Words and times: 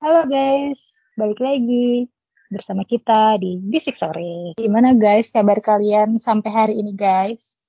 Halo 0.00 0.24
guys, 0.24 0.96
balik 1.12 1.44
lagi 1.44 2.08
bersama 2.48 2.88
kita 2.88 3.36
di 3.36 3.60
Bisik 3.60 3.92
Sore. 3.92 4.56
Gimana 4.56 4.96
guys 4.96 5.28
kabar 5.28 5.60
kalian 5.60 6.16
sampai 6.16 6.48
hari 6.48 6.74
ini 6.80 6.96
guys? 6.96 7.60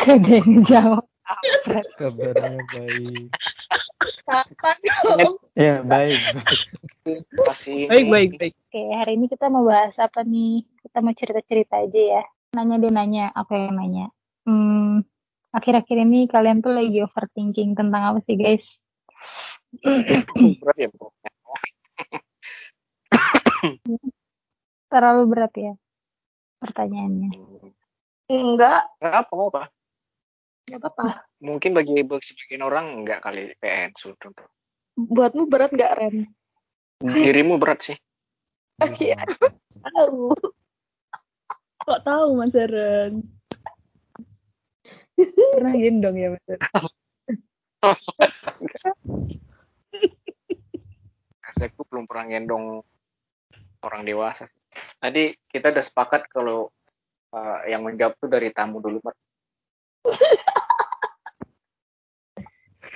Yang 0.08 0.64
jawab. 0.64 1.04
Kabarnya 2.00 2.64
baik. 2.64 3.28
Kapan 4.24 4.76
dong? 5.20 5.36
Ya 5.52 5.84
baik. 5.84 6.32
Baik, 7.92 8.06
baik, 8.08 8.30
baik. 8.40 8.54
Oke, 8.56 8.82
hari 8.88 9.20
ini 9.20 9.28
kita 9.28 9.52
mau 9.52 9.68
bahas 9.68 10.00
apa 10.00 10.24
nih? 10.24 10.64
Kita 10.80 11.04
mau 11.04 11.12
cerita-cerita 11.12 11.84
aja 11.84 12.00
ya. 12.00 12.22
Nanya 12.56 12.80
deh 12.80 12.88
nanya, 12.88 13.28
apa 13.36 13.52
yang 13.52 13.76
nanya? 13.76 14.08
Hmm, 14.48 15.04
akhir-akhir 15.52 16.08
ini 16.08 16.24
kalian 16.24 16.64
tuh 16.64 16.72
lagi 16.72 17.04
overthinking 17.04 17.76
tentang 17.76 18.16
apa 18.16 18.24
sih 18.24 18.40
guys? 18.40 18.80
Berat 20.60 20.76
ya 20.78 20.88
bro. 20.92 21.08
Terlalu 24.92 25.22
berat 25.26 25.54
ya 25.56 25.72
pertanyaannya. 26.62 27.30
Enggak, 28.30 28.88
Nggak 29.04 29.14
apa 29.20 29.32
apa. 29.36 29.62
enggak 30.64 30.80
apa-apa. 30.80 31.08
Mungkin 31.44 31.76
bagi 31.76 32.00
bagi 32.00 32.24
sebagian 32.24 32.64
orang 32.64 33.04
nggak 33.04 33.20
kali 33.20 33.52
PN 33.60 33.92
sudah. 34.00 34.32
Buatmu 34.96 35.50
berat 35.50 35.74
nggak, 35.74 35.92
Ren? 35.98 36.16
Dirimu 37.04 37.60
berat 37.60 37.84
sih. 37.84 37.98
Iya. 38.80 39.20
Tahu. 39.82 40.32
Kok 41.84 42.00
tahu 42.00 42.26
Mas 42.40 42.56
Eren? 42.56 43.28
Pernah 45.20 45.74
gendong 45.76 46.16
ya 46.16 46.28
Mas 46.32 46.46
Eren? 46.48 46.62
Saya 51.54 51.70
belum 51.70 52.10
pernah 52.10 52.26
gendong 52.26 52.82
orang 53.86 54.02
dewasa. 54.02 54.50
Tadi 54.98 55.38
kita 55.46 55.70
udah 55.70 55.84
sepakat 55.86 56.26
kalau 56.26 56.74
uh, 57.30 57.58
yang 57.70 57.86
menjawab 57.86 58.18
tuh 58.18 58.26
dari 58.26 58.50
tamu 58.50 58.82
dulu, 58.82 58.98
Mat. 59.06 59.16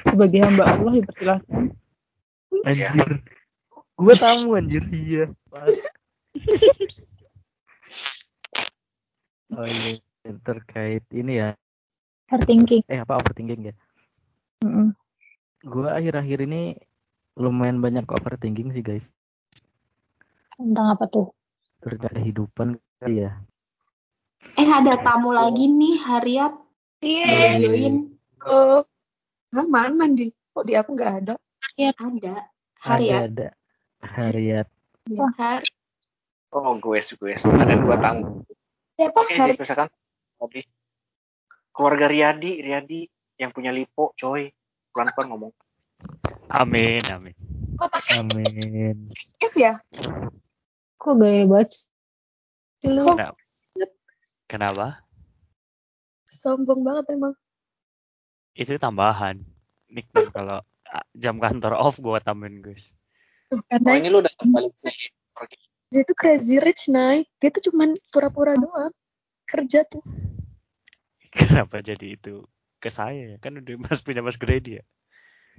Sebagai 0.03 0.41
hamba 0.43 0.65
Allah 0.67 0.93
dipersilahkan. 0.99 1.65
Anjir. 2.67 3.23
Gua 3.99 4.15
tamu 4.15 4.55
anjir 4.55 4.83
iya. 4.95 5.27
Pas. 5.51 5.75
Oh 9.55 9.67
iya 9.67 9.99
terkait 10.47 11.03
ini 11.11 11.43
ya. 11.43 11.59
Overthinking. 12.31 12.87
Eh 12.87 13.03
apa 13.03 13.19
overthinking 13.19 13.71
ya? 13.71 13.75
Mm-mm. 14.63 14.95
Gua 15.67 15.99
akhir-akhir 15.99 16.47
ini 16.47 16.79
lumayan 17.39 17.79
banyak 17.79 18.05
overthinking 18.11 18.75
sih 18.75 18.83
guys. 18.83 19.07
Tentang 20.59 20.99
apa 20.99 21.07
tuh? 21.07 21.31
Terkait 21.79 22.11
kehidupan 22.11 22.75
kali 22.99 23.25
ya. 23.25 23.39
Eh 24.59 24.67
ada 24.67 24.99
tamu 25.03 25.31
lagi 25.31 25.71
nih 25.71 26.03
Haryat 26.03 26.55
Iya. 26.99 27.63
join 27.63 27.95
Oh. 28.43 28.83
Hah, 29.55 29.67
mana 29.71 30.11
di? 30.11 30.35
Kok 30.51 30.67
di 30.67 30.75
aku 30.75 30.99
nggak 30.99 31.13
ada? 31.25 31.35
ada 31.79 31.95
Ada 32.03 32.43
Haryat 32.83 33.23
ada. 33.31 33.49
Hariat. 34.03 34.67
Har 35.39 35.63
Oh, 36.49 36.73
gue 36.81 36.99
gue 37.05 37.33
ada 37.61 37.77
dua 37.77 37.97
tamu. 38.01 38.41
Siapa? 38.97 39.19
Oke, 39.21 39.37
Hari 39.37 39.53
dipersilakan. 39.55 39.89
Tadi 40.39 40.61
keluarga 41.77 42.07
Riyadi, 42.09 42.65
Riyadi 42.65 43.01
yang 43.39 43.53
punya 43.53 43.71
lipo, 43.71 44.17
coy. 44.17 44.51
Pelan-pelan 44.91 45.29
ngomong. 45.31 45.53
Amin, 46.49 47.03
amin. 47.13 47.35
kok 47.79 47.89
pakai 47.93 48.19
Amin. 48.19 49.13
es 49.39 49.55
ya? 49.55 49.77
Kok 50.99 51.15
gaya 51.21 51.45
banget? 51.45 51.71
lu? 52.89 53.05
Kenapa? 53.15 53.37
Kenapa? 54.49 54.87
sombong 56.29 56.85
banget 56.85 57.17
emang. 57.17 57.35
Itu 58.53 58.77
tambahan. 58.77 59.41
Nickname 59.89 60.29
kalau 60.29 60.61
ah, 60.93 61.07
jam 61.17 61.41
kantor 61.41 61.73
off 61.81 61.97
gua 61.97 62.21
tambahin 62.21 62.61
guys. 62.61 62.93
Tuh, 63.49 63.65
Oh, 63.65 63.97
ini 63.97 64.13
lu 64.13 64.21
udah 64.21 64.33
balik 64.53 64.77
dia 65.89 66.05
tuh 66.05 66.13
crazy 66.13 66.61
rich 66.61 66.93
naik. 66.93 67.25
Dia 67.41 67.49
tuh 67.49 67.73
cuman 67.73 67.97
pura-pura 68.13 68.53
doang. 68.61 68.93
Kerja 69.49 69.89
tuh. 69.89 70.05
Kenapa 71.33 71.81
jadi 71.81 72.13
itu 72.13 72.45
ke 72.77 72.93
saya 72.93 73.37
ya? 73.37 73.37
Kan 73.41 73.57
udah 73.65 73.81
mas 73.81 74.05
punya 74.05 74.21
mas 74.21 74.37
Grady 74.37 74.81
ya. 74.81 74.85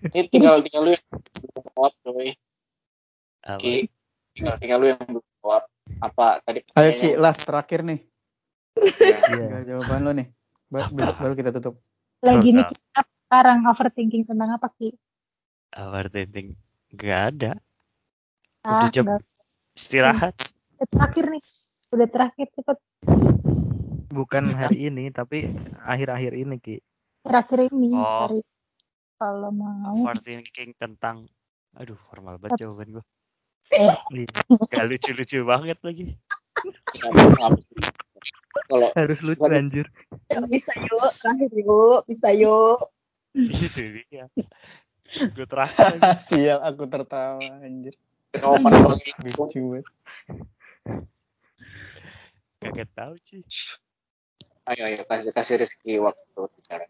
Ini 0.01 0.21
tinggal 0.27 0.63
tinggal 0.63 0.81
lu 0.81 0.91
yang 0.93 1.05
belum 1.11 1.63
jawab, 1.67 1.93
coy. 2.01 2.29
Ki, 3.59 3.73
tinggal 4.31 4.55
tinggal 4.57 4.77
lu 4.79 4.87
yang 4.87 5.01
belum 5.01 5.25
jawab. 5.39 5.63
Apa 5.99 6.25
tadi? 6.41 6.59
Ayo 6.73 6.91
Ki, 6.95 7.09
last 7.15 7.43
terakhir 7.43 7.83
nih. 7.83 7.99
Ya. 8.99 9.17
Iya. 9.27 9.57
Jawaban 9.65 9.99
lo 10.07 10.11
nih. 10.13 10.27
Ba- 10.69 10.87
baru, 10.87 11.13
baru 11.17 11.33
kita 11.35 11.49
tutup. 11.51 11.81
Lagi 12.19 12.51
mikir 12.51 12.77
apa 12.93 13.09
sekarang 13.25 13.57
overthinking 13.65 14.23
tentang 14.23 14.49
apa 14.53 14.67
Ki? 14.71 14.95
Overthinking 15.71 16.55
nggak 16.89 17.21
ada. 17.33 17.51
Ah, 18.63 18.85
Udah 18.85 18.89
jam 18.89 19.03
nggak. 19.05 19.21
istirahat. 19.73 20.33
Udah 20.77 20.87
terakhir 20.87 21.25
nih. 21.27 21.43
Udah 21.89 22.07
terakhir 22.07 22.47
cepet. 22.53 22.77
Bukan 24.09 24.43
hari 24.51 24.89
ini 24.89 25.11
tapi 25.11 25.49
akhir-akhir 25.81 26.33
ini 26.33 26.55
Ki. 26.57 26.77
Terakhir 27.21 27.67
ini 27.67 27.91
Oh. 27.93 28.25
hari 28.25 28.39
kalau 29.19 29.51
mau. 29.51 30.07
Overthinking 30.07 30.73
tentang 30.79 31.27
aduh 31.77 31.99
formal 32.09 32.39
banget 32.41 32.65
jawaban 32.65 32.97
gua. 32.97 33.05
Eh. 33.69 33.95
Gak 34.71 34.85
lucu-lucu 34.89 35.45
banget 35.45 35.77
lagi. 35.85 36.17
Kalau 38.65 38.89
Harus 38.97 39.19
lucu 39.21 39.45
anjir. 39.45 39.85
Bisa 40.49 40.73
yuk, 40.73 41.09
terakhir 41.21 41.51
yuk. 41.53 42.01
Bisa 42.09 42.33
yuk. 42.33 42.89
Itu 43.37 43.81
dia. 44.09 44.25
Gue 45.33 45.45
terakhir. 45.45 45.97
Sial 46.29 46.59
aku 46.65 46.89
tertawa 46.89 47.41
anjir. 47.61 47.93
itu, 48.33 48.57
Lucu 49.25 49.81
banget. 49.81 49.85
Kaget 52.59 52.89
tahu 52.93 53.13
sih. 53.25 53.41
ayo 54.69 54.85
ayo 54.85 55.01
kasih 55.09 55.33
kasih 55.33 55.65
rezeki 55.65 55.97
waktu 55.97 56.41
bicara. 56.53 56.85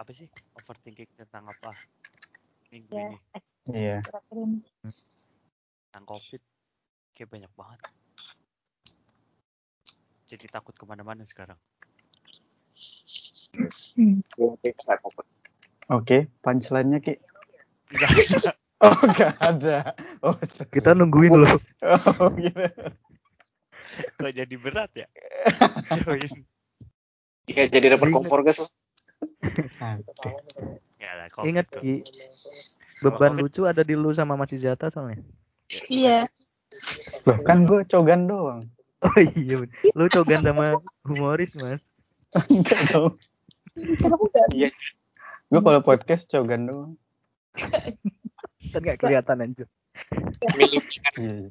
Apa 0.00 0.16
sih 0.16 0.24
overthinking 0.56 1.12
tentang 1.12 1.44
apa? 1.44 1.76
Minggu 2.72 2.88
Ya, 2.96 3.04
ini 3.04 3.18
Iya. 3.68 3.98
ini. 4.32 4.64
tentang 5.92 6.04
covid 6.08 6.40
kayak 7.12 7.28
banyak 7.28 7.52
banget. 7.52 7.80
Jadi 10.24 10.46
takut 10.48 10.72
ke 10.72 10.88
mana-mana 10.88 11.20
sekarang. 11.28 11.60
Oke, 15.90 16.32
punchline-nya 16.40 17.04
Ki. 17.04 17.20
Enggak. 17.92 18.08
Oh, 18.80 18.96
enggak 19.04 19.36
ada. 19.44 19.92
Oh, 20.24 20.32
Kita 20.72 20.96
nungguin 20.96 21.36
loh. 21.36 21.60
oh 21.84 22.32
gitu. 22.40 22.64
Kok 24.16 24.32
jadi 24.32 24.54
berat 24.56 24.88
ya? 24.96 25.04
Join. 26.00 26.48
Iya 27.44 27.68
jadi 27.68 28.00
dapat 28.00 28.08
kompor 28.08 28.40
gas 28.40 28.56
lah. 28.64 28.72
Oke. 30.10 30.30
Lah, 31.00 31.28
COVID 31.32 31.46
Ingat 31.48 31.66
kok. 31.68 31.80
Ki, 31.82 32.04
beban 33.02 33.34
COVID 33.36 33.42
lucu 33.44 33.62
ada 33.66 33.82
di 33.82 33.94
lu 33.98 34.14
sama 34.14 34.38
Mas 34.38 34.54
Izata 34.54 34.88
soalnya. 34.88 35.20
Iya. 35.90 36.30
Loh, 37.26 37.38
kan 37.42 37.66
gue 37.66 37.82
cogan 37.88 38.30
doang. 38.30 38.62
Oh 39.00 39.20
iya, 39.36 39.64
lu 39.96 40.04
cogan 40.12 40.44
sama 40.44 40.76
humoris 41.08 41.56
Mas. 41.56 41.88
Enggak 42.52 42.92
dong. 42.94 43.16
Iya. 44.54 44.70
Gue 45.50 45.60
kalau 45.60 45.80
podcast 45.82 46.28
cogan 46.30 46.68
doang. 46.70 46.92
Kan 48.70 48.80
gak 48.86 49.00
kelihatan 49.02 49.42
anjir. 49.42 49.68
Iya. 51.18 51.50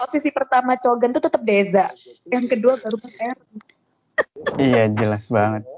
Posisi 0.00 0.32
pertama 0.32 0.80
Cogan 0.80 1.12
tuh 1.12 1.20
tetap 1.20 1.44
Deza. 1.44 1.92
Yang 2.24 2.56
kedua 2.56 2.80
baru 2.80 2.96
Mas 2.96 3.14
Aaron. 3.20 3.50
Iya, 4.56 4.82
jelas 4.96 5.28
banget. 5.28 5.68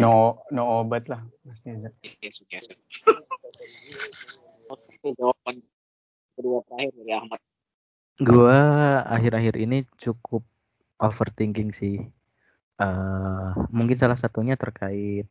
No, 0.00 0.40
no 0.48 0.62
obat 0.80 1.04
lah, 1.12 1.20
Mas 1.44 1.60
Neza. 1.68 1.92
Iya. 2.00 2.32
Oke, 4.66 5.12
jawaban 5.14 5.62
kedua 6.34 6.64
terakhir 6.64 6.92
dari 6.96 7.12
Ahmad. 7.12 7.40
Gua 8.16 8.58
akhir-akhir 9.04 9.54
ini 9.60 9.84
cukup 10.00 10.42
overthinking 10.96 11.76
sih. 11.76 12.00
eh 12.76 13.50
mungkin 13.72 13.96
salah 13.96 14.20
satunya 14.20 14.52
terkait 14.52 15.24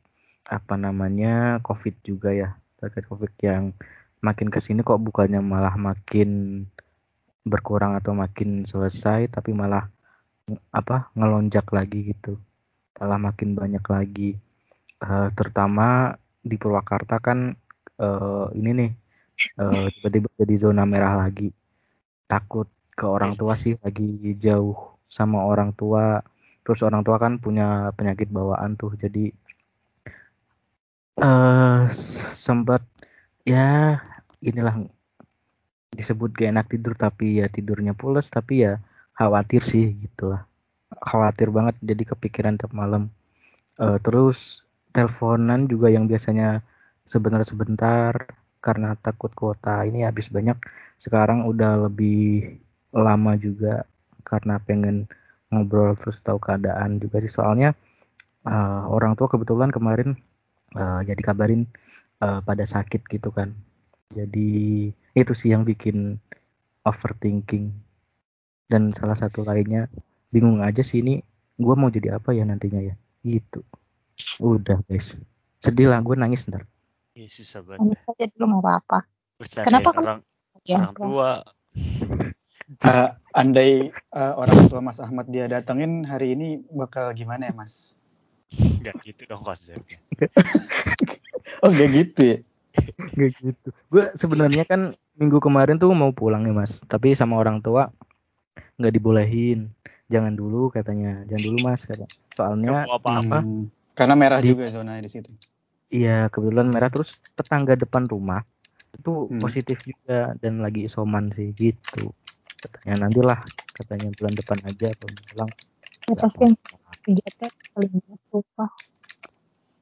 apa 0.45 0.75
namanya 0.77 1.61
COVID 1.61 2.01
juga 2.05 2.33
ya. 2.33 2.57
Terkait 2.81 3.05
COVID 3.05 3.33
yang 3.41 3.73
makin 4.21 4.49
ke 4.49 4.57
sini 4.61 4.81
kok 4.81 5.01
bukannya 5.01 5.41
malah 5.41 5.73
makin 5.77 6.61
berkurang 7.45 7.93
atau 7.97 8.17
makin 8.17 8.65
selesai, 8.65 9.29
tapi 9.29 9.53
malah 9.53 9.89
apa 10.73 11.09
ngelonjak 11.17 11.69
lagi 11.73 12.13
gitu. 12.13 12.37
Malah 12.99 13.19
makin 13.19 13.49
banyak 13.55 13.85
lagi. 13.85 14.31
Eh, 15.03 15.27
terutama 15.37 16.15
di 16.39 16.55
Purwakarta 16.61 17.19
kan 17.19 17.51
eh, 17.99 18.47
ini 18.55 18.69
nih 18.79 18.91
eh, 19.59 19.85
tiba-tiba 19.99 20.27
jadi 20.39 20.55
zona 20.55 20.83
merah 20.87 21.13
lagi 21.27 21.51
takut 22.31 22.67
ke 22.95 23.05
orang 23.05 23.35
tua 23.35 23.53
sih 23.59 23.75
lagi 23.83 24.33
jauh 24.39 24.97
sama 25.11 25.43
orang 25.43 25.75
tua 25.75 26.23
terus 26.63 26.81
orang 26.81 27.03
tua 27.05 27.17
kan 27.21 27.37
punya 27.43 27.91
penyakit 27.93 28.31
bawaan 28.31 28.73
tuh 28.79 28.95
jadi 28.97 29.29
eh 31.15 31.81
sempat 32.45 32.81
ya 33.47 33.99
inilah 34.41 34.75
disebut 35.95 36.29
gak 36.35 36.51
enak 36.51 36.67
tidur 36.71 36.93
tapi 36.97 37.39
ya 37.39 37.47
tidurnya 37.47 37.93
pules 37.95 38.27
tapi 38.27 38.65
ya 38.67 38.73
khawatir 39.15 39.61
sih 39.63 39.95
gitulah 39.95 40.43
khawatir 41.01 41.49
banget 41.51 41.75
jadi 41.83 42.03
kepikiran 42.15 42.55
tiap 42.59 42.71
malam. 42.75 43.11
Eh, 43.79 43.97
terus 44.03 44.63
teleponan 44.95 45.67
juga 45.67 45.91
yang 45.91 46.07
biasanya 46.07 46.63
sebentar-sebentar 47.05 48.31
karena 48.63 48.97
takut 48.97 49.29
kuota 49.37 49.85
ini 49.85 50.07
habis 50.07 50.31
banyak 50.33 50.57
sekarang 50.97 51.45
udah 51.45 51.85
lebih 51.85 52.57
lama 52.95 53.37
juga 53.37 53.85
karena 54.25 54.57
pengen 54.57 55.05
ngobrol 55.53 55.93
terus 55.99 56.23
tahu 56.23 56.39
keadaan 56.41 56.97
juga 57.03 57.21
sih. 57.21 57.31
Soalnya 57.31 57.75
eh, 58.47 58.83
orang 58.89 59.13
tua 59.19 59.27
kebetulan 59.31 59.69
kemarin 59.73 60.15
eh, 60.75 61.01
jadi 61.05 61.21
kabarin 61.21 61.67
eh, 62.23 62.39
pada 62.41 62.63
sakit 62.65 63.05
gitu 63.11 63.29
kan. 63.35 63.53
Jadi 64.13 64.89
itu 65.15 65.33
sih 65.35 65.51
yang 65.53 65.63
bikin 65.67 66.17
overthinking. 66.87 67.73
Dan 68.65 68.93
salah 68.97 69.17
satu 69.17 69.45
lainnya 69.45 69.85
bingung 70.35 70.59
aja 70.59 70.83
sih 70.83 70.99
ini 70.99 71.23
gue 71.55 71.73
mau 71.73 71.87
jadi 71.87 72.19
apa 72.19 72.35
ya 72.35 72.43
nantinya 72.43 72.83
ya 72.83 72.95
gitu 73.23 73.63
udah 74.37 74.83
guys 74.83 75.15
sedih 75.57 75.87
lah 75.87 76.03
gue 76.03 76.15
nangis 76.15 76.43
ntar 76.45 76.67
Iya 77.11 77.31
susah 77.31 77.63
banget. 77.63 77.95
Aja 78.05 78.27
dulu 78.27 78.43
nggak 78.51 78.59
apa-apa. 78.59 78.99
Bercandain 79.39 79.63
Kenapa 79.71 79.89
kamu- 79.89 80.03
orang 80.03 80.19
Ya, 80.61 80.77
orang 80.83 80.93
tua 80.93 81.29
Eh, 82.91 83.09
andai 83.31 83.71
eh, 83.87 84.33
orang 84.35 84.67
tua 84.67 84.81
Mas 84.81 84.99
Ahmad 84.99 85.29
dia 85.29 85.45
datengin 85.45 86.03
hari 86.03 86.35
ini 86.35 86.59
bakal 86.67 87.15
gimana 87.15 87.47
ya 87.47 87.55
Mas? 87.55 87.95
nggak 88.51 88.99
gitu 89.01 89.21
dong 89.25 89.41
konsepnya. 89.41 89.95
Oh 91.61 91.69
gak 91.69 91.87
gitu 91.89 92.21
ya? 92.25 92.37
Gak 93.15 93.31
gitu. 93.39 93.69
Gue 93.87 94.11
sebenarnya 94.13 94.65
kan 94.65 94.91
minggu 95.15 95.39
kemarin 95.39 95.77
tuh 95.77 95.87
mau 95.93 96.11
pulang 96.11 96.43
ya 96.43 96.51
mas, 96.51 96.83
tapi 96.83 97.13
sama 97.13 97.37
orang 97.37 97.61
tua 97.61 97.93
nggak 98.75 98.91
dibolehin. 98.91 99.71
Jangan 100.05 100.33
dulu 100.37 100.69
katanya, 100.69 101.25
jangan 101.25 101.43
dulu 101.43 101.57
mas 101.65 101.81
kata. 101.83 102.05
Soalnya 102.37 102.85
Kamu 102.85 102.97
apa-apa 103.01 103.37
Hmm, 103.41 103.71
karena 103.97 104.13
merah 104.13 104.39
Di- 104.43 104.51
juga 104.53 104.69
zona 104.69 104.99
di 105.01 105.09
situ. 105.09 105.31
iya 105.89 106.27
kebetulan 106.29 106.67
merah 106.67 106.89
terus 106.91 107.17
tetangga 107.33 107.73
depan 107.79 108.05
rumah 108.05 108.41
itu 108.93 109.29
Hmm. 109.29 109.39
positif 109.39 109.77
juga 109.81 110.33
dan 110.37 110.59
lagi 110.61 110.85
isoman 110.85 111.31
sih 111.33 111.55
gitu. 111.55 112.11
Katanya 112.61 113.07
nantilah 113.07 113.39
katanya 113.71 114.09
bulan 114.13 114.33
depan 114.35 114.57
aja 114.65 114.93
kalau 114.97 115.11
mau 115.13 115.25
pulang. 115.31 115.51
ya 116.05 116.15
pasti 116.21 116.41
yang 116.45 116.53
lupa. 118.29 118.65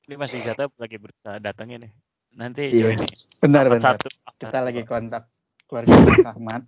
ini 0.04 0.16
masih 0.16 0.40
jatuh 0.40 0.68
lagi 0.80 0.98
berusaha 1.00 1.36
datangnya 1.40 1.88
nih. 1.88 1.92
Nanti 2.36 2.64
Iya. 2.72 2.96
join. 2.96 3.00
Bentar, 3.40 3.68
Apa 3.68 3.72
bentar. 3.76 3.96
satu, 4.00 4.08
apa 4.24 4.40
Kita 4.40 4.60
lagi 4.64 4.82
kontak 4.84 5.24
keluarga 5.68 5.96
Ahmad. 6.32 6.64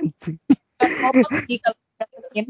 Ngomong 0.79 1.35
sih 1.47 1.57
kalau 1.59 1.79
datengin. 1.99 2.47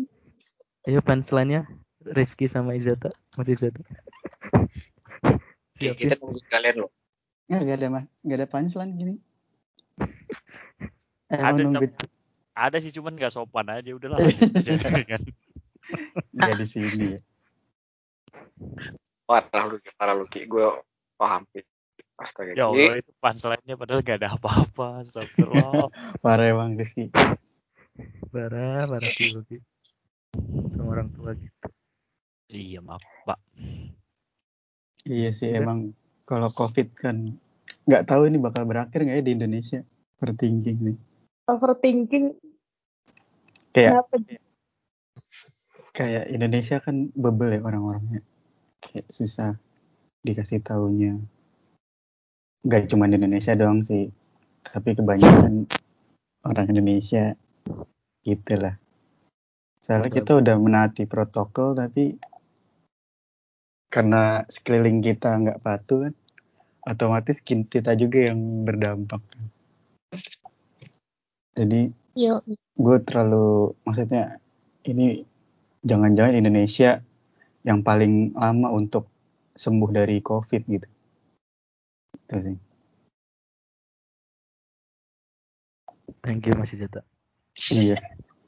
Ayo 0.86 1.02
punchline-nya 1.02 1.66
Rizky 2.06 2.46
sama 2.46 2.78
Izata, 2.78 3.10
Mas 3.34 3.50
Izata. 3.50 3.82
Siap 5.82 5.98
kita 6.02 6.14
ya. 6.14 6.22
tunggu 6.22 6.38
kalian 6.46 6.86
loh. 6.86 6.92
Nggak, 7.50 7.62
nggak 7.66 7.78
ada 7.78 7.88
mas, 7.90 8.06
nggak 8.22 8.38
ada 8.38 8.48
punchline 8.50 8.92
gini. 8.94 9.14
Eh, 11.34 11.42
Ada, 11.50 11.62
nunggu 11.66 11.90
Ada 12.54 12.78
sih 12.78 12.94
cuman 12.94 13.18
nggak 13.18 13.34
sopan 13.34 13.66
aja 13.66 13.90
udahlah. 13.98 14.22
aja, 14.30 14.78
kan. 14.78 15.22
di 16.38 16.68
sini 16.70 17.18
ya. 17.18 17.20
Parah 19.26 19.64
lu, 19.66 19.82
parah 19.98 20.14
lu. 20.14 20.30
Gue 20.30 20.66
paham. 21.18 21.50
Astaga. 22.22 22.54
Ya. 22.54 22.70
Allah 22.70 23.02
itu 23.02 23.12
punchline-nya 23.18 23.74
padahal 23.74 24.06
gak 24.06 24.22
ada 24.22 24.38
apa-apa. 24.38 25.02
Astagfirullah. 25.02 25.90
Parah 26.22 26.46
emang 26.46 26.78
Rizky. 26.78 27.10
Parah, 28.30 28.86
parah 28.86 29.10
sih. 29.18 29.34
Sama 30.76 30.90
orang 30.92 31.10
tua 31.14 31.34
gitu. 31.38 31.68
iya 32.52 32.80
maaf 32.80 33.02
Pak. 33.26 33.40
Iya 35.06 35.30
sih 35.34 35.50
Udah. 35.54 35.62
emang 35.62 35.80
kalau 36.26 36.50
COVID 36.54 36.88
kan 36.98 37.38
nggak 37.86 38.06
tahu 38.10 38.30
ini 38.30 38.38
bakal 38.42 38.66
berakhir 38.66 39.06
nggak 39.06 39.18
ya 39.22 39.26
di 39.26 39.34
Indonesia. 39.34 39.80
Overthinking 40.22 40.78
nih. 40.82 40.98
Overthinking 41.46 42.26
Kayak 43.76 44.08
kenapa? 44.08 44.40
kayak 45.92 46.26
Indonesia 46.32 46.80
kan 46.80 47.12
bebel 47.12 47.60
ya 47.60 47.62
orang-orangnya. 47.68 48.24
Kayak 48.80 49.12
susah 49.12 49.60
dikasih 50.24 50.64
taunya. 50.64 51.20
Gak 52.64 52.88
cuma 52.88 53.12
di 53.12 53.20
Indonesia 53.20 53.52
doang 53.52 53.84
sih. 53.84 54.08
Tapi 54.64 54.96
kebanyakan 54.96 55.68
orang 56.48 56.66
Indonesia 56.72 57.36
gitulah. 58.24 58.80
Soalnya 59.86 60.10
kita 60.10 60.42
udah 60.42 60.58
menaati 60.58 61.06
protokol 61.06 61.78
tapi 61.78 62.18
karena 63.94 64.42
sekeliling 64.50 64.98
kita 65.06 65.38
nggak 65.38 65.62
patuh 65.62 66.10
kan 66.10 66.14
otomatis 66.90 67.38
kita 67.46 67.94
juga 67.94 68.34
yang 68.34 68.66
berdampak. 68.66 69.22
Jadi 71.54 71.94
Yuk, 72.18 72.42
gue 72.82 72.98
terlalu 73.06 73.78
maksudnya 73.86 74.42
ini 74.90 75.22
jangan-jangan 75.86 76.34
Indonesia 76.34 77.06
yang 77.62 77.86
paling 77.86 78.34
lama 78.34 78.74
untuk 78.74 79.06
sembuh 79.54 79.90
dari 79.94 80.18
COVID 80.18 80.62
gitu. 80.66 80.88
Itu 82.26 82.36
sih. 82.42 82.58
Thank 86.26 86.50
you 86.50 86.58
Mas 86.58 86.74
Izata. 86.74 87.06
Iya. 87.70 88.02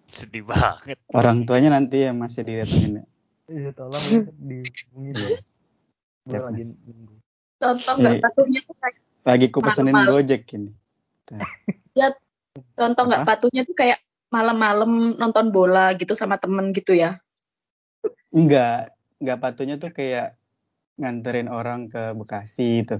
Sedih 0.07 0.41
banget. 0.41 0.95
Orang 1.11 1.43
tuanya 1.43 1.69
nanti 1.69 2.01
yang 2.01 2.15
masih 2.15 2.41
didatengin. 2.41 2.93
ya. 2.97 3.05
Iya 3.47 3.69
tolong 3.71 4.03
ya 4.03 4.19
dihubungin 4.33 5.15
ya. 5.15 5.29
Gue 6.25 6.39
lagi 6.41 6.63
nunggu. 6.65 7.15
Contoh 7.57 7.93
nggak 7.95 8.13
Iya. 8.13 8.23
patuhnya 8.23 8.61
tuh 8.63 8.75
kayak 8.77 8.95
Lagi 9.21 9.45
ku 9.47 9.59
pesenin 9.59 9.91
Malam-malam. 9.91 10.23
Gojek 10.23 10.43
ini. 10.53 10.71
contoh 12.73 13.03
nggak 13.03 13.23
patuhnya 13.23 13.61
tuh 13.61 13.75
kayak 13.75 13.99
malam-malam 14.27 14.91
nonton 15.13 15.51
bola 15.51 15.91
gitu 15.93 16.15
sama 16.15 16.35
temen 16.35 16.71
gitu 16.71 16.91
ya. 16.91 17.19
Enggak, 18.29 18.95
enggak 19.19 19.37
patuhnya 19.37 19.75
tuh 19.75 19.91
kayak 19.91 20.35
nganterin 20.95 21.47
orang 21.47 21.87
ke 21.87 22.15
Bekasi 22.15 22.83
itu. 22.83 22.97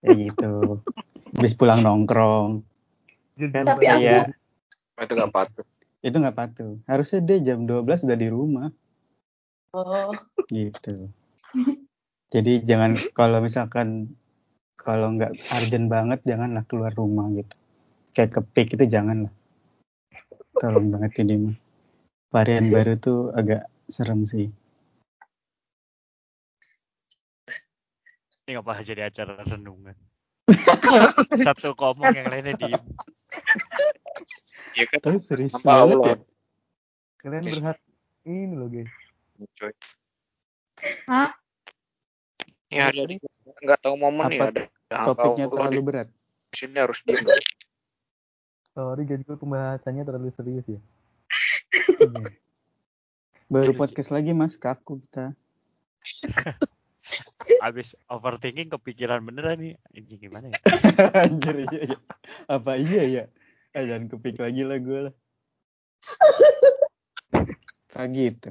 Kayak 0.00 0.16
gitu. 0.28 0.52
Habis 1.38 1.54
pulang 1.54 1.80
nongkrong. 1.80 2.66
Kan 3.38 3.64
Tapi 3.64 3.84
aku- 3.86 4.02
kayak 4.02 4.24
Itu 5.00 5.12
gak 5.16 5.32
patut. 5.32 5.66
Itu 6.00 6.16
nggak 6.16 6.36
patuh. 6.36 6.80
Harusnya 6.88 7.20
dia 7.20 7.38
jam 7.52 7.64
12 7.68 8.06
udah 8.08 8.18
di 8.18 8.28
rumah. 8.28 8.68
Oh, 9.70 10.10
gitu 10.50 11.10
jadi 12.30 12.62
jangan 12.62 12.94
kalau 13.14 13.42
misalkan 13.42 14.14
kalau 14.78 15.14
nggak 15.14 15.34
urgent 15.50 15.86
banget 15.90 16.18
janganlah 16.26 16.62
keluar 16.66 16.94
rumah 16.94 17.26
gitu 17.34 17.54
kayak 18.14 18.30
ke 18.34 18.40
peak 18.54 18.68
itu 18.78 18.86
janganlah 18.86 19.30
tolong 20.58 20.90
banget 20.94 21.12
ini 21.26 21.34
mah 21.50 21.56
varian 22.30 22.70
baru 22.70 22.94
tuh 22.98 23.34
agak 23.34 23.66
serem 23.90 24.24
sih 24.24 24.48
Ini 28.50 28.58
ngapa 28.58 28.82
jadi 28.82 29.06
acara 29.06 29.46
renungan. 29.46 29.94
Satu 31.46 31.70
ngomong 31.78 32.10
yang 32.18 32.26
lainnya 32.34 32.58
diem. 32.58 32.82
Iya 34.76 34.84
kan? 34.86 34.98
tapi 35.02 35.18
serius 35.18 35.52
Apa 35.54 35.86
banget 35.86 35.98
ya 35.98 36.16
Kalian 37.20 37.42
berhak 37.44 37.78
ini 38.24 38.54
loh 38.56 38.68
guys. 38.68 38.88
Coy. 39.60 39.72
Hah? 41.08 41.30
Hari 42.70 42.98
ini 43.04 43.14
nggak 43.60 43.80
tahu 43.82 43.94
momen 43.98 44.24
nih 44.30 44.40
Apa 44.40 44.46
ada. 44.52 44.62
ada 44.88 45.04
topiknya 45.10 45.46
Allah 45.48 45.54
terlalu 45.68 45.76
di 45.76 45.84
berat 45.84 46.08
sini 46.50 46.78
harus 46.78 46.98
diem. 47.02 47.18
Sorry 48.70 49.02
guys, 49.04 49.22
gue 49.22 49.36
pembahasannya 49.36 50.02
terlalu 50.02 50.30
serius 50.34 50.66
ya. 50.66 50.80
Iya. 52.00 52.30
baru 53.50 53.74
Jadi- 53.74 53.78
podcast 53.78 54.10
lagi 54.10 54.30
mas 54.32 54.54
kaku 54.54 54.98
kita 55.02 55.34
Abis 57.66 57.98
overthinking 58.06 58.70
kepikiran 58.70 59.20
beneran 59.20 59.58
nih. 59.58 59.74
Ini 59.92 60.14
gimana 60.16 60.46
ya? 60.54 60.58
anjir 61.26 61.66
iya, 61.66 61.80
iya. 61.90 61.98
apa 62.46 62.78
iya 62.78 63.02
ya 63.04 63.24
ah, 63.74 63.84
jangan 63.84 64.06
kepik 64.10 64.36
lagi 64.40 64.62
lah 64.66 64.78
gue 64.78 64.98
lah. 65.10 65.14
Kayak 67.90 68.08
gitu. 68.18 68.50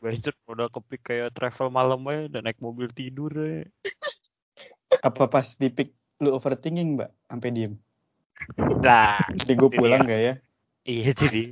Benjot 0.00 0.36
udah 0.48 0.68
kepik 0.72 1.02
kayak 1.12 1.36
travel 1.36 1.68
malam 1.68 2.00
aja 2.08 2.38
dan 2.38 2.48
naik 2.48 2.60
mobil 2.62 2.88
tidur 2.88 3.32
ya. 3.36 3.68
apa 5.00 5.30
pas 5.30 5.46
dipik 5.56 5.94
lu 6.20 6.34
overthinking 6.34 6.98
mbak? 6.98 7.10
Sampai 7.28 7.52
diem? 7.52 7.74
Nah, 8.80 9.20
jadi 9.36 9.52
gue 9.56 9.70
itu 9.70 9.76
pulang 9.76 10.02
gak 10.08 10.20
ya? 10.20 10.34
Iya 10.88 11.10
jadi 11.12 11.42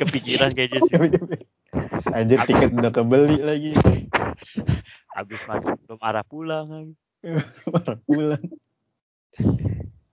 kepikiran 0.00 0.50
kayaknya 0.56 0.80
sih. 0.88 0.96
Anjir 2.12 2.40
tiket 2.48 2.72
udah 2.76 2.92
kebeli 2.92 3.38
lagi. 3.40 3.72
Habis 5.12 5.40
maghrib 5.48 5.78
belum 5.84 6.00
arah 6.00 6.24
pulang 6.24 6.66
lagi. 6.68 6.94
Marah 7.72 7.98
pulang. 8.04 8.44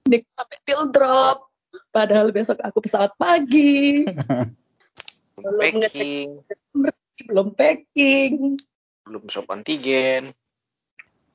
Dik 0.05 0.23
sampai 0.31 0.57
till 0.63 0.83
drop. 0.93 1.48
Padahal 1.89 2.29
besok 2.29 2.61
aku 2.61 2.85
pesawat 2.85 3.13
pagi. 3.17 4.05
Belum 5.39 5.55
packing 5.79 6.43
bersih, 6.75 7.23
belum 7.31 7.47
packing. 7.55 8.59
belum 9.07 9.23
swab 9.31 9.49
antigen 9.49 10.35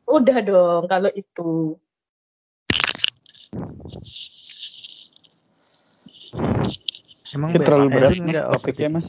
Udah 0.05 0.39
dong 0.45 0.85
kalau 0.87 1.09
itu. 1.11 1.81
Emang 7.35 7.51
Mbak 7.57 7.65
terlalu 7.67 7.89
berat 7.91 8.11
Erin 8.13 8.23
mas 8.23 8.31
nggak 8.31 8.47
topiknya 8.53 8.89
mas 8.93 9.07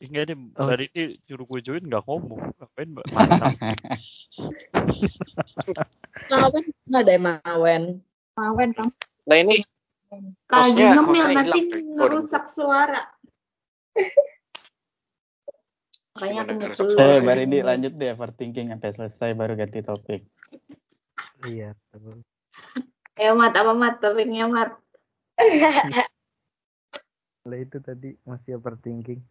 Enggak 0.00 0.32
deh, 0.32 0.36
Oh. 0.56 0.64
dari 0.64 0.88
ini 0.96 1.12
suruh 1.28 1.44
gue 1.44 1.60
join 1.60 1.84
nggak 1.84 2.08
ngomong. 2.08 2.56
Ngapain 2.56 2.88
mbak? 2.88 3.04
Mantap. 3.12 3.52
Mawen 6.32 6.64
nggak 6.88 7.02
ada 7.04 7.16
Mawen. 7.20 7.82
Mawen 8.32 8.70
kan. 8.72 8.88
nah 9.28 9.36
ini 9.36 9.60
Lagi 10.50 10.82
ngemil 10.82 11.22
hostnya 11.22 11.38
nanti 11.38 11.60
ngerusak 11.70 12.44
suara. 12.50 13.02
Makanya 16.18 16.42
aku 16.42 16.52
keluar. 16.74 16.98
eh 16.98 17.18
suara? 17.22 17.22
baru 17.22 17.40
ini 17.46 17.58
lanjut 17.62 17.92
deh 17.94 18.10
overthinking 18.12 18.66
sampai 18.74 18.90
selesai 18.92 19.30
baru 19.38 19.54
ganti 19.54 19.80
topik 19.80 20.26
Iya. 21.40 21.72
betul. 21.94 22.20
Ayo 23.16 23.32
mat 23.40 23.54
apa 23.56 23.72
mat 23.72 23.96
topiknya 24.02 24.44
mat. 24.50 24.76
Lah 27.48 27.56
itu 27.56 27.80
tadi 27.80 28.12
masih 28.28 28.60
overthinking. 28.60 29.24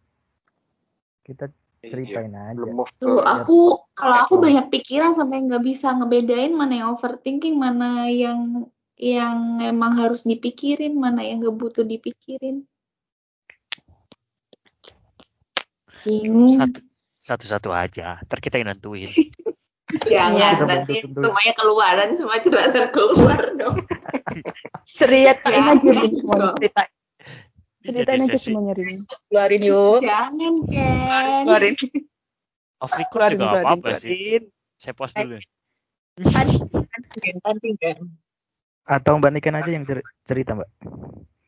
Kita 1.22 1.46
Iya, 1.80 1.96
ceritain 1.96 2.34
aja. 2.36 2.68
move 2.68 2.92
ke 2.92 3.00
Tuh 3.00 3.24
aku 3.24 3.80
kalau 3.96 4.16
aku 4.26 4.34
banyak 4.36 4.68
pikiran 4.68 5.16
sampai 5.16 5.48
nggak 5.48 5.64
bisa 5.64 5.96
ngebedain 5.96 6.52
mana 6.52 6.84
yang 6.84 6.88
overthinking, 6.92 7.56
mana 7.56 8.04
yang 8.10 8.68
yang 9.00 9.64
emang 9.64 9.96
harus 9.96 10.28
dipikirin, 10.28 10.92
mana 11.00 11.24
yang 11.24 11.40
nggak 11.40 11.56
butuh 11.56 11.88
dipikirin. 11.88 12.68
Bingung. 16.04 16.52
Satu 16.52 16.84
satu-satu 17.24 17.72
aja. 17.72 18.20
Ntar 18.28 18.38
kita 18.44 18.60
yang 18.60 18.76
nentuin. 18.76 19.08
Jangan 20.12 20.68
nanti 20.70 21.02
semuanya 21.02 21.52
keluaran, 21.56 22.14
semua 22.14 22.38
curhatan 22.38 22.94
keluar 22.94 23.42
dong. 23.58 23.82
Ceritain 25.00 25.66
aja 25.66 25.90
semua 26.14 26.54
cerita. 26.60 26.82
Ini 27.80 27.96
Ceritain 27.96 28.20
jadi 28.22 28.30
aja 28.30 28.38
semuanya 28.38 28.72
Rin. 28.78 28.98
Keluarin 29.26 29.62
yuk. 29.64 29.98
Jangan 30.04 30.54
Ken. 30.70 31.42
Keluarin, 31.48 31.74
off 32.84 32.92
record 32.94 33.30
juga 33.34 33.64
apa-apa 33.64 33.90
sih. 33.98 34.44
Saya 34.78 34.94
pause 34.94 35.14
dulu. 35.18 35.36
Pancing, 36.20 37.36
pancing 37.42 37.74
kan. 37.80 37.96
Atau 38.90 39.22
Mbak 39.22 39.38
Niken 39.38 39.54
aja 39.54 39.70
yang 39.70 39.86
cer- 39.86 40.02
cerita 40.26 40.58
Mbak. 40.58 40.66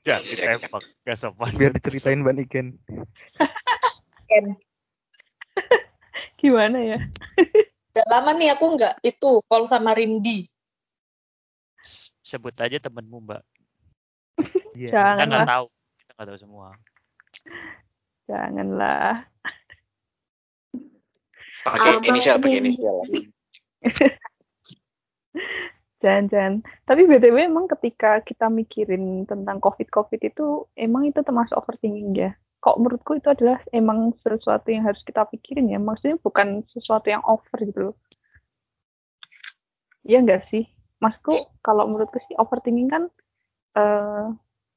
Jangan 0.06 0.22
ditembak. 0.30 0.82
Gak 1.02 1.18
sopan. 1.18 1.50
Biar 1.58 1.74
diceritain 1.74 2.22
Mbak 2.22 2.34
Niken. 2.38 2.78
Gimana 6.42 6.78
ya? 6.78 6.98
Udah 7.92 8.06
lama 8.08 8.30
nih 8.34 8.50
aku 8.56 8.64
nggak 8.78 8.94
itu 9.04 9.42
call 9.46 9.66
sama 9.66 9.94
Rindi. 9.94 10.46
Sebut 12.22 12.54
aja 12.56 12.78
temenmu 12.80 13.20
mbak. 13.20 13.42
Iya. 14.72 14.90
Kita 14.90 14.96
Jangan 14.96 15.26
nggak 15.28 15.44
lah, 15.44 15.50
tahu. 15.50 15.66
Kita 15.98 16.10
nggak 16.16 16.28
tahu 16.30 16.38
semua. 16.38 16.66
janganlah. 18.30 19.26
pakai 21.62 22.02
inisial 22.10 22.42
pakai 22.42 22.58
inisial 22.58 23.06
Jangan, 26.02 26.24
jangan. 26.34 26.54
Tapi 26.82 27.06
BTW 27.06 27.46
emang 27.46 27.70
ketika 27.70 28.18
kita 28.26 28.50
mikirin 28.50 29.22
tentang 29.22 29.62
COVID-COVID 29.62 30.18
itu, 30.18 30.66
emang 30.74 31.06
itu 31.06 31.22
termasuk 31.22 31.54
overthinking 31.54 32.10
ya? 32.18 32.34
Kok 32.58 32.78
menurutku 32.82 33.22
itu 33.22 33.30
adalah 33.30 33.62
emang 33.70 34.10
sesuatu 34.18 34.66
yang 34.74 34.82
harus 34.82 34.98
kita 35.06 35.22
pikirin 35.30 35.70
ya? 35.70 35.78
Maksudnya 35.78 36.18
bukan 36.18 36.66
sesuatu 36.74 37.06
yang 37.06 37.22
over 37.22 37.58
gitu 37.62 37.80
loh. 37.90 37.96
Iya 40.02 40.26
nggak 40.26 40.50
sih? 40.50 40.66
Maksudku, 40.98 41.62
kalau 41.62 41.86
menurutku 41.86 42.18
sih 42.26 42.34
overthinking 42.34 42.90
kan 42.90 43.06
eh, 43.78 44.26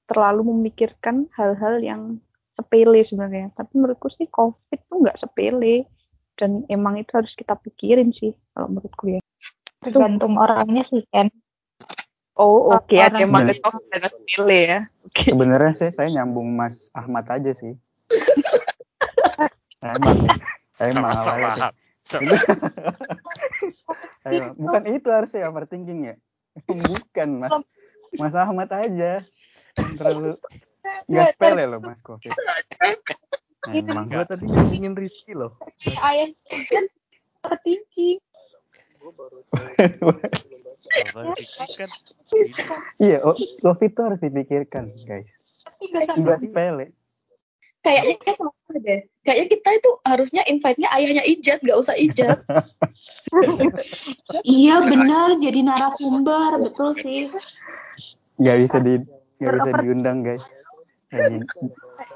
terlalu 0.05 0.53
memikirkan 0.53 1.25
hal-hal 1.33 1.81
yang 1.81 2.21
sepele 2.53 3.01
sebenarnya. 3.09 3.49
Tapi 3.57 3.73
menurutku 3.81 4.13
sih 4.13 4.29
COVID 4.29 4.79
tuh 4.85 4.97
nggak 5.01 5.17
sepele. 5.17 5.89
Dan 6.35 6.67
emang 6.69 6.99
itu 6.99 7.09
harus 7.15 7.31
kita 7.33 7.55
pikirin 7.55 8.11
sih, 8.13 8.35
kalau 8.53 8.67
menurutku 8.69 9.07
ya. 9.07 9.21
Tergantung 9.85 10.33
orangnya 10.35 10.83
sih 10.83 11.05
kan. 11.09 11.29
Oh, 12.35 12.73
oke. 12.73 12.97
Ada 12.97 13.23
yang 13.23 13.31
Orang- 13.31 13.47
pakai 13.47 13.63
top 13.63 13.75
dan 13.89 14.01
pilih 14.25 14.63
ya. 14.67 14.79
Oke. 15.05 15.21
sebenarnya 15.31 15.71
sih 15.71 15.89
saya 15.89 16.11
nyambung 16.11 16.51
Mas 16.51 16.91
Ahmad 16.91 17.23
aja 17.31 17.55
sih 17.55 17.71
emang 19.79 20.17
emang 20.75 21.11
Sama-sama. 21.15 21.71
Emang. 24.27 24.51
bukan 24.59 24.83
itu 24.91 25.07
harusnya 25.07 25.47
overthinking 25.47 26.11
ya 26.11 26.15
bukan 26.91 27.29
Mas 27.39 27.51
Mas 28.19 28.35
Ahmad 28.35 28.67
aja 28.67 29.23
Yang 29.75 29.91
terlalu 29.95 30.31
nggak 31.07 31.25
sepele 31.31 31.63
loh 31.63 31.79
Mas 31.79 32.03
Covid 32.03 32.35
emang 33.71 34.11
Gua 34.11 34.27
tadi 34.27 34.45
nyambungin 34.45 34.93
Rizky 34.93 35.31
loh. 35.31 35.55
Ayah 35.97 36.29
kan 36.51 36.85
overthinking. 37.41 38.19
Overthinking 39.05 40.61
kan 41.77 41.89
ini 42.33 42.51
iya 42.97 43.17
oh, 43.21 43.37
Covid 43.61 43.91
itu 43.93 44.01
harus 44.01 44.19
dipikirkan 44.21 44.89
guys 45.05 45.29
Tapi 45.65 45.83
nggak 45.93 46.03
sampai 46.09 46.23
nggak 46.25 46.39
sepele 46.41 46.85
Kayaknya 47.85 48.33
sama 48.33 48.81
deh. 48.81 49.05
Kayaknya 49.21 49.45
kita 49.45 49.69
itu 49.77 49.91
harusnya 50.01 50.41
invite-nya 50.49 50.89
ayahnya 50.89 51.21
Ijat, 51.21 51.61
nggak 51.61 51.77
usah 51.77 51.93
Ijat. 51.93 52.41
Iya 54.41 54.81
benar 54.89 55.37
jadi 55.37 55.61
narasumber 55.61 56.57
betul 56.65 56.97
sih. 56.97 57.29
nggak 58.41 58.57
bisa 58.65 58.77
di 58.81 58.93
nggak 59.37 59.53
bisa 59.53 59.71
diundang 59.85 60.25
guys 60.25 60.41
Lagi 61.13 61.45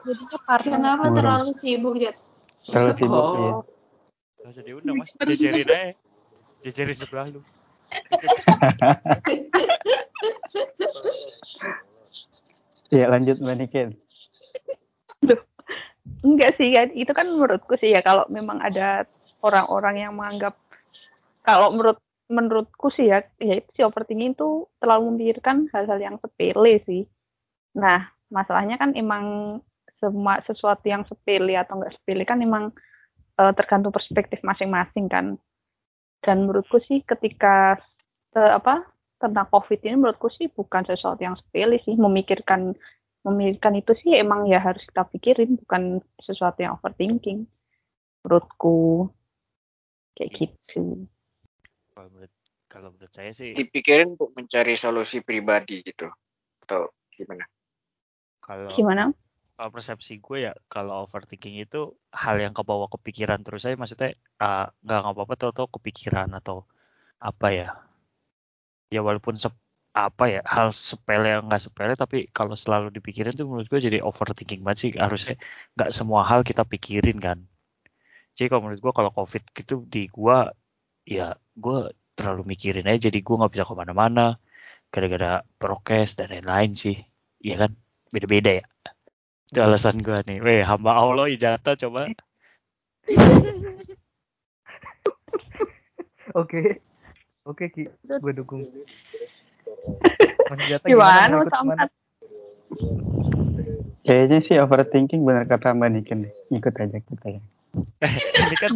jadinya 0.10 0.38
partner. 0.50 0.74
Kenapa 0.82 1.06
terlalu 1.14 1.52
sibuk 1.62 1.96
ya? 2.02 2.18
terlalu 2.66 2.92
sibuk 2.98 3.22
Oh. 3.22 3.38
ya 3.38 3.52
nggak 4.42 4.52
usah 4.58 4.64
diundang 4.66 4.96
mas. 4.98 5.14
Jejerin 5.22 5.70
aja. 5.70 6.09
Jejerin 6.64 6.98
sebelah 6.98 7.28
lu. 7.32 7.42
ya 12.94 13.10
lanjut 13.10 13.42
Mbak 13.42 13.58
Niken 13.58 13.98
Enggak 16.20 16.60
sih, 16.60 16.76
kan 16.76 16.92
itu 16.92 17.12
kan 17.16 17.32
menurutku 17.32 17.80
sih 17.80 17.96
ya 17.96 18.04
kalau 18.04 18.28
memang 18.28 18.60
ada 18.60 19.08
orang-orang 19.40 20.04
yang 20.04 20.14
menganggap 20.20 20.60
kalau 21.48 21.72
menurut 21.72 21.96
menurutku 22.30 22.94
sih 22.94 23.10
ya, 23.10 23.26
ya 23.40 23.64
itu 23.64 23.70
sih 23.74 23.84
overthinking 23.88 24.38
itu 24.38 24.68
terlalu 24.84 25.16
memikirkan 25.16 25.72
hal-hal 25.74 25.98
yang 25.98 26.16
sepele 26.22 26.78
sih. 26.86 27.08
Nah, 27.74 28.06
masalahnya 28.30 28.78
kan 28.78 28.94
emang 28.94 29.58
semua 29.98 30.38
sesuatu 30.46 30.86
yang 30.86 31.02
sepele 31.08 31.58
atau 31.58 31.80
enggak 31.80 31.96
sepele 31.98 32.24
kan 32.28 32.38
emang 32.44 32.70
eh, 33.40 33.54
tergantung 33.56 33.96
perspektif 33.96 34.44
masing-masing 34.44 35.08
kan. 35.08 35.40
Dan 36.20 36.48
menurutku 36.48 36.84
sih 36.84 37.04
ketika 37.08 37.80
eh, 38.36 38.52
apa 38.56 38.88
tentang 39.20 39.48
COVID 39.52 39.80
ini 39.84 39.96
menurutku 40.00 40.32
sih 40.32 40.48
bukan 40.52 40.84
sesuatu 40.88 41.20
yang 41.20 41.36
sepele 41.40 41.80
sih. 41.84 41.96
Memikirkan 41.96 42.76
memikirkan 43.28 43.76
itu 43.76 43.92
sih 44.00 44.16
emang 44.16 44.48
ya 44.48 44.64
harus 44.64 44.80
kita 44.88 45.04
pikirin 45.12 45.60
bukan 45.66 46.00
sesuatu 46.24 46.60
yang 46.64 46.80
overthinking 46.80 47.48
menurutku. 48.24 49.10
Kayak 50.16 50.32
gitu. 50.36 51.08
Kalau 51.96 52.08
menurut 52.12 52.34
kalau 52.70 52.90
menurut 52.94 53.12
saya 53.12 53.34
sih 53.34 53.56
dipikirin 53.58 54.14
untuk 54.14 54.36
mencari 54.38 54.78
solusi 54.78 55.26
pribadi 55.26 55.82
gitu 55.82 56.06
atau 56.68 56.92
gimana? 57.16 57.44
Kalau 58.44 58.70
gimana 58.78 59.04
kalau 59.60 59.72
persepsi 59.76 60.14
gue 60.26 60.38
ya 60.48 60.54
kalau 60.74 60.96
overthinking 61.06 61.56
itu 61.66 61.80
hal 62.24 62.36
yang 62.46 62.54
kebawa 62.58 62.88
kepikiran 62.96 63.40
terus 63.46 63.62
saya 63.68 63.76
maksudnya 63.82 64.10
ah, 64.46 64.72
nggak 64.86 64.98
nggak 65.04 65.16
apa-apa 65.16 65.34
tuh 65.42 65.68
kepikiran 65.76 66.30
atau 66.40 66.58
apa 67.30 67.48
ya 67.60 67.68
ya 68.94 69.00
walaupun 69.08 69.36
sep- 69.44 69.58
apa 69.98 70.24
ya 70.34 70.40
hal 70.46 70.70
sepele 70.72 71.28
yang 71.34 71.44
nggak 71.50 71.62
sepele 71.66 71.94
tapi 71.98 72.18
kalau 72.38 72.54
selalu 72.64 72.88
dipikirin 72.98 73.34
tuh 73.36 73.46
menurut 73.50 73.68
gue 73.72 73.80
jadi 73.88 73.98
overthinking 74.06 74.62
banget 74.66 74.80
sih 74.84 74.92
harusnya 74.96 75.34
nggak 75.76 75.90
semua 75.98 76.22
hal 76.30 76.42
kita 76.50 76.64
pikirin 76.72 77.18
kan 77.20 77.38
jadi 78.38 78.48
kalau 78.52 78.62
menurut 78.70 78.82
gue 78.86 78.94
kalau 78.96 79.12
covid 79.18 79.44
gitu 79.58 79.74
di 79.94 80.08
gue 80.10 80.38
ya 81.08 81.36
gue 81.64 81.78
terlalu 82.18 82.44
mikirin 82.54 82.86
aja 82.90 83.00
jadi 83.10 83.20
gue 83.26 83.36
nggak 83.40 83.54
bisa 83.56 83.66
ke 83.70 83.76
mana-mana 83.82 84.38
gara-gara 84.94 85.42
prokes 85.62 86.18
dan 86.20 86.28
lain-lain 86.34 86.72
sih. 86.78 86.98
Iya 87.46 87.56
kan? 87.68 87.72
Beda-beda 88.14 88.52
ya. 88.60 88.66
Itu 89.50 89.60
alasan 89.66 90.06
gua 90.06 90.22
nih. 90.30 90.38
Weh, 90.46 90.62
hamba 90.62 90.94
Allah 90.94 91.26
ijata 91.26 91.74
coba. 91.74 92.06
Oke. 96.38 96.78
Oke 97.50 97.66
Ki, 97.74 97.90
gue 98.06 98.34
dukung. 98.38 98.62
Gimana 100.86 101.42
ke 101.42 101.50
mana? 101.50 101.50
Ahmad? 101.50 101.90
Kayaknya 104.06 104.38
sih 104.46 104.62
overthinking 104.62 105.26
benar 105.26 105.50
kata 105.50 105.74
Mbak 105.74 105.90
Niken. 105.98 106.20
Ikut 106.54 106.74
aja 106.78 106.98
kita 107.02 107.26
ya. 107.26 107.42
ini 108.46 108.56
kan 108.58 108.72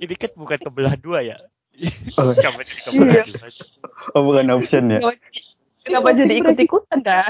ini 0.00 0.14
kan 0.16 0.30
bukan 0.40 0.56
kebelah 0.56 0.96
dua 0.96 1.20
ya. 1.20 1.36
Oh. 2.16 2.32
Kenapa 2.32 2.64
jadi 2.64 2.80
kebelah 2.88 3.12
Iya. 3.12 3.24
dua? 3.28 3.48
Oh 4.16 4.22
bukan 4.24 4.46
option 4.56 4.88
ya? 4.88 5.00
Kenapa 5.84 6.16
jadi 6.16 6.32
ikut-ikutan 6.40 7.04
dah? 7.04 7.28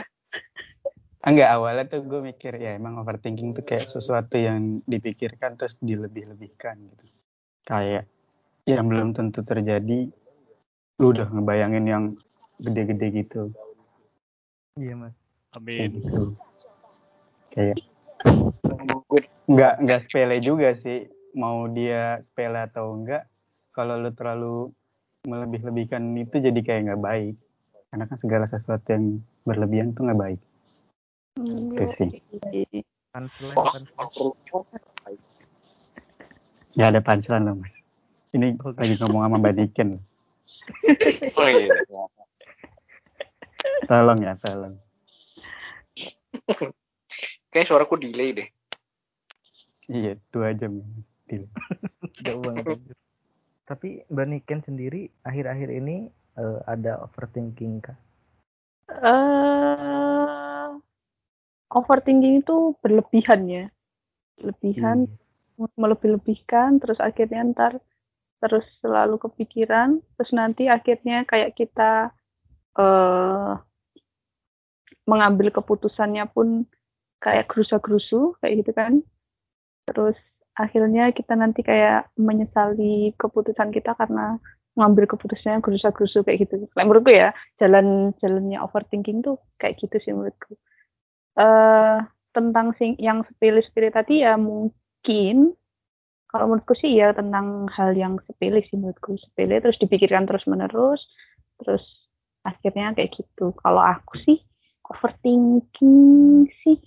Enggak 1.24 1.56
awalnya 1.56 1.88
tuh 1.88 2.04
gue 2.04 2.20
mikir 2.20 2.52
ya 2.60 2.76
emang 2.76 3.00
overthinking 3.00 3.56
tuh 3.56 3.64
kayak 3.64 3.88
sesuatu 3.88 4.36
yang 4.36 4.84
dipikirkan 4.84 5.56
terus 5.56 5.80
dilebih-lebihkan 5.80 6.76
gitu. 6.84 7.04
Kayak 7.64 8.04
yang 8.68 8.84
belum 8.92 9.16
tentu 9.16 9.40
terjadi, 9.40 10.12
lu 11.00 11.06
udah 11.16 11.32
ngebayangin 11.32 11.84
yang 11.88 12.04
gede-gede 12.60 13.24
gitu. 13.24 13.42
Iya 14.76 14.94
mas. 15.00 15.16
Kayak 15.48 15.64
Amin. 15.64 15.90
gitu. 15.96 16.22
Kayak 17.56 17.76
nggak 19.48 19.74
nggak 19.80 20.00
sepele 20.04 20.36
juga 20.44 20.76
sih 20.76 21.08
mau 21.32 21.64
dia 21.72 22.20
sepele 22.20 22.68
atau 22.68 23.00
enggak 23.00 23.24
kalau 23.72 23.96
lu 23.96 24.12
terlalu 24.12 24.56
melebih-lebihkan 25.24 26.04
itu 26.20 26.36
jadi 26.36 26.60
kayak 26.60 26.80
nggak 26.92 27.02
baik 27.04 27.34
karena 27.88 28.04
kan 28.08 28.18
segala 28.20 28.44
sesuatu 28.48 28.92
yang 28.92 29.20
berlebihan 29.44 29.92
tuh 29.92 30.08
nggak 30.08 30.20
baik 30.20 30.40
itu 31.38 31.84
sih 31.90 32.10
Punchline, 33.14 33.54
Wah, 33.54 33.70
punchline. 33.70 35.22
ya 36.74 36.90
ada 36.90 36.98
punchline 36.98 37.46
loh 37.46 37.54
mas 37.62 37.70
ini 38.34 38.58
lagi 38.58 38.94
ngomong 38.98 39.22
sama 39.22 39.36
mbak 39.38 39.54
Niken 39.54 40.02
oh 41.38 41.48
iya. 41.50 41.70
tolong 43.86 44.18
ya 44.22 44.34
tolong 44.38 44.74
Kayak 47.54 47.70
suaraku 47.70 47.94
delay 48.02 48.34
deh. 48.34 48.48
iya 49.86 50.18
dua 50.34 50.50
jam 50.58 50.82
Deal. 51.30 51.46
Jauh 52.20 52.42
banget. 52.42 52.66
anjir. 52.66 52.96
Tapi 53.64 53.88
Mbak 54.10 54.26
Niken 54.28 54.60
sendiri 54.60 55.08
akhir-akhir 55.22 55.70
ini 55.70 56.10
eh, 56.36 56.58
ada 56.66 57.00
overthinking 57.00 57.78
kah? 57.80 57.96
eh 58.90 60.23
overthinking 61.74 62.40
itu 62.46 62.78
berlebihan 62.80 63.40
ya. 63.50 63.64
Lebihan, 64.40 65.06
Iya. 65.06 65.70
melebih-lebihkan, 65.78 66.82
terus 66.82 66.98
akhirnya 66.98 67.46
ntar 67.54 67.78
terus 68.42 68.66
selalu 68.82 69.16
kepikiran, 69.22 70.02
terus 70.18 70.30
nanti 70.34 70.66
akhirnya 70.66 71.22
kayak 71.26 71.54
kita 71.54 72.10
eh 72.74 73.52
mengambil 75.04 75.52
keputusannya 75.52 76.24
pun 76.32 76.64
kayak 77.20 77.48
gerusa-gerusu 77.52 78.36
kayak 78.40 78.64
gitu 78.64 78.72
kan. 78.74 78.92
Terus 79.88 80.16
akhirnya 80.56 81.12
kita 81.12 81.34
nanti 81.36 81.60
kayak 81.62 82.10
menyesali 82.16 83.12
keputusan 83.20 83.70
kita 83.74 83.94
karena 83.96 84.38
mengambil 84.74 85.06
keputusannya 85.06 85.62
gerusa-gerusu 85.62 86.26
kayak 86.26 86.48
gitu. 86.48 86.66
Kayak 86.74 86.86
menurutku 86.90 87.12
ya, 87.14 87.30
jalan-jalannya 87.62 88.58
overthinking 88.58 89.22
tuh 89.22 89.38
kayak 89.60 89.78
gitu 89.78 89.96
sih 90.02 90.10
menurutku. 90.10 90.58
Eh 91.34 91.98
tentang 92.34 92.74
sing 92.78 92.98
yang 92.98 93.22
sepele-sepele 93.30 93.94
tadi 93.94 94.26
ya 94.26 94.34
mungkin 94.34 95.54
kalau 96.34 96.50
menurutku 96.50 96.74
sih 96.74 96.98
ya 96.98 97.14
tentang 97.14 97.70
hal 97.70 97.94
yang 97.94 98.18
sepele 98.26 98.58
sih 98.66 98.74
menurutku. 98.74 99.14
Sepele 99.22 99.62
terus 99.62 99.78
dipikirkan 99.78 100.26
terus 100.26 100.42
menerus 100.50 100.98
terus 101.62 101.86
akhirnya 102.42 102.90
kayak 102.98 103.14
gitu. 103.14 103.54
Kalau 103.62 103.78
aku 103.78 104.18
sih 104.26 104.42
overthinking 104.90 106.50
sih. 106.66 106.78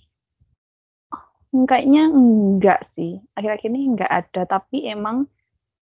Oh, 1.16 1.64
kayaknya 1.64 2.12
enggak 2.12 2.92
sih. 2.92 3.24
Akhir-akhir 3.40 3.72
ini 3.72 3.96
enggak 3.96 4.12
ada 4.12 4.44
tapi 4.44 4.84
emang 4.84 5.24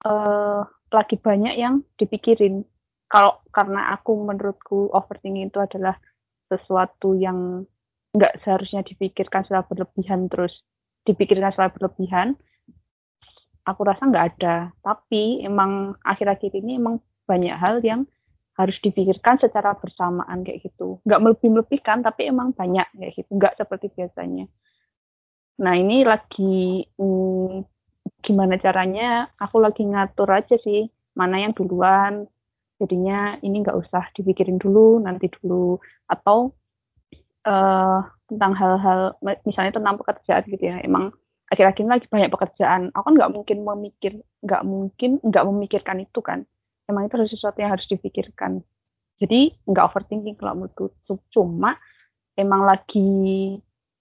eh 0.06 0.62
lagi 0.94 1.18
banyak 1.18 1.58
yang 1.58 1.82
dipikirin. 1.98 2.62
Kalau 3.10 3.42
karena 3.50 3.98
aku 3.98 4.14
menurutku 4.14 4.94
overthinking 4.94 5.50
itu 5.50 5.58
adalah 5.58 5.98
sesuatu 6.54 7.18
yang 7.18 7.66
nggak 8.16 8.42
seharusnya 8.42 8.82
dipikirkan 8.86 9.46
secara 9.46 9.66
berlebihan 9.70 10.30
terus 10.32 10.54
dipikirkan 11.06 11.54
secara 11.54 11.70
berlebihan 11.70 12.40
aku 13.70 13.82
rasa 13.86 14.10
nggak 14.10 14.28
ada. 14.36 14.74
Tapi 14.82 15.46
emang 15.46 15.94
akhir-akhir 16.02 16.58
ini 16.58 16.82
emang 16.82 16.98
banyak 17.30 17.54
hal 17.54 17.78
yang 17.86 18.10
harus 18.58 18.76
dipikirkan 18.84 19.40
secara 19.40 19.78
bersamaan 19.78 20.42
kayak 20.44 20.66
gitu. 20.66 21.00
Nggak 21.06 21.22
melebih-melebihkan 21.22 22.02
tapi 22.02 22.28
emang 22.28 22.52
banyak 22.58 22.90
kayak 22.98 23.14
gitu. 23.14 23.30
Nggak 23.38 23.56
seperti 23.62 23.94
biasanya. 23.94 24.50
Nah 25.62 25.74
ini 25.78 26.04
lagi 26.04 26.84
hmm, 26.98 27.64
gimana 28.26 28.58
caranya? 28.58 29.30
Aku 29.38 29.62
lagi 29.62 29.86
ngatur 29.86 30.28
aja 30.34 30.58
sih 30.60 30.90
mana 31.14 31.40
yang 31.40 31.54
duluan. 31.54 32.28
Jadinya 32.80 33.36
ini 33.44 33.64
nggak 33.64 33.76
usah 33.76 34.08
dipikirin 34.18 34.60
dulu 34.60 35.00
nanti 35.04 35.32
dulu. 35.40 35.80
Atau 36.10 36.58
eh 37.48 38.00
tentang 38.30 38.54
hal-hal 38.54 39.18
misalnya 39.48 39.74
tentang 39.74 39.96
pekerjaan 39.98 40.44
gitu 40.46 40.64
ya. 40.64 40.78
Emang 40.86 41.12
akhir-akhir 41.50 41.82
ini 41.82 41.92
lagi 41.92 42.08
banyak 42.08 42.32
pekerjaan. 42.32 42.82
Aku 42.94 43.04
kan 43.10 43.14
nggak 43.18 43.34
mungkin 43.34 43.58
memikir 43.66 44.14
nggak 44.46 44.64
mungkin 44.64 45.12
nggak 45.26 45.46
memikirkan 45.50 45.98
itu 46.06 46.20
kan. 46.22 46.46
Emang 46.86 47.10
itu 47.10 47.18
sesuatu 47.30 47.58
yang 47.62 47.74
harus 47.74 47.86
dipikirkan. 47.90 48.62
Jadi 49.20 49.54
nggak 49.66 49.86
overthinking 49.90 50.38
kalau 50.38 50.64
menurutku. 50.64 50.94
Cuma 51.34 51.76
emang 52.38 52.64
lagi 52.64 53.10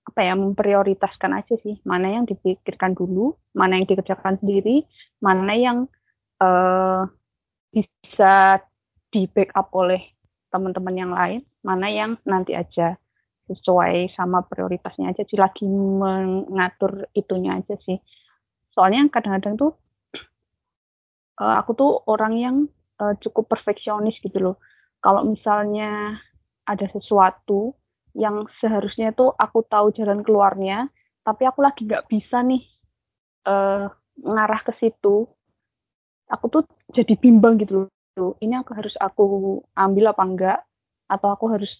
apa 0.08 0.20
ya 0.24 0.34
memprioritaskan 0.36 1.32
aja 1.36 1.54
sih. 1.64 1.80
Mana 1.88 2.12
yang 2.12 2.24
dipikirkan 2.28 2.92
dulu 2.96 3.36
mana 3.56 3.80
yang 3.80 3.90
dikerjakan 3.90 4.38
sendiri 4.38 4.86
mana 5.18 5.52
yang 5.58 5.78
eh, 6.38 7.02
bisa 7.74 8.62
di 9.10 9.26
backup 9.26 9.72
oleh 9.74 10.00
teman-teman 10.48 10.94
yang 10.94 11.12
lain 11.12 11.40
mana 11.66 11.90
yang 11.90 12.16
nanti 12.24 12.54
aja 12.54 12.96
sesuai 13.48 14.12
sama 14.14 14.44
prioritasnya 14.44 15.10
aja 15.10 15.24
sih 15.24 15.38
lagi 15.40 15.64
mengatur 15.66 17.08
itunya 17.16 17.58
aja 17.58 17.74
sih. 17.82 17.98
Soalnya 18.76 19.08
kadang-kadang 19.10 19.56
tuh 19.56 19.72
eh, 21.42 21.54
aku 21.58 21.70
tuh 21.74 21.92
orang 22.06 22.34
yang 22.36 22.56
eh, 23.00 23.14
cukup 23.24 23.48
perfeksionis 23.48 24.20
gitu 24.20 24.38
loh. 24.38 24.56
Kalau 25.00 25.24
misalnya 25.24 26.20
ada 26.68 26.86
sesuatu 26.92 27.74
yang 28.12 28.44
seharusnya 28.60 29.14
tuh 29.14 29.32
aku 29.36 29.64
tahu 29.70 29.94
jalan 29.94 30.26
keluarnya 30.26 30.90
tapi 31.22 31.44
aku 31.44 31.60
lagi 31.60 31.84
nggak 31.86 32.08
bisa 32.08 32.40
nih 32.44 32.62
eh, 33.46 33.86
ngarah 34.18 34.60
ke 34.66 34.72
situ 34.80 35.28
aku 36.28 36.46
tuh 36.52 36.62
jadi 36.92 37.16
bimbang 37.16 37.56
gitu 37.60 37.88
loh. 38.16 38.36
Ini 38.42 38.60
aku 38.62 38.76
harus 38.76 38.94
aku 39.00 39.24
ambil 39.74 40.12
apa 40.12 40.22
enggak? 40.24 40.58
Atau 41.08 41.28
aku 41.32 41.44
harus 41.50 41.70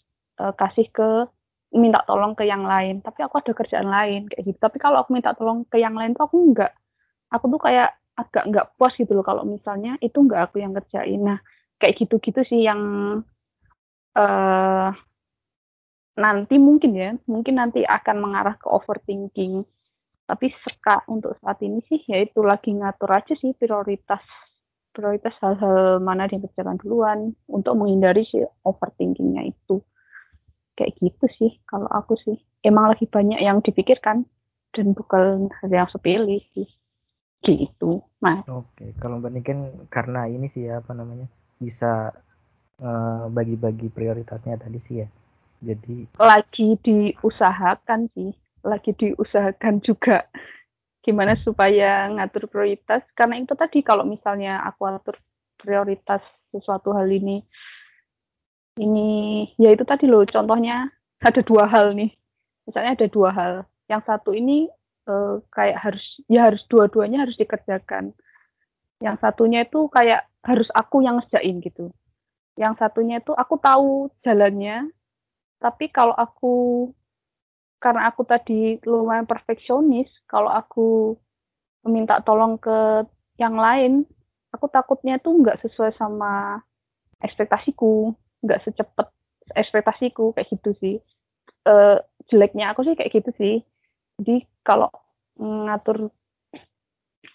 eh, 0.41 0.55
kasih 0.57 0.89
ke 0.91 1.29
minta 1.75 2.01
tolong 2.09 2.33
ke 2.33 2.49
yang 2.49 2.65
lain. 2.65 3.05
Tapi 3.05 3.21
aku 3.25 3.41
ada 3.41 3.53
kerjaan 3.53 3.89
lain 3.89 4.29
kayak 4.31 4.45
gitu. 4.49 4.59
Tapi 4.59 4.77
kalau 4.81 5.05
aku 5.05 5.13
minta 5.13 5.37
tolong 5.37 5.65
ke 5.69 5.77
yang 5.81 5.97
lain 5.97 6.17
tuh 6.17 6.25
aku 6.29 6.37
enggak. 6.41 6.73
Aku 7.33 7.51
tuh 7.53 7.61
kayak 7.61 7.93
agak 8.19 8.45
nggak 8.51 8.67
puas 8.75 8.95
gitu 8.99 9.15
loh 9.15 9.23
kalau 9.23 9.47
misalnya 9.47 9.95
itu 10.03 10.19
enggak 10.19 10.51
aku 10.51 10.65
yang 10.65 10.73
kerjain. 10.75 11.21
Nah 11.23 11.39
kayak 11.79 11.95
gitu-gitu 12.01 12.41
sih 12.49 12.61
yang 12.67 12.81
eh 14.19 14.91
nanti 16.19 16.59
mungkin 16.59 16.93
ya 16.99 17.15
mungkin 17.31 17.63
nanti 17.63 17.87
akan 17.87 18.17
mengarah 18.19 18.57
ke 18.59 18.67
overthinking. 18.67 19.63
Tapi 20.29 20.47
seka 20.53 21.09
untuk 21.09 21.41
saat 21.41 21.63
ini 21.65 21.81
sih 21.89 22.05
ya 22.05 22.21
itu 22.21 22.45
lagi 22.45 22.75
ngatur 22.75 23.09
aja 23.13 23.33
sih 23.39 23.57
prioritas 23.57 24.21
prioritas 24.93 25.31
hal-hal 25.39 26.03
mana 26.03 26.27
yang 26.27 26.43
dikerjakan 26.43 26.77
duluan 26.83 27.19
untuk 27.47 27.79
menghindari 27.79 28.27
si 28.27 28.43
overthinkingnya 28.67 29.47
itu 29.47 29.79
kayak 30.79 30.95
gitu 31.03 31.27
sih 31.35 31.51
kalau 31.67 31.91
aku 31.91 32.15
sih. 32.23 32.39
Emang 32.63 32.95
lagi 32.95 33.11
banyak 33.11 33.43
yang 33.43 33.59
dipikirkan 33.59 34.23
dan 34.71 34.87
bukan 34.95 35.51
hal 35.59 35.71
yang 35.71 35.91
sepele 35.91 36.39
sih. 36.55 36.71
Gitu 37.43 38.03
mas. 38.23 38.47
Oke, 38.47 38.95
kalau 39.03 39.19
Mbak 39.19 39.33
Niken 39.35 39.61
karena 39.91 40.31
ini 40.31 40.47
sih 40.55 40.71
ya 40.71 40.79
apa 40.79 40.95
namanya 40.95 41.27
bisa 41.59 42.15
eh, 42.79 43.25
bagi-bagi 43.27 43.91
prioritasnya 43.91 44.63
tadi 44.63 44.79
sih 44.79 45.03
ya. 45.03 45.09
Jadi 45.59 46.15
lagi 46.23 46.79
diusahakan 46.87 48.07
sih 48.15 48.31
lagi 48.67 48.95
diusahakan 48.95 49.81
juga 49.83 50.27
gimana 51.03 51.39
supaya 51.41 52.11
ngatur 52.11 52.51
prioritas. 52.51 53.03
Karena 53.15 53.39
itu 53.39 53.55
tadi 53.55 53.81
kalau 53.81 54.05
misalnya 54.05 54.63
aku 54.67 54.87
atur 54.87 55.17
prioritas 55.59 56.23
sesuatu 56.53 56.95
hal 56.95 57.09
ini 57.11 57.43
ini 58.79 59.11
ya 59.59 59.75
itu 59.75 59.83
tadi 59.83 60.07
loh 60.07 60.23
contohnya 60.25 60.89
ada 61.19 61.41
dua 61.43 61.67
hal 61.67 61.93
nih. 61.99 62.15
Misalnya 62.65 62.93
ada 62.95 63.07
dua 63.11 63.31
hal. 63.35 63.55
Yang 63.91 64.03
satu 64.07 64.31
ini 64.33 64.71
eh, 65.11 65.35
kayak 65.51 65.79
harus 65.83 66.07
ya 66.31 66.47
harus 66.47 66.63
dua-duanya 66.71 67.27
harus 67.27 67.37
dikerjakan. 67.37 68.15
Yang 69.03 69.17
satunya 69.23 69.67
itu 69.67 69.91
kayak 69.91 70.27
harus 70.47 70.69
aku 70.75 71.03
yang 71.03 71.19
ngerjain 71.19 71.59
gitu. 71.63 71.91
Yang 72.59 72.75
satunya 72.83 73.19
itu 73.23 73.35
aku 73.35 73.55
tahu 73.59 74.11
jalannya 74.23 74.91
tapi 75.59 75.91
kalau 75.91 76.15
aku 76.15 76.55
karena 77.83 78.11
aku 78.11 78.23
tadi 78.27 78.79
lumayan 78.87 79.27
perfeksionis 79.27 80.11
kalau 80.27 80.51
aku 80.51 81.15
meminta 81.87 82.19
tolong 82.23 82.59
ke 82.59 83.07
yang 83.39 83.55
lain 83.55 84.03
aku 84.51 84.67
takutnya 84.71 85.19
tuh 85.23 85.39
nggak 85.39 85.63
sesuai 85.63 85.95
sama 85.95 86.63
ekspektasiku 87.23 88.15
nggak 88.45 88.63
secepat 88.67 89.09
ekspektasiku 89.57 90.37
kayak 90.37 90.49
gitu 90.53 90.71
sih. 90.79 90.97
Eh 91.65 91.97
jeleknya 92.29 92.73
aku 92.73 92.85
sih 92.85 92.95
kayak 92.95 93.13
gitu 93.13 93.31
sih. 93.41 93.55
Jadi 94.21 94.45
kalau 94.67 94.91
ngatur 95.39 96.11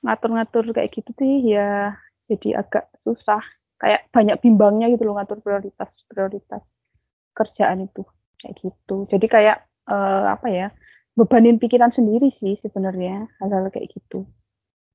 ngatur-ngatur 0.04 0.76
kayak 0.76 0.92
gitu 0.92 1.12
sih 1.16 1.34
ya 1.48 1.96
jadi 2.30 2.64
agak 2.64 2.92
susah. 3.04 3.42
Kayak 3.82 4.08
banyak 4.16 4.40
bimbangnya 4.40 4.88
gitu 4.96 5.04
loh 5.04 5.20
ngatur 5.20 5.44
prioritas 5.44 5.90
prioritas 6.08 6.64
kerjaan 7.36 7.88
itu. 7.88 8.04
Kayak 8.40 8.56
gitu. 8.64 9.10
Jadi 9.12 9.26
kayak 9.28 9.58
eh, 9.90 10.26
apa 10.30 10.48
ya 10.52 10.68
bebanin 11.14 11.62
pikiran 11.62 11.94
sendiri 11.94 12.34
sih 12.42 12.58
sebenarnya 12.64 13.28
hal-hal 13.42 13.70
kayak 13.70 13.92
gitu. 13.92 14.26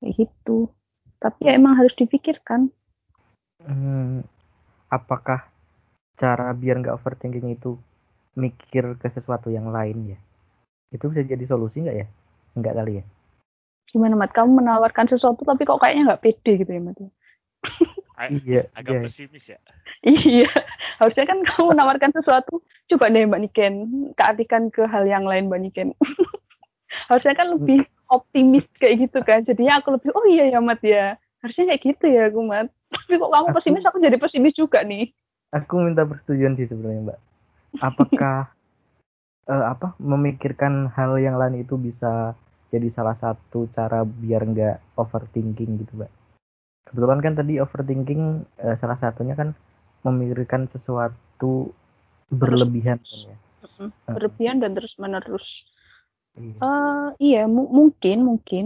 Kayak 0.01 0.27
gitu. 0.27 0.73
Tapi 1.18 1.51
ya 1.51 1.59
emang 1.59 1.75
harus 1.75 1.94
dipikirkan. 1.99 2.71
Hmm, 3.59 4.23
apakah 4.87 5.51
cara 6.19 6.51
biar 6.53 6.83
nggak 6.83 6.99
overthinking 6.99 7.55
itu 7.55 7.79
mikir 8.35 8.99
ke 8.99 9.09
sesuatu 9.09 9.49
yang 9.49 9.71
lain 9.71 10.15
ya? 10.15 10.19
Itu 10.91 11.09
bisa 11.09 11.23
jadi 11.23 11.45
solusi 11.47 11.87
nggak 11.87 11.97
ya? 11.97 12.07
Nggak 12.59 12.75
kali 12.75 12.93
ya? 13.01 13.05
gimana 13.89 14.15
mat 14.21 14.33
kamu 14.37 14.61
menawarkan 14.61 15.09
sesuatu 15.09 15.49
tapi 15.49 15.65
kok 15.65 15.81
kayaknya 15.81 16.13
nggak 16.13 16.23
pede 16.23 16.53
gitu 16.61 16.71
ya 16.73 16.83
mat 16.85 16.99
Iya, 18.19 18.67
agak 18.75 18.99
iya. 18.99 19.03
pesimis 19.07 19.45
ya. 19.47 19.59
iya 20.03 20.51
harusnya 20.99 21.23
kan 21.23 21.39
kamu 21.39 21.71
menawarkan 21.71 22.11
sesuatu 22.11 22.61
coba 22.91 23.15
deh 23.15 23.25
mbak 23.31 23.41
Niken 23.47 23.75
keartikan 24.19 24.75
ke 24.75 24.83
hal 24.91 25.07
yang 25.07 25.23
lain 25.23 25.47
mbak 25.47 25.63
Niken 25.63 25.95
harusnya 27.09 27.39
kan 27.39 27.55
lebih 27.55 27.87
optimis 28.11 28.67
kayak 28.83 29.07
gitu 29.07 29.23
kan 29.23 29.47
jadinya 29.47 29.79
aku 29.79 29.95
lebih 29.95 30.11
oh 30.19 30.27
iya 30.27 30.51
ya 30.51 30.59
mat 30.59 30.83
ya 30.83 31.15
harusnya 31.47 31.71
kayak 31.75 31.83
gitu 31.95 32.05
ya 32.11 32.27
aku 32.27 32.43
mat 32.43 32.67
tapi 32.93 33.23
kok 33.23 33.31
kamu 33.31 33.49
pesimis 33.55 33.87
aku 33.87 33.99
jadi 34.03 34.17
pesimis 34.19 34.55
juga 34.59 34.83
nih 34.83 35.15
Aku 35.55 35.81
minta 35.81 36.05
persetujuan 36.05 36.61
sih 36.61 36.69
sebenarnya 36.69 37.13
Mbak. 37.13 37.21
Apakah 37.81 38.39
eh, 39.53 39.65
apa 39.65 39.97
memikirkan 39.97 40.93
hal 40.93 41.17
yang 41.17 41.41
lain 41.41 41.65
itu 41.65 41.81
bisa 41.81 42.37
jadi 42.69 42.93
salah 42.93 43.17
satu 43.17 43.65
cara 43.73 44.05
biar 44.05 44.45
nggak 44.45 45.01
overthinking 45.01 45.81
gitu 45.81 45.93
Mbak? 46.05 46.11
Kebetulan 46.93 47.21
kan 47.25 47.35
tadi 47.37 47.57
overthinking 47.57 48.23
eh, 48.61 48.77
salah 48.77 49.01
satunya 49.01 49.33
kan 49.33 49.57
memikirkan 50.05 50.69
sesuatu 50.69 51.73
berlebihan 52.29 53.01
kan 53.01 53.21
ya. 53.25 53.37
Berlebihan 54.13 54.61
dan 54.61 54.77
terus 54.77 54.93
menerus 55.01 55.45
Iya. 56.39 56.59
Eh 56.63 57.09
iya 57.19 57.43
mu- 57.51 57.71
mungkin 57.71 58.23
mungkin 58.23 58.65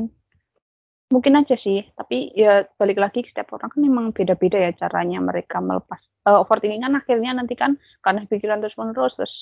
mungkin 1.08 1.32
aja 1.40 1.56
sih 1.56 1.84
tapi 1.96 2.32
ya 2.36 2.68
balik 2.76 3.00
lagi 3.00 3.24
setiap 3.24 3.56
orang 3.56 3.72
kan 3.72 3.80
memang 3.80 4.06
beda-beda 4.12 4.60
ya 4.60 4.72
caranya 4.76 5.20
mereka 5.20 5.60
melepas 5.60 6.00
eh, 6.28 6.36
overthinking 6.36 6.82
kan 6.84 6.94
akhirnya 6.98 7.32
nanti 7.34 7.54
kan 7.58 7.78
karena 8.04 8.26
pikiran 8.26 8.62
terus 8.62 8.76
menerus 8.78 9.14
terus 9.18 9.34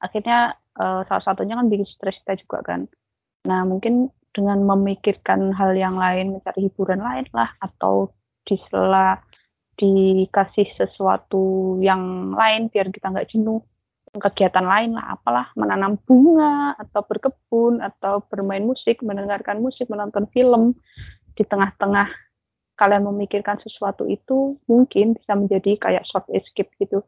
akhirnya 0.00 0.56
eh, 0.76 1.00
salah 1.08 1.24
satunya 1.24 1.56
kan 1.56 1.66
bikin 1.72 1.88
stres 1.88 2.16
kita 2.24 2.36
juga 2.44 2.58
kan. 2.64 2.80
Nah 3.48 3.62
mungkin 3.64 4.10
dengan 4.36 4.60
memikirkan 4.68 5.56
hal 5.56 5.72
yang 5.72 5.96
lain 5.96 6.36
mencari 6.36 6.68
hiburan 6.68 7.00
lain 7.00 7.24
lah 7.32 7.48
atau 7.64 8.12
di 8.44 8.60
sela 8.68 9.16
dikasih 9.76 10.76
sesuatu 10.76 11.76
yang 11.80 12.32
lain 12.32 12.68
biar 12.68 12.92
kita 12.92 13.12
nggak 13.12 13.28
jenuh 13.32 13.64
kegiatan 14.16 14.64
lain 14.64 14.96
lah 14.96 15.16
apalah 15.16 15.52
menanam 15.56 16.00
bunga 16.08 16.72
atau 16.80 17.04
berkebun 17.04 17.84
atau 17.84 18.24
bermain 18.28 18.64
musik 18.64 19.04
mendengarkan 19.04 19.60
musik 19.60 19.88
menonton 19.92 20.24
film 20.32 20.72
di 21.36 21.44
tengah-tengah 21.44 22.08
kalian 22.76 23.08
memikirkan 23.08 23.56
sesuatu 23.60 24.04
itu 24.06 24.60
mungkin 24.68 25.16
bisa 25.16 25.32
menjadi 25.34 25.76
kayak 25.80 26.04
short 26.08 26.28
escape 26.32 26.70
gitu 26.78 27.00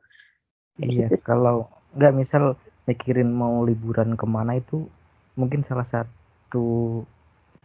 Iya, 0.78 1.10
gitu. 1.10 1.18
kalau 1.26 1.66
nggak 1.98 2.14
misal 2.14 2.54
mikirin 2.86 3.34
mau 3.34 3.66
liburan 3.66 4.14
ke 4.14 4.26
mana 4.30 4.62
itu 4.62 4.86
mungkin 5.34 5.66
salah 5.66 5.86
satu 5.86 7.02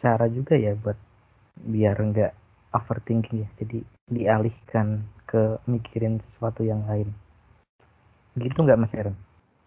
cara 0.01 0.25
juga 0.27 0.57
ya 0.57 0.73
buat 0.73 0.97
biar 1.61 1.93
nggak 2.01 2.33
overthinking 2.73 3.45
ya. 3.45 3.49
Jadi 3.61 3.85
dialihkan 4.09 5.05
ke 5.29 5.61
mikirin 5.69 6.17
sesuatu 6.25 6.65
yang 6.65 6.81
lain. 6.89 7.13
Gitu 8.33 8.57
nggak 8.57 8.81
Mas 8.81 8.93
Aaron? 8.97 9.13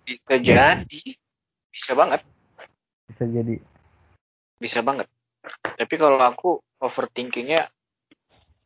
Bisa 0.03 0.39
jadi, 0.39 1.01
bisa 1.71 1.93
banget, 1.95 2.23
Bisa 3.07 3.25
jadi. 3.27 3.57
bisa 4.59 4.83
banget. 4.83 5.07
Tapi 5.63 5.95
kalau 5.95 6.19
aku 6.19 6.59
overthinkingnya 6.83 7.71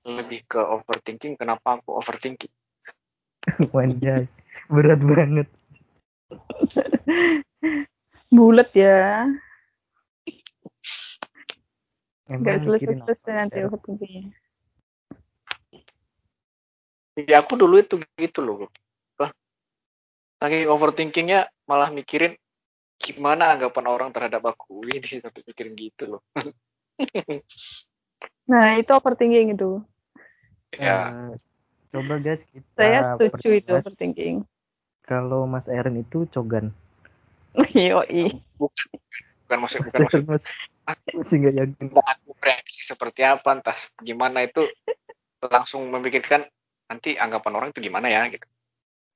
lebih 0.07 0.47
ke 0.49 0.61
overthinking. 0.61 1.37
Kenapa 1.37 1.81
aku 1.81 1.97
overthinking? 1.97 2.53
Wanjay, 3.75 4.29
berat 4.69 5.01
banget. 5.03 5.49
bulat 8.31 8.71
ya 8.79 9.27
nggak 12.31 12.63
mikirin 12.63 13.03
selesai 13.03 13.27
apa, 13.27 13.39
nanti 13.43 13.59
overthinkingnya 13.67 14.31
Ya 17.19 17.43
aku 17.45 17.59
dulu 17.59 17.77
itu 17.77 18.01
gitu 18.17 18.41
loh. 18.41 18.71
Saking 20.41 20.73
overthinkingnya 20.73 21.53
malah 21.69 21.93
mikirin 21.93 22.33
gimana 22.97 23.53
anggapan 23.53 23.93
orang 23.93 24.09
terhadap 24.09 24.41
aku 24.41 24.81
ini 24.97 25.21
sampai 25.21 25.45
mikirin 25.45 25.77
gitu 25.77 26.17
loh. 26.17 26.23
Nah 28.45 28.77
itu 28.77 28.91
overthinking 28.91 29.55
itu 29.55 29.79
ya, 30.75 31.11
Eh, 31.31 31.35
coba 31.91 32.19
guys 32.19 32.43
kita 32.51 32.67
saya 32.79 32.99
setuju 33.19 33.49
itu 33.59 33.71
overthinking 33.75 34.37
kalau 35.03 35.43
Mas 35.43 35.67
Aaron 35.67 35.99
itu 35.99 36.23
cogan. 36.31 36.71
yoi 37.75 38.39
bukan 38.55 38.87
bukan 39.47 39.59
maksud 39.59 39.79
bukan 39.87 40.01
Mas 40.07 40.15
maksud 40.15 40.23
Aaron 40.87 41.15
mas, 41.19 41.31
nggak 41.31 41.55
yakin. 41.59 41.87
entah 41.91 42.07
aku 42.07 42.31
reaksi 42.39 42.81
seperti 42.83 43.21
apa 43.27 43.51
entah 43.59 43.79
gimana 44.03 44.47
itu 44.47 44.67
langsung 45.43 45.87
memikirkan 45.91 46.47
nanti 46.87 47.15
anggapan 47.15 47.55
orang 47.59 47.69
itu 47.75 47.83
gimana 47.87 48.11
ya 48.11 48.27
gitu. 48.31 48.47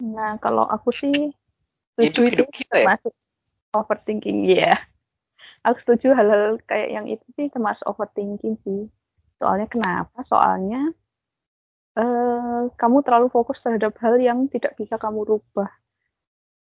nah 0.03 0.38
kalau 0.38 0.67
aku 0.67 0.90
sih 0.95 1.14
setuju 1.95 2.03
Hidup 2.03 2.11
itu 2.11 2.21
hidup 2.27 2.49
kita 2.51 2.75
ya. 2.75 2.87
termasuk 2.87 3.12
overthinking 3.75 4.38
ya 4.51 4.75
aku 5.64 5.79
setuju 5.83 6.12
hal-hal 6.12 6.61
kayak 6.68 6.88
yang 6.92 7.07
itu 7.09 7.24
sih 7.37 7.48
termasuk 7.48 7.85
overthinking 7.88 8.61
sih. 8.62 8.87
Soalnya 9.40 9.66
kenapa? 9.72 10.22
Soalnya 10.29 10.92
eh 11.94 12.62
kamu 12.74 12.96
terlalu 13.07 13.31
fokus 13.31 13.59
terhadap 13.62 13.94
hal 14.03 14.18
yang 14.18 14.50
tidak 14.50 14.74
bisa 14.79 14.98
kamu 15.00 15.24
rubah 15.24 15.70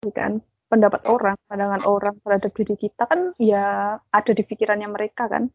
ya 0.03 0.11
kan? 0.13 0.41
Pendapat 0.67 1.07
orang 1.07 1.39
pandangan 1.47 1.83
orang 1.87 2.15
terhadap 2.19 2.51
diri 2.51 2.75
kita 2.75 3.07
kan 3.07 3.31
ya 3.39 3.95
ada 4.11 4.31
di 4.35 4.43
pikirannya 4.43 4.89
mereka 4.91 5.31
kan. 5.31 5.47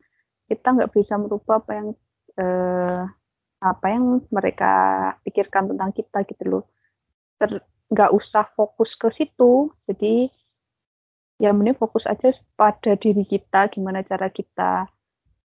Kita 0.48 0.72
nggak 0.72 0.92
bisa 0.96 1.20
merubah 1.20 1.60
apa 1.60 1.72
yang 1.76 1.88
eh, 2.40 3.02
apa 3.62 3.86
yang 3.86 4.24
mereka 4.32 4.72
pikirkan 5.22 5.70
tentang 5.74 5.90
kita 5.92 6.18
gitu 6.26 6.44
loh. 6.48 6.64
Ter- 7.36 7.64
nggak 7.92 8.10
usah 8.16 8.48
fokus 8.56 8.88
ke 8.96 9.12
situ. 9.12 9.68
Jadi 9.84 10.32
ya 11.42 11.50
mending 11.50 11.74
fokus 11.74 12.06
aja 12.06 12.30
pada 12.54 12.94
diri 12.94 13.26
kita 13.26 13.66
gimana 13.74 14.06
cara 14.06 14.30
kita 14.30 14.86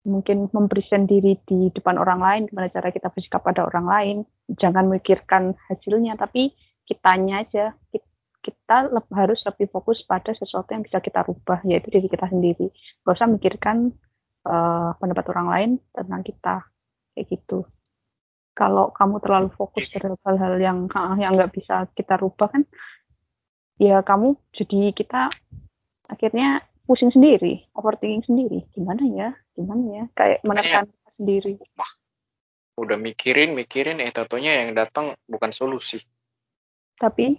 mungkin 0.07 0.47
mempresent 0.55 1.03
diri 1.05 1.35
di 1.43 1.67
depan 1.75 1.99
orang 1.99 2.23
lain 2.23 2.41
gimana 2.47 2.71
cara 2.71 2.95
kita 2.95 3.11
bersikap 3.11 3.43
pada 3.43 3.67
orang 3.67 3.85
lain. 3.85 4.17
Jangan 4.55 4.87
memikirkan 4.87 5.51
hasilnya 5.67 6.15
tapi 6.15 6.55
kitanya 6.87 7.43
aja. 7.43 7.75
Ki- 7.91 8.07
kita 8.41 8.89
harus 9.13 9.37
lebih 9.45 9.69
fokus 9.69 10.01
pada 10.07 10.33
sesuatu 10.33 10.73
yang 10.73 10.81
bisa 10.81 10.97
kita 10.97 11.21
rubah 11.21 11.61
yaitu 11.67 11.93
diri 11.93 12.09
kita 12.09 12.25
sendiri. 12.25 12.73
Gak 13.05 13.13
usah 13.19 13.29
mikirkan 13.29 13.93
eh, 14.47 14.91
pendapat 14.97 15.25
orang 15.35 15.47
lain 15.51 15.71
tentang 15.93 16.23
kita. 16.25 16.55
Kayak 17.13 17.25
gitu. 17.35 17.67
Kalau 18.57 18.89
kamu 18.95 19.21
terlalu 19.21 19.49
fokus 19.53 19.91
terhadap 19.93 20.17
hal-hal 20.25 20.55
yang 20.57 20.77
yang 21.21 21.37
nggak 21.37 21.53
bisa 21.53 21.85
kita 21.93 22.17
rubah 22.17 22.49
kan 22.49 22.63
ya 23.81 24.05
kamu 24.05 24.37
jadi 24.53 24.93
kita 24.93 25.25
akhirnya 26.11 26.59
pusing 26.83 27.09
sendiri 27.09 27.63
overthinking 27.71 28.21
sendiri 28.21 28.67
gimana 28.71 29.01
ya 29.07 29.29
gimana 29.55 29.83
ya 29.87 30.03
kayak 30.13 30.39
menekan 30.43 30.85
sendiri 31.15 31.55
Udah 32.75 32.97
mikirin 32.97 33.53
mikirin 33.53 33.99
eh 33.99 34.09
tatonya 34.09 34.63
yang 34.63 34.73
datang 34.73 35.13
bukan 35.27 35.51
solusi. 35.51 36.01
tapi 36.97 37.37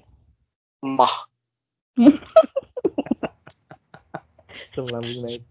Mah. 0.80 1.26
Asam 4.72 4.86
lambung 4.88 5.18
naik. 5.20 5.42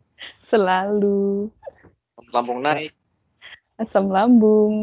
Selalu 0.48 1.50
Lambung 2.32 2.62
naik. 2.62 2.94
asam 3.76 4.08
lambung. 4.08 4.74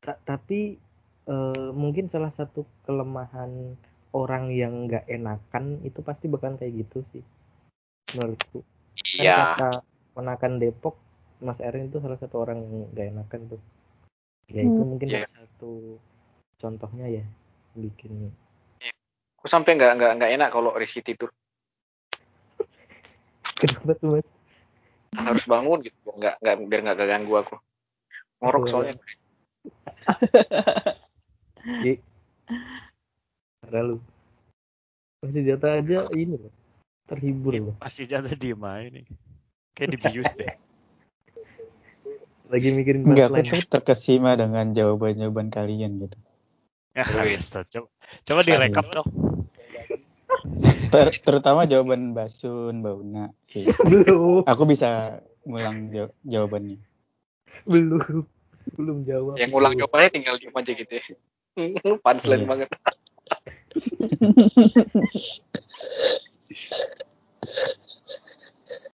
Ta- 0.00 0.18
tapi 0.24 0.76
eh, 1.24 1.68
mungkin 1.72 2.10
salah 2.10 2.34
satu 2.34 2.66
kelemahan 2.84 3.78
orang 4.14 4.54
yang 4.54 4.86
nggak 4.86 5.10
enakan 5.10 5.82
itu 5.82 5.98
pasti 6.06 6.30
bakal 6.30 6.54
kayak 6.54 6.86
gitu 6.86 7.02
sih 7.10 7.24
menurutku 8.14 8.62
kan 9.18 9.26
Iya. 9.26 9.36
kata 9.52 9.70
menakan 10.14 10.52
Depok 10.62 10.94
Mas 11.42 11.58
Erin 11.58 11.90
itu 11.90 11.98
salah 11.98 12.18
satu 12.22 12.46
orang 12.46 12.62
yang 12.62 12.74
nggak 12.94 13.06
enakan 13.10 13.40
tuh 13.50 13.60
ya 14.54 14.62
itu 14.62 14.80
Hmm. 14.80 14.88
mungkin 14.94 15.08
Iya. 15.10 15.26
salah 15.26 15.34
satu 15.42 15.98
contohnya 16.62 17.06
ya 17.10 17.24
bikin 17.74 18.30
Aku 19.44 19.52
sampai 19.52 19.76
nggak 19.76 19.92
nggak 20.00 20.12
nggak 20.16 20.32
enak 20.40 20.48
kalau 20.56 20.72
Rizky 20.72 21.04
tidur. 21.04 21.28
kenapa 23.60 23.92
tuh 24.00 24.16
Mas 24.16 24.24
Harus 25.20 25.44
bangun 25.44 25.84
gitu. 25.84 26.16
Nggak 26.16 26.40
nggak 26.40 26.54
biar 26.64 26.80
nggak 26.80 26.96
ganggu 27.04 27.44
aku. 27.44 27.60
Ngorok 28.40 28.64
Betul. 28.64 28.72
soalnya. 28.72 28.96
lalu 33.72 33.96
masih 35.24 35.42
jatah 35.44 35.80
aja 35.80 35.98
ini 36.12 36.36
loh 36.36 36.52
terhibur 37.08 37.52
loh 37.56 37.76
Masih 37.80 38.04
jatuh 38.04 38.32
diem 38.32 38.60
aja 38.60 38.88
nih. 38.92 39.06
Kayak 39.72 39.88
dibius 39.96 40.30
deh. 40.38 40.52
lagi 42.52 42.68
mikirin 42.70 43.08
Enggak, 43.08 43.32
aku 43.32 43.44
tuh 43.48 43.62
terkesima 43.72 44.36
dengan 44.36 44.70
jawaban-jawaban 44.70 45.48
kalian 45.48 45.96
gitu. 46.04 46.16
Ya, 46.94 47.02
Wih. 47.10 47.40
bisa. 47.40 47.64
Coba, 47.66 47.88
coba 48.22 48.40
direkap 48.44 48.86
dong. 48.92 49.08
Ter- 50.92 51.18
terutama 51.24 51.66
jawaban 51.66 52.14
Basun, 52.14 52.84
Mbak 52.84 52.94
Una 52.94 53.24
sih. 53.42 53.66
belum 53.88 54.46
Aku 54.46 54.62
bisa 54.68 55.18
ngulang 55.42 55.90
jaw- 55.90 56.14
jawabannya. 56.22 56.78
belum 57.64 58.28
belum 58.76 58.98
jawab 59.08 59.34
Yang 59.40 59.50
ngulang 59.50 59.74
jawabannya 59.74 60.10
tinggal 60.12 60.36
diem 60.38 60.54
aja 60.54 60.72
gitu 60.72 60.92
ya. 60.94 61.04
Punchline 62.04 62.44
Iya. 62.44 62.48
banget. 62.48 62.68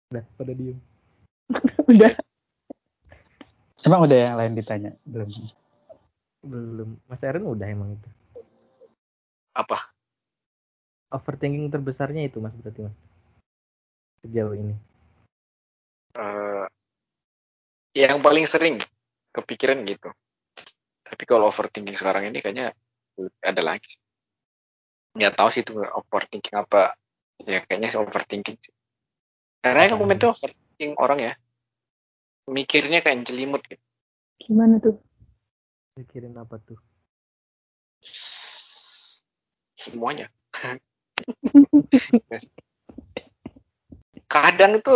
Udah, 0.08 0.24
pada 0.40 0.52
diem 0.56 0.78
Udah. 1.88 2.12
Emang 3.86 4.00
udah 4.04 4.18
yang 4.18 4.36
lain 4.36 4.52
ditanya? 4.56 4.92
Belum. 5.04 5.30
belum 6.38 6.96
Mas 7.10 7.22
Erin 7.26 7.44
udah 7.44 7.66
emang 7.66 7.98
itu 7.98 8.08
Apa? 9.52 9.90
overthinking 11.12 11.68
terbesarnya 11.72 12.28
itu 12.30 12.38
Mas 12.38 12.54
berarti 12.56 12.86
Mas 12.86 12.96
sejauh 14.22 14.54
ini 14.54 14.76
Eh, 16.18 16.66
yang 17.94 18.18
paling 18.18 18.46
sering 18.50 18.82
kepikiran 19.30 19.86
gitu. 19.86 20.10
Tapi 21.06 21.22
kalau 21.24 21.46
overthinking 21.46 21.94
sekarang 21.94 22.26
ini 22.28 22.42
kayaknya 22.42 22.74
ada 23.42 23.62
lagi. 23.62 23.94
Nggak 25.18 25.34
tahu 25.34 25.48
sih 25.50 25.66
itu 25.66 25.74
overthinking 25.74 26.54
apa. 26.54 26.94
Ya 27.42 27.66
kayaknya 27.66 27.90
sih 27.90 27.98
overthinking 27.98 28.56
sih. 28.62 28.72
Karena 29.58 29.90
kan 29.90 29.98
komen 29.98 30.16
tuh 30.22 30.30
overthinking 30.38 30.94
orang 30.94 31.18
ya. 31.18 31.32
Mikirnya 32.46 33.02
kayak 33.02 33.26
jelimut 33.26 33.66
gitu. 33.66 33.82
Gimana 34.38 34.78
tuh? 34.78 35.02
mikirin 35.98 36.38
apa 36.38 36.62
tuh 36.62 36.78
Semuanya. 39.74 40.30
kadang 44.34 44.78
itu 44.78 44.94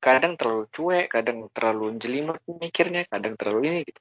kadang 0.00 0.36
terlalu 0.40 0.64
cuek, 0.72 1.08
kadang 1.12 1.48
terlalu 1.52 1.96
jelimet 2.00 2.40
mikirnya, 2.48 3.04
kadang 3.08 3.36
terlalu 3.36 3.60
ini 3.68 3.78
gitu. 3.88 4.00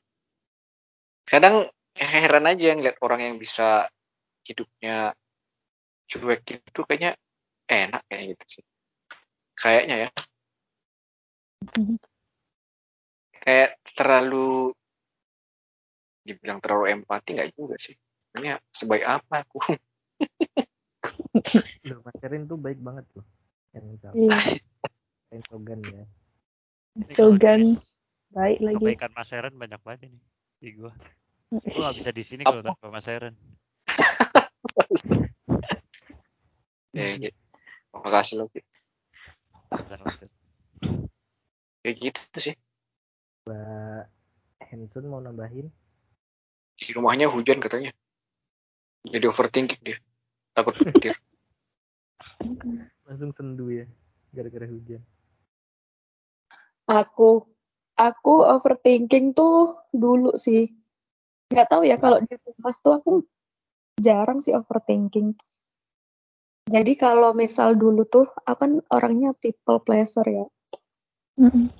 Kadang 1.28 1.68
heran 2.00 2.48
aja 2.48 2.76
ngeliat 2.76 3.00
orang 3.04 3.32
yang 3.32 3.36
bisa 3.40 3.88
hidupnya 4.48 5.12
cuek 6.08 6.40
gitu 6.48 6.88
kayaknya 6.88 7.20
enak 7.68 8.04
kayak 8.08 8.24
gitu 8.32 8.46
sih. 8.60 8.64
Kayaknya 9.60 9.96
ya. 10.08 10.10
Kayak 13.44 13.72
terlalu 13.96 14.72
dibilang 16.24 16.60
terlalu 16.64 16.96
empati 16.96 17.36
nggak 17.36 17.52
juga 17.56 17.76
sih. 17.76 17.96
Sebenarnya 18.32 18.56
sebaik 18.72 19.04
apa 19.04 19.44
aku? 19.44 19.60
Loh, 21.88 22.04
Mas 22.04 22.20
Erin 22.24 22.48
tuh 22.48 22.60
baik 22.60 22.80
banget 22.84 23.06
loh 23.16 23.24
yang 23.72 23.86
Iya. 24.16 24.40
Sogan 25.48 25.80
ya 25.86 26.04
di- 27.08 27.80
baik 28.34 28.60
lagi. 28.64 28.76
Kebaikan 28.82 29.12
Mas 29.14 29.32
Eren 29.32 29.56
banyak 29.56 29.80
banget 29.86 30.12
ini 30.12 30.20
di 30.60 30.70
gua. 30.76 30.92
Gua 31.52 31.92
gak 31.92 31.98
bisa 32.02 32.12
di 32.12 32.24
sini 32.26 32.44
kalau 32.44 32.66
tanpa 32.66 32.90
Mas 32.90 33.08
Eren. 33.08 33.36
Ya, 36.98 37.14
gitu. 37.22 37.38
Makasih 37.94 38.50
Eren. 39.70 40.10
Kayak 41.86 41.96
gitu 42.02 42.38
sih. 42.42 42.56
Mbak 43.46 44.10
Hensun 44.66 45.06
mau 45.08 45.22
nambahin 45.22 45.70
Di 46.74 46.90
rumahnya 46.94 47.30
hujan 47.30 47.62
katanya. 47.62 47.94
Jadi 49.06 49.26
overthinking 49.30 49.82
dia. 49.86 49.98
Takut 50.58 50.74
petir. 50.74 51.14
langsung 53.08 53.32
sendu 53.32 53.72
ya 53.72 53.88
gara-gara 54.36 54.68
hujan 54.68 55.02
Aku, 56.88 57.44
aku 58.00 58.34
overthinking 58.48 59.36
tuh 59.36 59.76
dulu 59.92 60.40
sih. 60.40 60.72
Nggak 61.52 61.68
tahu 61.68 61.84
ya 61.84 62.00
kalau 62.00 62.24
di 62.24 62.32
rumah 62.40 62.72
tuh 62.80 62.96
aku 62.96 63.12
jarang 63.98 64.40
sih 64.40 64.54
overthinking. 64.54 65.34
Jadi 66.68 67.00
kalau 67.00 67.32
misal 67.32 67.80
dulu 67.80 68.04
tuh 68.04 68.28
aku 68.44 68.60
kan 68.60 68.72
orangnya 68.92 69.32
people 69.38 69.80
pleaser 69.80 70.26
ya. 70.28 70.46
Mm-mm. 71.40 71.72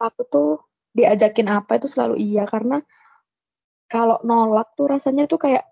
Aku 0.00 0.22
tuh 0.26 0.64
diajakin 0.96 1.52
apa 1.52 1.76
itu 1.76 1.88
selalu 1.92 2.16
iya 2.16 2.48
karena 2.48 2.80
kalau 3.86 4.16
nolak 4.24 4.72
tuh 4.74 4.88
rasanya 4.88 5.28
tuh 5.28 5.36
kayak 5.36 5.68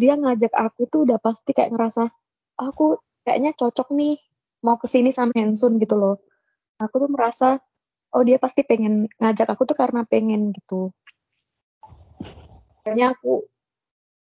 dia 0.00 0.16
ngajak 0.16 0.56
aku 0.56 0.88
tuh 0.88 1.04
udah 1.04 1.20
pasti 1.20 1.52
kayak 1.52 1.76
ngerasa 1.76 2.08
aku 2.56 2.96
kayaknya 3.20 3.52
cocok 3.52 3.92
nih 3.92 4.16
mau 4.64 4.80
ke 4.80 4.88
sini 4.88 5.12
sama 5.12 5.36
Hensun 5.36 5.76
gitu 5.76 6.00
loh. 6.00 6.24
Aku 6.80 7.04
tuh 7.04 7.10
merasa 7.12 7.60
oh 8.16 8.24
dia 8.24 8.40
pasti 8.40 8.64
pengen 8.64 9.12
ngajak 9.20 9.52
aku 9.52 9.68
tuh 9.68 9.76
karena 9.76 10.08
pengen 10.08 10.56
gitu. 10.56 10.88
Kayaknya 12.80 13.12
aku 13.12 13.44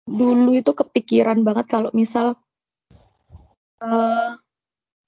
dulu 0.06 0.58
itu 0.58 0.72
kepikiran 0.74 1.46
banget 1.46 1.66
kalau 1.70 1.90
misal 1.94 2.38
eh 3.82 4.32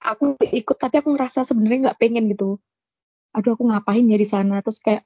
aku 0.04 0.36
ikut 0.38 0.76
tapi 0.76 1.00
aku 1.00 1.16
ngerasa 1.16 1.46
sebenarnya 1.46 1.90
nggak 1.90 2.00
pengen 2.00 2.28
gitu. 2.30 2.60
Aduh 3.34 3.56
aku 3.58 3.66
ngapain 3.66 4.04
ya 4.06 4.18
di 4.18 4.28
sana 4.28 4.60
terus 4.60 4.78
kayak 4.78 5.02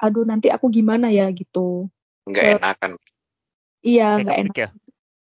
aduh 0.00 0.24
nanti 0.24 0.48
aku 0.50 0.68
gimana 0.68 1.08
ya 1.08 1.30
gitu. 1.30 1.88
Nggak 2.26 2.60
enakan. 2.60 2.90
Iya 3.80 4.08
nggak 4.20 4.38
enak 4.46 4.56
ya. 4.56 4.68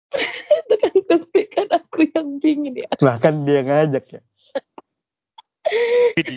itu 0.66 0.74
kan 0.78 0.94
tapi 1.10 1.40
kan 1.50 1.68
aku 1.70 1.98
yang 2.14 2.28
pingin 2.38 2.74
ya. 2.78 2.90
Bahkan 2.98 3.34
dia 3.42 3.60
ngajak 3.66 4.04
ya. 4.10 4.22
Di, 6.14 6.34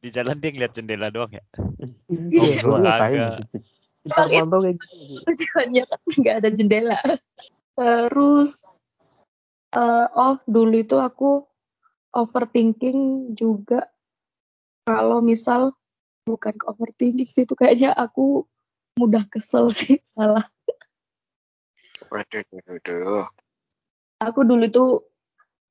di 0.00 0.08
jalan 0.08 0.40
dia 0.40 0.50
ngeliat 0.52 0.72
jendela 0.72 1.12
doang 1.12 1.28
ya. 1.28 1.44
Iya, 2.08 2.64
gua 2.64 2.96
Kita 4.06 4.22
pantau 4.30 4.62
kayak 4.62 4.76
gitu 4.78 5.18
tujuannya 5.26 5.84
kan 5.90 6.00
nggak 6.22 6.36
ada 6.38 6.50
jendela. 6.54 6.98
Terus 7.74 8.62
eh, 9.74 10.06
oh 10.14 10.38
dulu 10.46 10.76
itu 10.78 10.96
aku 11.02 11.42
overthinking 12.14 13.34
juga 13.34 13.90
kalau 14.86 15.18
misal 15.18 15.74
bukan 16.22 16.54
ke 16.54 16.64
overthinking 16.70 17.26
sih 17.26 17.42
itu 17.44 17.58
kayaknya 17.58 17.90
aku 17.90 18.46
mudah 18.94 19.26
kesel 19.26 19.66
sih 19.74 19.98
salah. 20.06 20.46
Waduh, 22.06 22.46
waduh, 22.54 22.74
waduh. 22.78 23.26
Aku 24.22 24.46
dulu 24.46 24.64
itu 24.64 24.84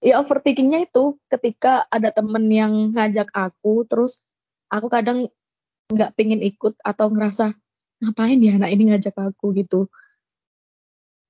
ya 0.04 0.22
overthinkingnya 0.22 0.86
itu 0.86 1.18
ketika 1.32 1.88
ada 1.90 2.12
temen 2.14 2.46
yang 2.52 2.94
ngajak 2.94 3.32
aku 3.34 3.88
terus 3.90 4.28
aku 4.70 4.92
kadang 4.92 5.32
nggak 5.90 6.14
pengen 6.14 6.46
ikut 6.46 6.78
atau 6.82 7.10
ngerasa 7.10 7.58
ngapain 8.04 8.40
ya 8.40 8.58
anak 8.60 8.70
ini 8.76 8.84
ngajak 8.92 9.16
aku 9.16 9.56
gitu 9.56 9.88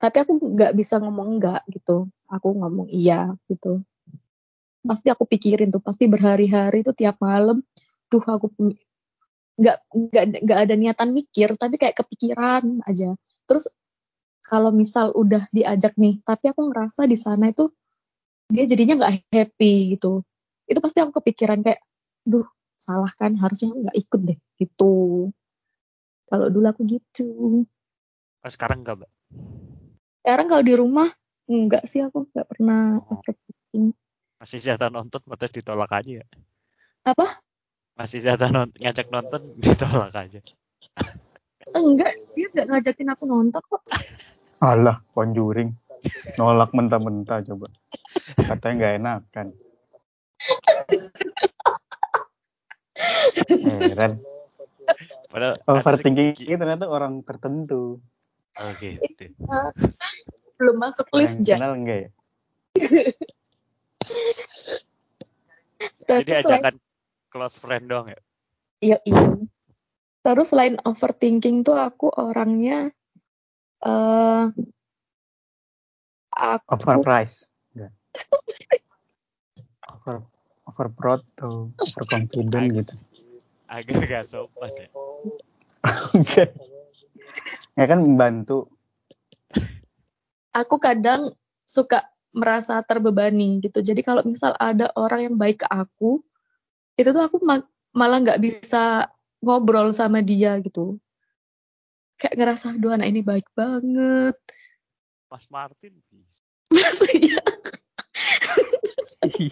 tapi 0.01 0.17
aku 0.21 0.37
nggak 0.37 0.73
bisa 0.75 0.99
ngomong 0.99 1.39
enggak 1.39 1.61
gitu 1.71 2.09
aku 2.29 2.47
ngomong 2.57 2.87
iya 2.91 3.31
gitu 3.49 3.81
pasti 4.85 5.09
aku 5.09 5.25
pikirin 5.25 5.73
tuh 5.73 5.81
pasti 5.81 6.05
berhari-hari 6.05 6.85
tuh 6.85 6.93
tiap 6.93 7.17
malam 7.17 7.65
duh 8.11 8.21
aku 8.21 8.53
nggak 9.57 9.77
nggak 9.93 10.25
nggak 10.45 10.59
ada 10.67 10.75
niatan 10.77 11.09
mikir 11.15 11.57
tapi 11.57 11.79
kayak 11.81 11.97
kepikiran 11.97 12.85
aja 12.85 13.17
terus 13.49 13.69
kalau 14.45 14.69
misal 14.69 15.09
udah 15.17 15.49
diajak 15.49 15.97
nih, 15.97 16.21
tapi 16.21 16.53
aku 16.53 16.69
ngerasa 16.69 17.09
di 17.09 17.17
sana 17.17 17.49
itu 17.49 17.73
dia 18.45 18.69
jadinya 18.69 19.01
nggak 19.01 19.13
happy 19.33 19.97
gitu. 19.97 20.21
Itu 20.69 20.79
pasti 20.85 21.01
aku 21.01 21.17
kepikiran 21.17 21.65
kayak, 21.65 21.81
duh 22.21 22.45
salah 22.77 23.09
kan 23.17 23.33
harusnya 23.41 23.73
nggak 23.73 23.97
ikut 23.97 24.21
deh 24.21 24.37
gitu. 24.61 24.93
Kalau 26.25 26.49
dulu 26.49 26.65
aku 26.65 26.81
gitu. 26.89 27.27
Oh, 28.41 28.51
sekarang 28.51 28.81
enggak, 28.81 29.05
Mbak? 29.05 29.11
Sekarang 30.25 30.47
kalau 30.49 30.63
di 30.65 30.73
rumah 30.73 31.09
enggak 31.45 31.85
sih 31.85 32.01
aku 32.01 32.25
nggak 32.33 32.47
pernah 32.49 32.97
Oh. 32.97 33.21
overthinking. 33.21 33.93
Masih 34.41 34.59
jatah 34.61 34.89
nonton, 34.89 35.21
batas 35.29 35.53
ditolak 35.53 35.89
aja 35.93 36.21
ya. 36.21 36.25
Apa? 37.05 37.39
Masih 37.93 38.19
jatah 38.25 38.49
nonton, 38.49 38.73
ngajak 38.81 39.07
nonton, 39.13 39.41
ditolak 39.61 40.13
aja. 40.17 40.41
Enggak, 41.73 42.13
dia 42.33 42.47
nggak 42.53 42.67
ngajakin 42.73 43.09
aku 43.13 43.23
nonton 43.29 43.61
kok. 43.61 43.81
Alah, 44.61 45.01
Conjuring. 45.13 45.73
Nolak 46.37 46.69
mentah-mentah 46.73 47.41
coba. 47.45 47.69
Katanya 48.37 48.73
nggak 48.77 48.93
enakan. 49.01 49.47
Heran. 53.89 54.21
Padahal 55.35 55.51
ada 55.51 55.83
Overthinking 55.83 56.31
segi- 56.31 56.47
ini 56.47 56.55
ternyata 56.55 56.87
orang 56.87 57.19
tertentu. 57.27 57.99
Oke, 58.55 59.03
oke. 59.03 59.35
Belum 60.55 60.79
masuk 60.79 61.11
Orang 61.11 61.19
list 61.19 61.43
yang 61.43 61.45
ja. 61.51 61.59
kenal 61.59 61.75
enggak 61.75 61.99
ya? 61.99 62.09
Jadi 66.07 66.31
selain- 66.39 66.63
ajakan 66.63 66.75
close 67.27 67.59
friend 67.59 67.91
doang 67.91 68.15
ya? 68.15 68.19
Iya, 68.79 69.03
iya. 69.03 69.35
Terus 70.23 70.55
selain 70.55 70.79
overthinking 70.87 71.67
tuh 71.67 71.75
aku 71.75 72.15
orangnya 72.15 72.95
eh 73.83 74.45
aku 76.31 76.79
Overprice. 76.79 77.51
Enggak. 77.75 77.91
Over 79.99 80.23
overproud 80.63 81.27
atau 81.35 81.75
overconfident 81.75 82.71
gitu. 82.71 82.95
Agak 83.65 84.05
gak 84.05 84.25
sopan 84.29 84.71
ya. 84.75 84.87
Enggak. 86.13 86.49
ya 87.77 87.85
kan 87.85 87.99
membantu. 88.01 88.69
aku 90.55 90.79
kadang 90.79 91.35
suka 91.67 92.07
merasa 92.31 92.79
terbebani 92.79 93.59
gitu. 93.59 93.83
Jadi 93.83 93.99
kalau 93.99 94.23
misal 94.23 94.55
ada 94.55 94.91
orang 94.95 95.31
yang 95.31 95.35
baik 95.35 95.63
ke 95.63 95.67
aku, 95.67 96.23
itu 96.95 97.09
tuh 97.11 97.23
aku 97.23 97.43
ma- 97.43 97.67
malah 97.91 98.23
nggak 98.23 98.39
bisa 98.39 99.07
ngobrol 99.43 99.91
sama 99.91 100.23
dia 100.23 100.55
gitu. 100.63 100.99
Kayak 102.15 102.35
ngerasa, 102.39 102.79
aduh 102.79 102.95
anak 102.95 103.11
ini 103.11 103.19
baik 103.19 103.47
banget. 103.51 104.39
Mas 105.27 105.51
Martin 105.51 105.99
bisa. 106.07 106.43
Masa 106.71 107.07
iya? 107.11 107.43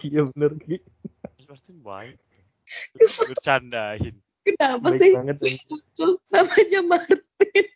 iya 0.00 0.20
bener. 0.32 0.56
Mas 1.36 1.46
Martin 1.48 1.76
baik. 1.84 2.16
Bercandain. 3.28 4.14
Kenapa 4.44 4.92
Baik 4.92 5.00
sih 5.00 5.12
banget 5.16 5.36
ya. 5.40 5.56
muncul 5.72 6.10
namanya 6.28 6.80
Martin? 6.84 7.66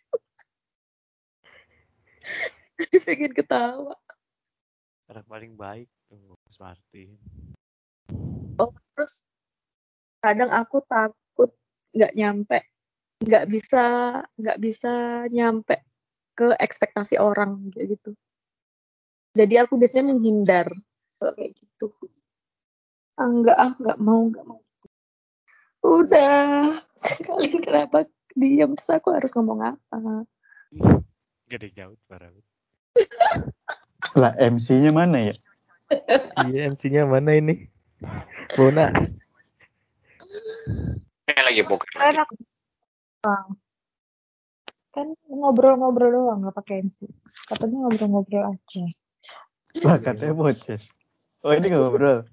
Pengen 3.05 3.33
ketawa. 3.33 3.97
Orang 5.09 5.25
paling 5.25 5.53
baik 5.57 5.89
tuh 6.05 6.21
Mas 6.45 6.57
Martin. 6.61 7.17
Terus 8.93 9.25
kadang 10.21 10.51
aku 10.53 10.83
takut 10.85 11.49
nggak 11.95 12.13
nyampe, 12.13 12.59
nggak 13.25 13.45
bisa 13.49 13.83
nggak 14.37 14.59
bisa 14.61 15.25
nyampe 15.33 15.81
ke 16.37 16.53
ekspektasi 16.53 17.17
orang 17.17 17.73
kayak 17.73 17.97
gitu. 17.97 18.11
Jadi 19.33 19.55
aku 19.57 19.81
biasanya 19.81 20.13
menghindar 20.13 20.69
kalau 21.17 21.33
kayak 21.33 21.57
gitu. 21.57 21.87
Ah, 23.17 23.27
enggak 23.27 23.57
ah 23.57 23.73
nggak 23.75 23.99
mau 23.99 24.21
nggak 24.29 24.45
mau. 24.45 24.61
Udah 25.83 26.75
kalian 27.27 27.59
kenapa 27.63 28.05
diam 28.35 28.75
terus 28.75 28.91
aku 28.91 29.15
harus 29.15 29.31
ngomong 29.35 29.63
apa? 29.63 30.27
Gede 31.49 31.71
jauh 31.73 31.95
suara 32.05 32.29
lu. 32.29 32.41
Lah 34.21 34.33
MC-nya 34.37 34.91
mana 34.91 35.31
ya? 35.31 35.35
Iya 36.45 36.69
MC-nya 36.69 37.09
mana 37.09 37.33
ini? 37.33 37.65
Bona. 38.53 38.93
Kayak 41.25 41.43
lagi 41.49 41.61
poker 41.65 41.89
lagi. 41.97 42.13
Enak. 42.13 42.29
Kan 44.93 45.07
ngobrol-ngobrol 45.27 46.09
doang 46.13 46.45
nggak 46.45 46.55
pakai 46.61 46.85
MC. 46.85 47.09
Katanya 47.49 47.87
ngobrol-ngobrol 47.87 48.53
aja. 48.53 48.83
Lah 49.81 49.97
katanya 49.97 50.33
podcast. 50.37 50.85
Oh 51.41 51.55
ini 51.55 51.73
ngobrol. 51.73 52.25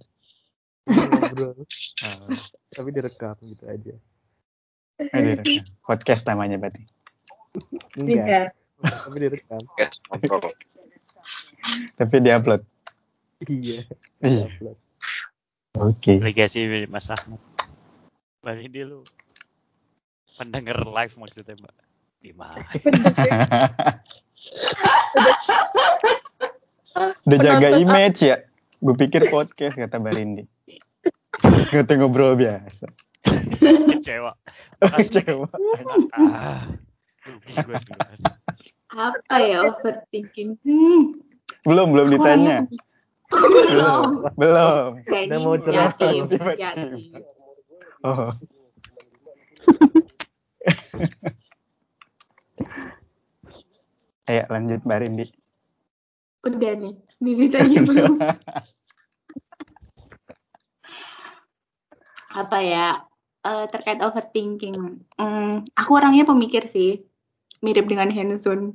Ngobrol. 0.87 1.67
Ah, 2.07 2.31
tapi 2.71 2.89
direkam 2.95 3.35
gitu 3.43 3.65
aja. 3.67 3.95
Eh, 5.03 5.09
direkam. 5.11 5.67
Podcast 5.83 6.23
namanya 6.25 6.57
berarti. 6.57 6.83
Enggak, 7.99 8.27
Iya. 8.27 8.43
tapi 8.81 9.17
direkam. 9.19 9.61
Tapi 11.97 12.17
diupload. 12.23 12.63
Iya. 13.45 13.85
Iya. 14.23 14.45
upload. 14.49 14.79
Oke. 15.77 16.17
Legasi 16.23 16.89
Mas 16.89 17.13
Ahmad. 17.13 17.41
Balik 18.41 18.73
dia 18.73 18.89
lu. 18.89 19.05
Pendengar 20.37 20.81
live 20.85 21.15
maksudnya 21.17 21.57
Mbak. 21.57 21.77
Gimana? 22.25 22.65
Udah 27.29 27.39
jaga 27.41 27.69
image 27.77 28.25
ya. 28.25 28.41
Gue 28.81 28.95
pikir 28.97 29.29
podcast 29.29 29.77
kata 29.77 30.01
Barindi. 30.01 30.45
Kata 31.71 31.93
ngobrol 31.99 32.35
biasa. 32.35 32.87
Kecewa. 33.91 34.33
Kecewa. 34.81 35.47
Ah, 36.15 36.63
rugi 37.27 37.53
gue. 37.59 37.77
Apa 38.97 39.37
ya 39.43 39.67
overthinking? 39.67 40.57
Hmm, 40.63 41.19
Belum 41.67 41.91
belum 41.93 42.09
ditanya. 42.15 42.65
belum. 43.31 44.31
Belum. 44.39 44.91
Udah 45.03 45.21
ini 45.27 45.37
mau 45.43 45.55
inisiatif. 45.59 46.31
Oh. 48.07 48.31
Ayo 54.27 54.43
lanjut 54.51 54.83
Barindi. 54.83 55.27
Udah 56.47 56.73
nih, 56.79 56.95
ditanya 57.19 57.81
belum? 57.83 58.15
Apa 62.37 62.59
ya? 62.61 62.89
eh, 63.47 63.65
terkait 63.71 64.03
overthinking. 64.03 65.07
Hmm, 65.15 65.63
aku 65.79 65.91
orangnya 65.95 66.27
pemikir 66.27 66.67
sih. 66.67 67.07
Mirip 67.63 67.87
dengan 67.89 68.11
Henson. 68.11 68.75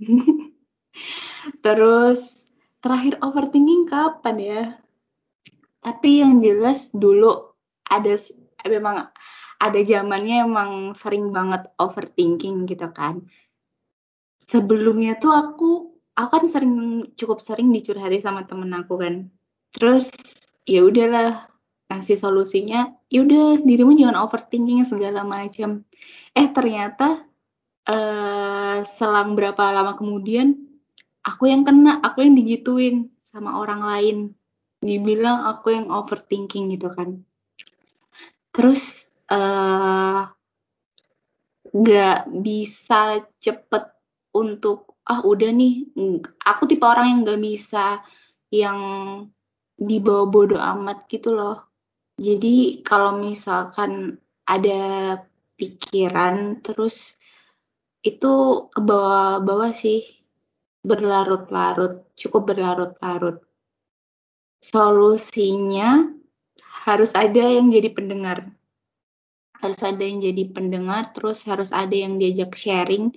Terus 1.65 2.47
terakhir 2.81 3.19
overthinking 3.21 3.85
kapan 3.85 4.37
ya? 4.39 4.63
Tapi 5.81 6.23
yang 6.23 6.41
jelas 6.41 6.89
dulu 6.93 7.53
ada 7.85 8.15
memang 8.65 9.09
ada 9.61 9.79
zamannya 9.85 10.45
emang 10.45 10.71
sering 10.97 11.29
banget 11.29 11.69
overthinking 11.77 12.65
gitu 12.65 12.89
kan. 12.89 13.21
Sebelumnya 14.41 15.21
tuh 15.21 15.31
aku 15.31 15.69
aku 16.17 16.29
kan 16.41 16.45
sering 16.49 17.05
cukup 17.15 17.37
sering 17.39 17.69
dicurhati 17.69 18.17
sama 18.21 18.49
temen 18.49 18.73
aku 18.73 18.97
kan. 18.97 19.29
Terus 19.73 20.09
ya 20.65 20.81
udahlah 20.85 21.50
ngasih 21.91 22.15
solusinya, 22.15 22.87
ya 23.11 23.27
udah 23.27 23.59
dirimu 23.59 23.91
jangan 23.99 24.23
overthinking 24.23 24.87
segala 24.87 25.27
macam. 25.27 25.83
Eh 26.31 26.47
ternyata 26.49 27.27
eh 27.83 28.87
selang 28.87 29.35
berapa 29.35 29.75
lama 29.75 29.99
kemudian 29.99 30.55
aku 31.27 31.51
yang 31.51 31.67
kena, 31.67 31.99
aku 31.99 32.23
yang 32.23 32.33
digituin 32.39 33.11
sama 33.27 33.59
orang 33.59 33.81
lain. 33.83 34.17
Dibilang 34.81 35.45
aku 35.45 35.75
yang 35.75 35.91
overthinking 35.91 36.73
gitu 36.73 36.87
kan. 36.89 37.21
Terus 38.55 39.11
eh 39.27 40.23
nggak 41.71 42.19
bisa 42.43 43.23
cepet 43.39 43.95
untuk 44.35 44.91
ah 45.07 45.23
udah 45.23 45.51
nih 45.55 45.87
aku 46.43 46.67
tipe 46.67 46.83
orang 46.83 47.07
yang 47.15 47.19
nggak 47.23 47.41
bisa 47.41 48.03
yang 48.51 48.79
dibawa 49.79 50.27
bodo 50.27 50.59
amat 50.59 51.07
gitu 51.07 51.31
loh 51.31 51.70
jadi 52.21 52.85
kalau 52.85 53.17
misalkan 53.17 54.21
ada 54.45 55.17
pikiran 55.57 56.61
terus 56.61 57.17
itu 58.05 58.65
ke 58.69 58.79
bawah-bawah 58.81 59.73
sih. 59.73 60.05
Berlarut-larut 60.81 62.13
cukup 62.17 62.53
berlarut-larut. 62.53 63.41
Solusinya 64.61 66.09
harus 66.85 67.13
ada 67.17 67.41
yang 67.41 67.69
jadi 67.69 67.89
pendengar. 67.93 68.49
Harus 69.57 69.81
ada 69.81 70.01
yang 70.01 70.21
jadi 70.21 70.49
pendengar 70.49 71.13
terus 71.13 71.45
harus 71.45 71.69
ada 71.69 71.93
yang 71.93 72.17
diajak 72.21 72.53
sharing 72.57 73.13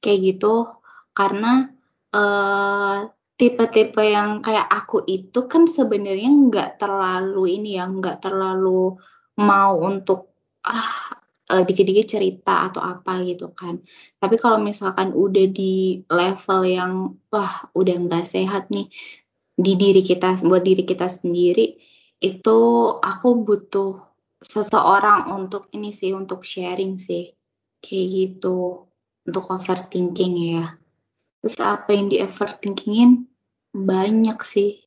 kayak 0.00 0.36
gitu. 0.36 0.68
Karena 1.12 1.68
eh 2.12 2.98
tipe-tipe 3.38 4.02
yang 4.02 4.42
kayak 4.42 4.66
aku 4.66 5.06
itu 5.06 5.46
kan 5.46 5.70
sebenarnya 5.70 6.26
nggak 6.26 6.70
terlalu 6.82 7.62
ini 7.62 7.78
ya, 7.78 7.86
nggak 7.86 8.18
terlalu 8.18 8.98
mau 9.38 9.78
untuk 9.78 10.34
ah 10.66 11.14
eh, 11.48 11.62
dikit-dikit 11.62 12.18
cerita 12.18 12.66
atau 12.68 12.82
apa 12.82 13.22
gitu 13.22 13.54
kan. 13.54 13.78
Tapi 14.18 14.36
kalau 14.42 14.58
misalkan 14.58 15.14
udah 15.14 15.46
di 15.54 16.02
level 16.10 16.60
yang 16.66 16.92
wah 17.30 17.70
udah 17.78 17.94
nggak 18.04 18.26
sehat 18.26 18.68
nih 18.74 18.90
di 19.58 19.72
diri 19.78 20.02
kita 20.02 20.38
buat 20.42 20.62
diri 20.62 20.82
kita 20.86 21.06
sendiri 21.10 21.78
itu 22.18 22.58
aku 22.98 23.28
butuh 23.46 24.02
seseorang 24.42 25.30
untuk 25.34 25.70
ini 25.74 25.90
sih 25.90 26.14
untuk 26.14 26.46
sharing 26.46 26.98
sih 26.98 27.34
kayak 27.82 28.06
gitu 28.10 28.86
untuk 29.26 29.44
overthinking 29.50 30.58
ya. 30.58 30.74
Terus 31.38 31.56
apa 31.62 31.94
yang 31.94 32.10
di 32.10 32.18
overthinkingin 32.18 33.27
banyak 33.78 34.38
sih. 34.42 34.82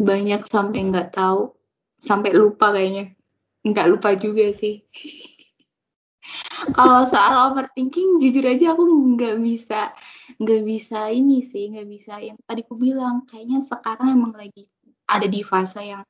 Banyak 0.00 0.46
sampai 0.48 0.78
nggak 0.90 1.14
tahu. 1.14 1.54
Sampai 2.00 2.34
lupa 2.34 2.72
kayaknya. 2.74 3.14
Nggak 3.62 3.86
lupa 3.92 4.16
juga 4.16 4.50
sih. 4.56 4.82
Kalau 6.76 7.02
soal 7.08 7.50
overthinking 7.50 8.20
jujur 8.20 8.44
aja 8.44 8.76
aku 8.76 8.84
nggak 9.16 9.40
bisa 9.40 9.96
nggak 10.36 10.62
bisa 10.62 11.08
ini 11.10 11.40
sih 11.40 11.72
nggak 11.72 11.88
bisa 11.88 12.20
yang 12.20 12.38
tadi 12.44 12.62
aku 12.62 12.76
bilang. 12.76 13.24
Kayaknya 13.26 13.58
sekarang 13.64 14.08
emang 14.14 14.34
lagi 14.36 14.68
ada 15.08 15.26
di 15.26 15.40
fase 15.42 15.80
yang 15.82 16.04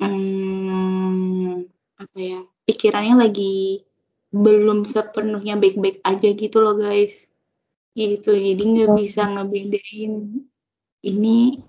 hmm, 0.00 1.68
apa 1.98 2.18
ya 2.18 2.40
pikirannya 2.64 3.28
lagi 3.28 3.84
belum 4.30 4.84
sepenuhnya 4.84 5.58
baik-baik 5.58 6.00
aja 6.06 6.28
gitu 6.32 6.58
loh 6.62 6.78
guys. 6.78 7.26
Gitu 7.98 8.30
jadi 8.30 8.62
nggak 8.62 8.90
bisa 8.94 9.26
ngebedain 9.26 10.46
ini 11.04 11.60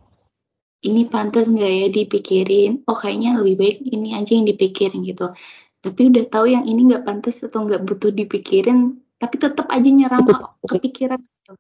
ini 0.80 1.01
pantas 1.11 1.45
nggak 1.45 1.73
ya 1.75 1.88
dipikirin 1.91 2.88
oh 2.88 2.95
kayaknya 2.95 3.36
lebih 3.43 3.55
baik 3.59 3.77
ini 3.84 4.15
aja 4.15 4.32
yang 4.32 4.47
dipikirin 4.47 5.03
gitu 5.03 5.36
tapi 5.80 6.11
udah 6.11 6.25
tahu 6.27 6.51
yang 6.51 6.63
ini 6.67 6.91
nggak 6.91 7.03
pantas 7.07 7.43
atau 7.43 7.67
nggak 7.67 7.84
butuh 7.84 8.11
dipikirin 8.11 8.99
tapi 9.19 9.36
tetap 9.36 9.67
aja 9.67 9.89
nyerang 9.91 10.23
ke 10.23 10.34
kepikiran 10.67 11.19
gitu. 11.19 11.51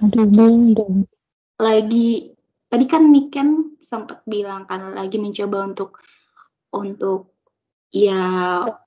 Aduh, 0.00 0.72
dong. 0.72 1.04
lagi 1.60 2.32
tadi 2.72 2.84
kan 2.88 3.12
Niken 3.12 3.76
sempat 3.84 4.24
bilang 4.24 4.64
kan 4.64 4.96
lagi 4.96 5.20
mencoba 5.20 5.68
untuk 5.68 6.00
untuk 6.72 7.36
ya 7.92 8.24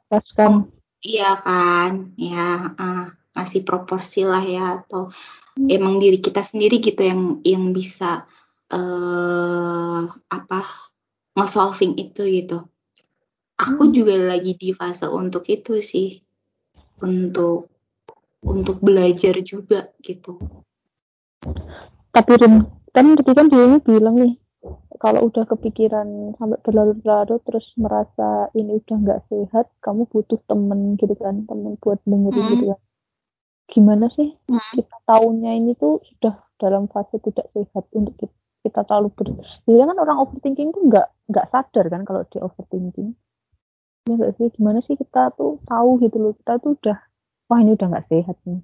Lepaskan. 0.10 0.74
iya 1.06 1.38
kan 1.38 2.18
ya 2.18 2.74
ah, 2.82 3.14
ngasih 3.38 3.62
proporsi 3.62 4.26
lah 4.26 4.42
ya 4.42 4.82
atau 4.82 5.14
emang 5.56 5.98
diri 6.04 6.20
kita 6.20 6.44
sendiri 6.44 6.84
gitu 6.84 7.02
yang 7.02 7.22
yang 7.48 7.72
bisa 7.72 8.28
eh 8.72 10.04
apa 10.30 10.60
nge-solving 11.36 11.96
itu 12.00 12.24
gitu. 12.28 12.66
Aku 13.56 13.88
Hmm. 13.88 13.96
juga 13.96 14.16
lagi 14.20 14.56
di 14.60 14.76
fase 14.76 15.08
untuk 15.08 15.48
itu 15.48 15.80
sih. 15.80 16.20
Untuk 17.00 17.72
untuk 18.46 18.80
belajar 18.80 19.36
juga 19.44 19.92
gitu. 20.04 20.40
Tapi 22.16 22.32
Rin, 22.40 22.64
kan 22.96 23.06
tadi 23.20 23.32
kan 23.36 23.52
dia 23.52 23.64
ini 23.68 23.78
bilang 23.84 24.16
nih, 24.16 24.34
kalau 25.04 25.28
udah 25.28 25.44
kepikiran 25.44 26.32
sampai 26.40 26.60
berlarut-larut 26.64 27.44
terus 27.44 27.68
merasa 27.76 28.48
ini 28.56 28.80
udah 28.80 28.98
nggak 29.04 29.22
sehat, 29.28 29.68
kamu 29.84 30.08
butuh 30.08 30.40
temen 30.48 30.96
gitu 30.96 31.12
kan, 31.20 31.44
temen 31.44 31.76
buat 31.84 32.00
dengerin 32.08 32.40
Hmm. 32.40 32.54
gitu 32.56 32.66
kan. 32.72 32.80
Gimana 33.66 34.08
sih 34.14 34.34
Hmm. 34.46 34.62
kita 34.78 34.98
tahunya 35.10 35.52
ini 35.58 35.74
tuh 35.76 36.02
sudah 36.06 36.38
dalam 36.62 36.88
fase 36.88 37.18
tidak 37.20 37.50
sehat 37.52 37.86
untuk 37.92 38.16
kita, 38.16 38.36
kita 38.64 38.82
terlalu 38.88 39.10
ber... 39.14 39.28
Jadi 39.66 39.78
kan 39.78 39.98
orang 40.00 40.18
overthinking 40.22 40.70
tuh 40.72 40.84
nggak 40.88 41.08
nggak 41.30 41.50
sadar 41.52 41.86
kan 41.90 42.02
kalau 42.06 42.22
dia 42.30 42.42
overthinking. 42.46 43.18
Ya 44.06 44.14
nggak 44.16 44.38
sih, 44.38 44.48
gimana 44.54 44.86
sih 44.86 44.94
kita 44.94 45.34
tuh 45.34 45.58
tahu 45.66 45.98
gitu 46.06 46.18
loh, 46.22 46.34
kita 46.38 46.62
tuh 46.62 46.78
udah, 46.78 46.98
wah 47.50 47.60
ini 47.60 47.74
udah 47.74 47.88
nggak 47.90 48.08
sehat 48.08 48.38
nih, 48.46 48.62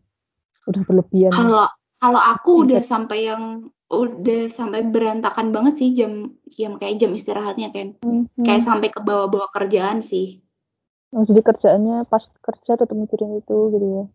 udah 0.69 0.81
berlebihan. 0.85 1.33
Kalau 1.33 1.65
kalau 1.97 2.21
aku 2.21 2.65
udah 2.65 2.81
sampai 2.81 3.29
yang 3.29 3.73
udah 3.91 4.47
sampai 4.47 4.87
berantakan 4.87 5.51
banget 5.51 5.73
sih 5.81 5.89
jam 5.91 6.37
jam 6.47 6.79
kayak 6.79 7.01
jam 7.01 7.11
istirahatnya 7.11 7.73
kan. 7.73 7.97
Hmm, 8.05 8.29
hmm. 8.29 8.45
Kayak 8.45 8.63
sampai 8.63 8.87
ke 8.93 9.01
bawah-bawah 9.03 9.49
kerjaan 9.51 9.99
sih. 10.05 10.39
Oh, 11.11 11.27
jadi 11.27 11.43
kerjaannya 11.43 12.07
pas 12.07 12.23
kerja 12.39 12.79
tetap 12.79 12.95
mikirin 12.95 13.43
itu 13.43 13.57
gitu 13.75 13.87
ya. 13.99 14.05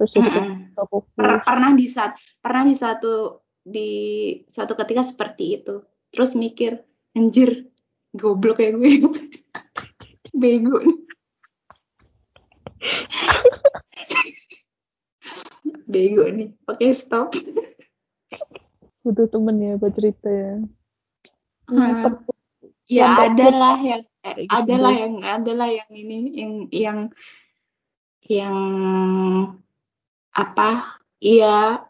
Terus 0.00 0.16
nggak 0.16 0.80
fokus. 0.80 1.04
Per- 1.12 1.44
pernah 1.44 1.76
di 1.76 1.84
saat 1.84 2.16
pernah 2.40 2.64
di 2.64 2.72
satu 2.72 3.36
di 3.60 3.90
suatu 4.48 4.72
ketika 4.72 5.04
seperti 5.04 5.60
itu 5.60 5.84
terus 6.08 6.32
mikir 6.32 6.80
anjir 7.12 7.68
goblok 8.16 8.56
ya 8.58 8.72
gue 8.72 8.80
bego 10.40 10.80
bego 15.92 16.24
nih 16.30 16.50
oke 16.64 16.86
stop 16.96 17.34
Butuh 19.00 19.32
temen 19.32 19.56
ya 19.56 19.80
buat 19.80 19.96
cerita 19.96 20.28
ya. 20.28 20.60
Hmm. 21.72 22.20
ya 22.84 23.08
Yang 23.08 23.16
ada 23.32 23.46
lah 23.48 23.76
yang 23.80 24.02
eh, 24.20 24.20
Kayak 24.20 24.36
gitu 24.44 24.52
ada 24.60 24.74
lah 24.76 24.92
deh. 24.92 25.00
yang 25.00 25.14
ada 25.24 25.52
lah 25.56 25.68
yang 25.72 25.88
ini 25.88 26.18
yang 26.36 26.52
yang 26.68 26.98
yang 28.28 28.56
apa 30.34 31.00
ya 31.20 31.84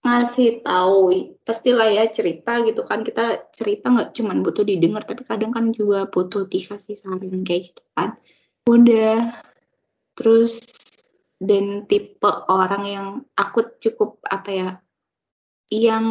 ngasih 0.00 0.64
tahu 0.64 1.36
pastilah 1.44 1.88
ya 1.92 2.04
cerita 2.08 2.64
gitu 2.64 2.82
kan. 2.88 3.04
Kita 3.04 3.50
cerita 3.52 3.92
nggak 3.92 4.16
cuman 4.16 4.40
butuh 4.40 4.64
didengar 4.64 5.04
tapi 5.04 5.26
kadang 5.28 5.52
kan 5.52 5.70
juga 5.76 6.08
butuh 6.08 6.48
dikasih 6.48 6.96
saran 6.96 7.44
kayak 7.44 7.72
gitu 7.74 7.82
kan. 7.96 8.16
Udah. 8.68 9.34
Terus 10.16 10.60
dan 11.40 11.88
tipe 11.88 12.28
orang 12.52 12.84
yang 12.84 13.08
aku 13.32 13.80
cukup 13.80 14.20
apa 14.28 14.50
ya 14.52 14.70
yang 15.72 16.04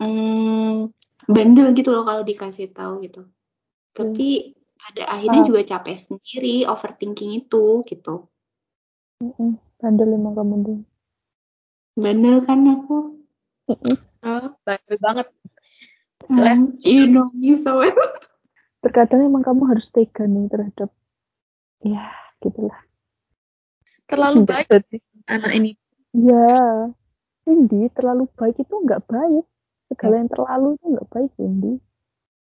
mm, 0.00 0.90
bandel 1.30 1.70
gitu 1.76 1.94
loh 1.94 2.02
kalau 2.02 2.26
dikasih 2.26 2.72
tahu 2.74 3.06
gitu. 3.06 3.28
Tapi 3.94 4.56
pada 4.80 5.12
akhirnya 5.12 5.44
Ah. 5.44 5.48
juga 5.48 5.60
capek 5.62 5.96
sendiri 6.00 6.64
overthinking 6.66 7.46
itu 7.46 7.84
gitu. 7.86 8.26
Bandel 9.80 10.12
emang 10.12 10.36
kamu 10.36 10.54
tuh. 10.62 10.78
bandel 11.96 12.36
kan 12.44 12.60
aku. 12.68 13.16
Oh, 14.20 14.46
bandel 14.62 14.96
banget. 15.00 15.26
Hmm, 16.28 16.76
you 16.84 17.08
know 17.08 17.32
me 17.32 17.56
so 17.58 17.80
well 17.80 17.96
Terkadang 18.84 19.24
emang 19.24 19.40
kamu 19.40 19.72
harus 19.72 19.88
tega 19.90 20.28
nih 20.28 20.46
terhadap 20.52 20.92
ya 21.80 22.12
gitulah. 22.44 22.76
Terlalu 24.04 24.44
baik 24.44 24.68
anak 25.28 25.52
ini. 25.56 25.72
Ya, 26.12 26.90
Cindy 27.44 27.88
terlalu 27.92 28.26
baik 28.36 28.60
itu 28.60 28.74
nggak 28.74 29.04
baik. 29.08 29.44
Segala 29.90 30.14
yang 30.22 30.30
terlalu 30.30 30.68
itu 30.78 30.86
nggak 30.96 31.08
baik, 31.10 31.30
Cindy. 31.34 31.72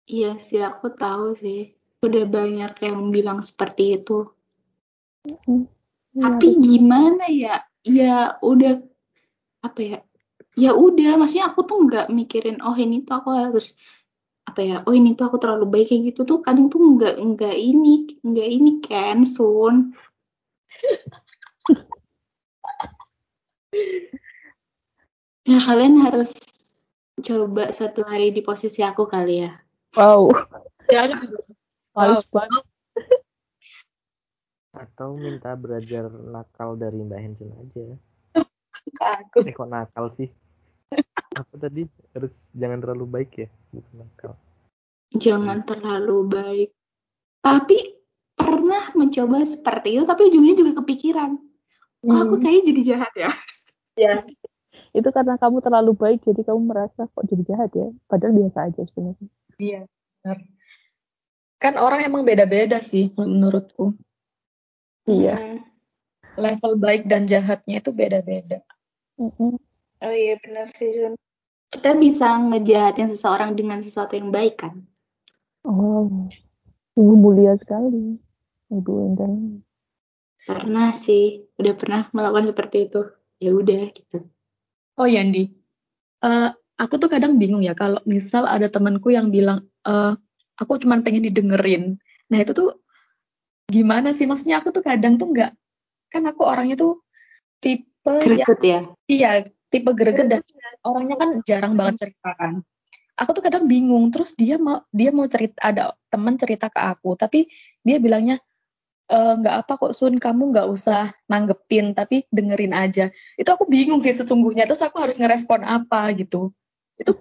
Iya 0.10 0.32
sih, 0.42 0.62
aku 0.62 0.94
tahu 0.94 1.38
sih. 1.38 1.78
Udah 2.02 2.26
banyak 2.26 2.74
yang 2.82 3.14
bilang 3.14 3.46
seperti 3.46 4.02
itu. 4.02 4.30
Mm. 5.46 5.70
Ya, 6.12 6.28
Tapi 6.28 6.47
gimana 6.59 7.26
ya? 7.32 7.55
Ya 7.88 8.36
udah 8.43 8.84
apa 9.64 9.80
ya? 9.80 9.99
Ya 10.59 10.76
udah, 10.76 11.16
maksudnya 11.16 11.47
aku 11.47 11.64
tuh 11.64 11.88
nggak 11.88 12.12
mikirin 12.12 12.59
oh 12.59 12.76
ini 12.76 13.07
tuh 13.07 13.24
aku 13.24 13.32
harus 13.32 13.72
apa 14.43 14.59
ya? 14.59 14.76
Oh 14.84 14.91
ini 14.91 15.16
tuh 15.16 15.32
aku 15.32 15.39
terlalu 15.39 15.66
baik 15.72 15.88
kayak 15.93 16.12
gitu 16.12 16.28
tuh 16.28 16.43
kadang 16.43 16.68
tuh 16.68 16.82
nggak 16.84 17.16
nggak 17.16 17.55
ini 17.55 18.20
nggak 18.20 18.49
ini 18.51 18.72
kan 18.84 19.24
Sun. 19.24 19.95
Ya 25.47 25.59
kalian 25.68 26.03
harus 26.03 26.36
coba 27.24 27.72
satu 27.72 28.03
hari 28.03 28.36
di 28.36 28.43
posisi 28.43 28.84
aku 28.84 29.07
kali 29.07 29.47
ya. 29.47 29.55
Wow, 29.95 30.36
Jadi 30.91 31.16
males 31.95 32.28
banget. 32.28 32.64
Atau 34.82 35.14
minta 35.14 35.54
belajar 35.54 36.10
nakal 36.10 36.74
dari 36.74 36.98
Mbak 37.06 37.20
Hensin 37.22 37.54
aja. 37.54 37.86
aku. 39.22 39.46
Eh 39.46 39.54
kok 39.54 39.70
nakal 39.70 40.10
sih? 40.18 40.30
Apa 41.38 41.54
tadi? 41.62 41.86
Harus 42.18 42.34
jangan 42.58 42.82
terlalu 42.82 43.06
baik 43.06 43.32
ya, 43.46 43.50
bukan 43.70 43.96
nakal. 44.02 44.34
Jangan 45.14 45.62
terlalu 45.70 46.18
baik. 46.26 46.70
Tapi 47.46 47.78
pernah 48.34 48.90
mencoba 48.98 49.46
seperti 49.46 50.02
itu, 50.02 50.04
tapi 50.10 50.34
ujungnya 50.34 50.58
juga 50.58 50.82
kepikiran. 50.82 51.38
Kok 52.02 52.18
aku 52.18 52.36
Hmm. 52.38 52.42
kayaknya 52.42 52.64
jadi 52.74 52.82
jahat 52.82 53.14
ya? 53.14 53.32
Ya, 54.00 54.14
Itu 54.98 55.14
karena 55.14 55.38
kamu 55.38 55.62
terlalu 55.62 55.94
baik, 55.94 56.26
jadi 56.26 56.42
kamu 56.48 56.74
merasa 56.74 57.06
kok 57.06 57.24
jadi 57.30 57.44
jahat 57.54 57.70
ya. 57.78 57.88
Padahal 58.10 58.34
biasa 58.34 58.60
aja 58.72 58.82
sebenarnya. 58.90 59.30
iya. 59.62 59.82
benar. 60.26 60.38
Kan 61.62 61.78
orang 61.78 62.02
emang 62.02 62.26
beda-beda 62.26 62.82
sih 62.82 63.14
menurutku. 63.14 63.94
Iya. 65.10 65.36
Hmm. 65.38 65.60
Level 66.39 66.80
baik 66.80 67.12
dan 67.12 67.28
jahatnya 67.28 67.84
itu 67.84 67.91
beda-beda. 67.91 68.64
Oh 69.20 70.14
iya 70.14 70.39
benar 70.41 70.72
sih 70.74 70.89
Jun. 70.95 71.14
Kita 71.72 71.93
bisa 71.95 72.39
ngejahatin 72.39 73.12
seseorang 73.14 73.54
dengan 73.56 73.84
sesuatu 73.84 74.18
yang 74.18 74.32
baik 74.32 74.66
kan? 74.66 74.88
Oh, 75.64 76.10
sungguh 76.95 77.18
mulia 77.20 77.54
sekali. 77.60 78.18
Ibu 78.72 78.91
Indah. 79.12 79.32
Pernah 80.41 80.89
sih, 80.95 81.45
udah 81.60 81.74
pernah 81.78 82.02
melakukan 82.16 82.49
seperti 82.49 82.78
itu. 82.89 83.02
Ya 83.38 83.52
udah 83.54 83.91
gitu. 83.93 84.26
Oh 84.97 85.08
Yandi, 85.08 85.62
Eh, 86.22 86.49
aku 86.78 87.02
tuh 87.02 87.10
kadang 87.10 87.41
bingung 87.41 87.66
ya 87.66 87.74
kalau 87.74 87.97
misal 88.06 88.45
ada 88.45 88.70
temanku 88.70 89.10
yang 89.10 89.34
bilang, 89.34 89.66
eh, 89.86 90.14
aku 90.62 90.78
cuman 90.78 91.02
pengen 91.02 91.26
didengerin. 91.26 91.97
Nah 92.30 92.38
itu 92.38 92.54
tuh 92.54 92.78
gimana 93.72 94.11
sih? 94.11 94.28
Maksudnya 94.28 94.59
aku 94.59 94.76
tuh 94.76 94.84
kadang 94.84 95.15
tuh 95.15 95.32
nggak, 95.32 95.51
kan 96.11 96.24
aku 96.28 96.43
orangnya 96.43 96.76
tuh 96.76 96.99
tipe 97.63 97.88
Greget 98.03 98.59
ya. 98.59 98.80
Iya, 99.07 99.32
tipe 99.72 99.91
greget 99.95 100.28
dan 100.28 100.43
orangnya 100.84 101.15
kan 101.15 101.30
jarang 101.47 101.74
banget 101.80 102.05
cerita 102.05 102.36
kan. 102.36 102.59
Aku 103.15 103.32
tuh 103.32 103.43
kadang 103.43 103.65
bingung, 103.72 104.11
terus 104.11 104.36
dia 104.36 104.59
mau 104.59 104.84
dia 104.91 105.15
mau 105.15 105.24
cerita 105.26 105.63
ada 105.63 105.95
teman 106.11 106.36
cerita 106.36 106.67
ke 106.67 106.80
aku, 106.80 107.15
tapi 107.15 107.47
dia 107.86 107.97
bilangnya 108.01 108.41
"Eh, 109.11 109.34
nggak 109.39 109.55
apa 109.67 109.74
kok 109.80 109.93
Sun, 109.95 110.19
kamu 110.19 110.55
nggak 110.55 110.67
usah 110.72 111.11
nanggepin, 111.28 111.91
tapi 111.95 112.28
dengerin 112.32 112.76
aja. 112.76 113.11
Itu 113.36 113.49
aku 113.51 113.67
bingung 113.67 113.99
sih 113.99 114.15
sesungguhnya, 114.15 114.67
terus 114.67 114.84
aku 114.84 115.03
harus 115.03 115.19
ngerespon 115.19 115.63
apa 115.67 116.11
gitu. 116.15 116.51
Itu 116.95 117.15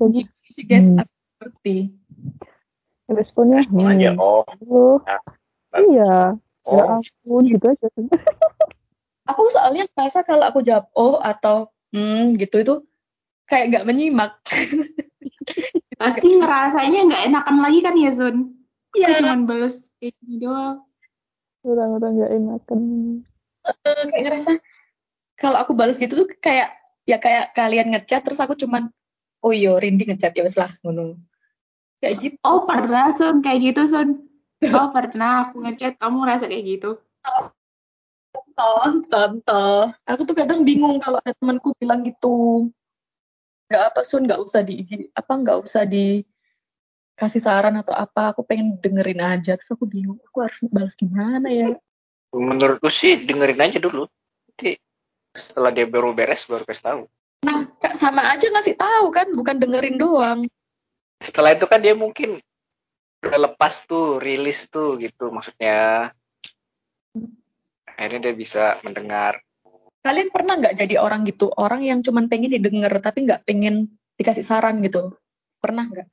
sih 0.51 0.65
guys? 0.67 0.91
Hmm. 0.91 1.03
Aku 1.03 1.15
ngerti. 1.43 1.79
Responnya, 3.11 3.67
Respon 3.67 3.91
aja, 3.91 4.11
hmm, 4.15 4.23
oh. 4.23 4.43
oh, 4.71 5.03
Nah, 5.03 5.19
iya, 5.79 6.35
ya 6.37 6.83
Oh, 6.87 7.01
ampun, 7.01 7.43
gitu 7.51 7.67
aja. 7.67 7.87
Aku 9.31 9.47
soalnya 9.51 9.87
merasa 9.95 10.27
kalau 10.27 10.43
aku 10.43 10.59
jawab 10.63 10.91
oh 10.99 11.23
atau 11.23 11.71
hmm 11.95 12.35
gitu 12.35 12.63
itu 12.63 12.75
kayak 13.47 13.71
nggak 13.75 13.87
menyimak. 13.87 14.33
Pasti 16.01 16.35
ngerasanya 16.35 17.01
nggak 17.07 17.23
enakan 17.31 17.57
lagi 17.63 17.79
kan 17.83 17.95
ya 17.95 18.11
Sun? 18.11 18.37
Aku 18.91 18.97
Iya, 18.99 19.23
cuman 19.23 19.47
bales 19.47 19.87
ini 20.03 20.43
doang. 20.43 20.83
Orang-orang 21.61 22.25
gak 22.25 22.33
enakan. 22.33 22.81
eh, 23.69 24.05
kayak 24.09 24.23
ngerasa 24.25 24.51
kalau 25.37 25.61
aku 25.61 25.77
balas 25.77 26.01
gitu 26.01 26.25
tuh 26.25 26.29
kayak 26.41 26.73
ya 27.05 27.21
kayak 27.21 27.53
kalian 27.53 27.93
ngechat 27.93 28.25
terus 28.25 28.41
aku 28.41 28.57
cuman 28.57 28.89
oh 29.45 29.53
iya 29.53 29.77
Rindi 29.77 30.09
ngechat 30.09 30.33
ya 30.33 30.43
wes 30.43 30.57
lah 30.57 30.73
ngono. 30.81 31.21
Kayak 32.01 32.15
gitu. 32.25 32.37
Oh 32.43 32.65
pernah 32.65 33.13
Sun 33.13 33.45
kayak 33.45 33.61
gitu 33.75 33.85
Sun? 33.85 34.30
Oh 34.69 34.89
pernah 34.93 35.49
aku 35.49 35.65
ngechat 35.65 35.97
kamu 35.97 36.17
ngerasa 36.25 36.45
kayak 36.45 36.65
gitu? 36.69 36.91
contoh 38.31 39.03
contoh 39.11 39.91
aku 40.07 40.23
tuh 40.23 40.37
kadang 40.39 40.63
bingung 40.63 41.03
kalau 41.03 41.19
ada 41.19 41.35
temanku 41.35 41.75
bilang 41.83 42.07
gitu 42.07 42.71
nggak 43.67 43.83
apa 43.91 44.01
sun 44.07 44.27
nggak 44.27 44.39
usah 44.39 44.63
di 44.63 44.87
di- 44.87 45.11
apa 45.15 45.33
nggak 45.35 45.59
usah 45.67 45.83
dikasih 45.87 47.43
saran 47.43 47.79
atau 47.79 47.95
apa 47.95 48.35
aku 48.35 48.47
pengen 48.47 48.79
dengerin 48.79 49.23
aja 49.23 49.59
terus 49.59 49.71
aku 49.75 49.87
bingung 49.87 50.19
aku 50.23 50.47
harus 50.47 50.59
balas 50.71 50.95
gimana 50.95 51.51
ya 51.51 51.75
menurutku 52.31 52.87
sih 52.91 53.19
dengerin 53.27 53.59
aja 53.59 53.79
dulu. 53.83 54.07
Nanti 54.47 54.79
setelah 55.35 55.75
dia 55.75 55.87
baru 55.87 56.15
beres 56.15 56.47
baru 56.47 56.63
kasih 56.63 56.85
tahu. 56.87 57.03
nah 57.43 57.67
Kak, 57.83 57.99
sama 57.99 58.31
aja 58.31 58.47
ngasih 58.47 58.77
tahu 58.79 59.07
kan 59.11 59.27
bukan 59.33 59.57
dengerin 59.59 59.97
doang 59.97 60.45
Setelah 61.25 61.57
itu 61.57 61.65
kan 61.65 61.81
dia 61.81 61.97
mungkin 61.97 62.39
udah 63.21 63.41
lepas 63.53 63.85
tuh, 63.85 64.17
rilis 64.17 64.69
tuh 64.73 64.97
gitu 64.97 65.29
maksudnya. 65.29 66.11
Akhirnya 67.85 68.31
dia 68.31 68.35
bisa 68.37 68.81
mendengar. 68.81 69.41
kalian 70.01 70.33
pernah 70.33 70.57
nggak 70.57 70.81
jadi 70.81 70.97
orang 70.97 71.29
gitu 71.29 71.53
orang 71.61 71.85
yang 71.85 72.01
cuman 72.01 72.33
pengen 72.33 72.57
didengar 72.57 72.89
tapi 73.05 73.29
nggak 73.29 73.45
pengen 73.45 73.93
dikasih 74.17 74.41
saran 74.41 74.81
gitu 74.81 75.13
pernah 75.61 75.85
nggak 75.85 76.09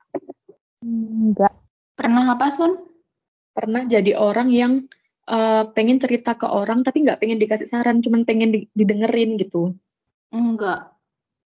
Enggak. 0.84 1.56
Pernah 1.96 2.36
apa 2.36 2.52
Sun? 2.52 2.84
pernah 3.56 3.88
jadi 3.88 4.12
orang 4.12 4.52
yang 4.52 4.84
eh, 5.24 5.64
pengen 5.72 5.96
cerita 6.04 6.36
ke 6.36 6.44
orang 6.44 6.84
tapi 6.84 7.00
nggak 7.00 7.16
pengen 7.16 7.40
dikasih 7.40 7.64
saran 7.64 8.04
cuman 8.04 8.28
pengen 8.28 8.52
di- 8.52 8.68
didengerin 8.76 9.40
gitu 9.40 9.72
Enggak. 10.36 10.92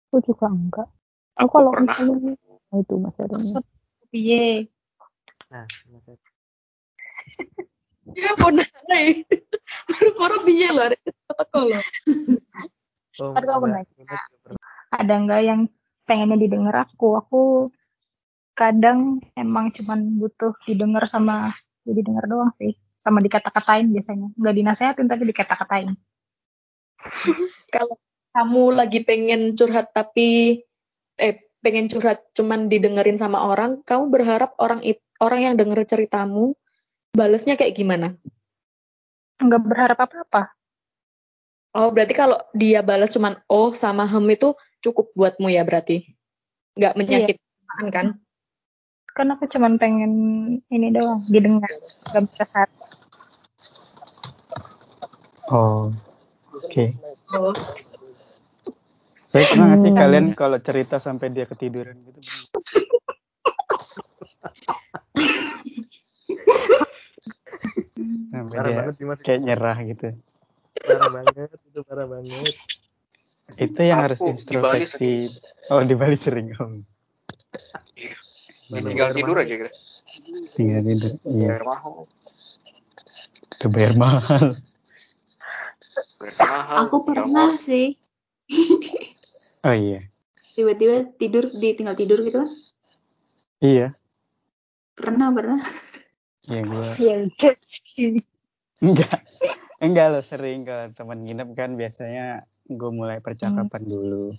Aku 0.10 0.18
juga 0.26 0.50
enggak. 0.50 0.90
Aku 1.38 1.46
Aku 1.46 1.54
kalau 1.54 1.72
pernah. 1.78 1.94
misalnya 2.02 2.34
nah 2.74 2.78
itu 2.82 2.94
Mas 2.98 3.18
Erwin. 3.22 3.62
Nah, 5.54 5.70
Ya 8.18 8.34
mau 8.42 8.50
nanya. 8.50 8.98
Baru-baru 9.88 10.38
biye 10.44 10.70
loh, 10.74 10.90
ada 10.90 10.98
loh. 11.62 11.84
oh, 13.22 13.68
nanya. 13.70 14.18
Ada 14.90 15.14
nggak 15.24 15.42
yang 15.46 15.62
pengennya 16.04 16.36
didengar 16.36 16.76
aku 16.84 17.16
aku 17.16 17.42
kadang 18.54 19.24
emang 19.34 19.74
cuman 19.74 20.20
butuh 20.20 20.54
didengar 20.68 21.08
sama 21.10 21.50
ya 21.88 21.94
didengar 21.96 22.30
doang 22.30 22.54
sih 22.54 22.78
sama 23.00 23.18
dikata-katain 23.24 23.90
biasanya 23.90 24.30
nggak 24.38 24.56
dinasehatin 24.56 25.10
tapi 25.10 25.24
dikata-katain 25.26 25.90
Kalau 27.74 27.98
kamu 28.34 28.64
lagi 28.78 29.00
pengen 29.02 29.58
curhat 29.58 29.90
tapi 29.92 30.62
eh 31.18 31.36
pengen 31.64 31.88
curhat 31.88 32.22
cuman 32.36 32.68
didengerin 32.68 33.16
sama 33.16 33.48
orang, 33.48 33.80
kamu 33.88 34.12
berharap 34.12 34.52
orang 34.60 34.84
it, 34.84 35.00
orang 35.24 35.48
yang 35.48 35.56
denger 35.56 35.88
ceritamu 35.88 36.54
balesnya 37.16 37.56
kayak 37.56 37.74
gimana? 37.74 38.20
nggak 39.44 39.64
berharap 39.64 40.00
apa-apa 40.00 40.56
Oh, 41.74 41.90
berarti 41.90 42.14
kalau 42.14 42.38
dia 42.54 42.86
balas 42.86 43.10
cuman 43.18 43.34
oh 43.50 43.74
sama 43.74 44.06
hem 44.06 44.22
itu 44.30 44.54
cukup 44.86 45.10
buatmu 45.18 45.50
ya 45.50 45.66
berarti. 45.66 46.06
Nggak 46.78 46.94
menyakitkan 46.94 47.86
kan? 47.90 48.08
kan 49.14 49.30
aku 49.30 49.46
cuman 49.46 49.78
pengen 49.78 50.14
ini 50.74 50.90
doang 50.90 51.22
didengar 51.30 51.70
nggak 52.14 52.26
berharap 52.34 52.70
Oh, 55.54 55.94
oke. 56.50 56.86
Oh. 57.36 57.54
Tapi 59.34 59.50
pernah 59.50 59.66
nggak 59.74 59.82
sih 59.82 59.90
Hmm. 59.90 59.98
kalian 59.98 60.26
kalau 60.38 60.62
cerita 60.62 61.02
sampai 61.02 61.34
dia 61.34 61.50
ketiduran 61.50 61.98
gitu? 62.06 62.22
Sampai 68.30 68.58
Parah 68.58 68.70
dia 68.70 68.78
banget 68.78 68.94
sih 68.98 69.06
Mas. 69.10 69.18
kayak 69.26 69.42
nyerah 69.42 69.78
gitu. 69.90 70.08
Parah 70.86 71.10
banget, 71.10 71.50
itu 71.50 71.80
parah 71.86 72.06
banget. 72.06 72.56
Itu 73.58 73.82
yang 73.82 74.00
harus 74.06 74.20
Aku 74.22 74.38
di 74.38 74.56
Bali 74.58 74.86
introspeksi. 74.86 75.14
Oh, 75.74 75.82
di 75.82 75.96
Bali 75.98 76.18
sering 76.18 76.54
om. 76.62 76.86
Mana 78.70 78.90
Tinggal 78.90 79.18
tidur 79.18 79.38
aja 79.42 79.54
gitu. 79.54 79.72
Tinggal 80.58 80.82
tidur. 80.86 81.12
Iya, 81.26 81.58
Bayar 81.58 81.66
mahal. 81.66 82.06
udah 83.54 83.70
bayar 83.70 83.94
mahal. 83.98 84.46
Bayar 86.22 86.38
mahal. 86.38 86.78
Aku 86.86 86.98
pernah 87.02 87.58
sih. 87.62 87.98
Oh 89.64 89.72
iya, 89.72 90.04
Tiba-tiba 90.54 91.08
tidur, 91.16 91.48
ditinggal 91.50 91.96
tidur 91.96 92.20
gitu 92.20 92.44
kan. 92.44 92.52
iya. 93.64 93.96
Pernah, 94.94 95.32
pernah. 95.32 95.64
Iya 96.44 96.62
gue 96.68 96.88
ya 97.08 97.16
sih. 97.64 98.20
enggak, 98.84 99.16
enggak 99.80 100.08
loh 100.12 100.24
sering 100.28 100.68
kalau 100.68 100.92
teman 100.92 101.24
nginep 101.24 101.50
kan 101.56 101.80
biasanya 101.80 102.44
gue 102.68 102.92
mulai 102.92 103.24
percakapan 103.24 103.82
dulu. 103.88 104.36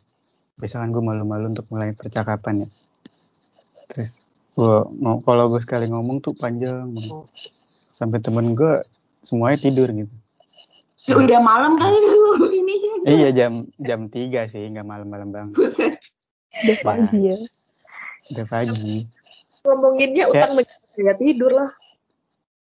Biasanya 0.61 0.85
kan 0.85 0.91
gue 0.93 1.03
malu-malu 1.03 1.57
untuk 1.57 1.67
mulai 1.73 1.97
percakapan 1.97 2.69
ya. 2.69 2.69
Terus 3.89 4.21
gue 4.55 4.77
mau 5.01 5.25
kalau 5.25 5.49
gue 5.49 5.65
sekali 5.65 5.89
ngomong 5.89 6.21
tuh 6.21 6.37
panjang 6.37 6.93
banget. 6.93 7.27
sampai 7.97 8.19
temen 8.21 8.53
gue 8.53 8.85
semuanya 9.25 9.59
tidur 9.65 9.89
gitu. 9.89 10.15
Ya 11.09 11.17
udah 11.17 11.41
malam 11.41 11.81
kali 11.81 11.97
lu 12.05 12.53
ini. 12.53 12.94
Iya 13.05 13.29
jam 13.37 13.69
jam 13.77 14.09
3 14.09 14.49
sih, 14.49 14.65
nggak 14.73 14.89
malam-malam 14.89 15.29
banget. 15.29 15.55
Buset. 15.61 16.01
Udah 16.65 16.79
pagi 16.81 17.21
ya. 17.21 17.37
Udah 18.33 18.47
pagi. 18.49 19.05
Ngomonginnya 19.65 20.25
utang 20.33 20.57
menjaga 20.57 20.97
ya 20.97 21.15
tidur 21.21 21.53
lah. 21.53 21.71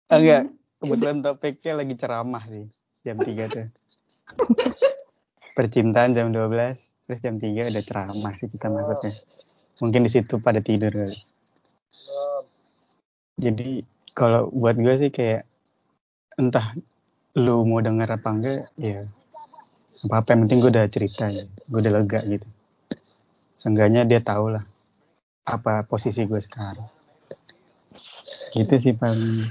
Ah, 0.08 0.22
enggak, 0.22 0.42
kebetulan 0.78 1.18
topiknya 1.20 1.72
lagi 1.74 1.94
ceramah 1.98 2.42
sih. 2.46 2.70
Jam 3.02 3.18
3 3.18 3.50
tuh. 3.50 3.66
Percintaan 5.58 6.14
jam 6.14 6.30
12, 6.30 6.86
terus 7.10 7.20
jam 7.20 7.36
3 7.42 7.74
udah 7.74 7.84
ceramah 7.84 8.32
sih 8.38 8.46
kita 8.46 8.70
masuknya. 8.70 9.18
Mungkin 9.82 10.06
di 10.06 10.10
situ 10.10 10.38
pada 10.38 10.62
tidur 10.62 10.94
kali. 10.94 11.18
Jadi 13.38 13.82
kalau 14.14 14.50
buat 14.50 14.78
gue 14.78 14.94
sih 14.98 15.10
kayak 15.10 15.46
entah 16.38 16.74
lu 17.38 17.62
mau 17.66 17.78
denger 17.78 18.18
apa 18.18 18.28
enggak 18.34 18.66
ya 18.78 19.06
apa 19.98 20.14
apa 20.22 20.28
yang 20.30 20.46
penting 20.46 20.58
gue 20.62 20.70
udah 20.70 20.86
cerita 20.86 21.24
ya 21.26 21.44
gue 21.46 21.78
udah 21.82 21.92
lega 21.98 22.20
gitu. 22.26 22.48
Seenggaknya 23.58 24.06
dia 24.06 24.22
tau 24.22 24.52
lah 24.54 24.62
apa 25.42 25.82
posisi 25.82 26.22
gue 26.22 26.38
sekarang. 26.38 26.86
Gitu 28.54 28.74
sih 28.78 28.94
paling 28.94 29.42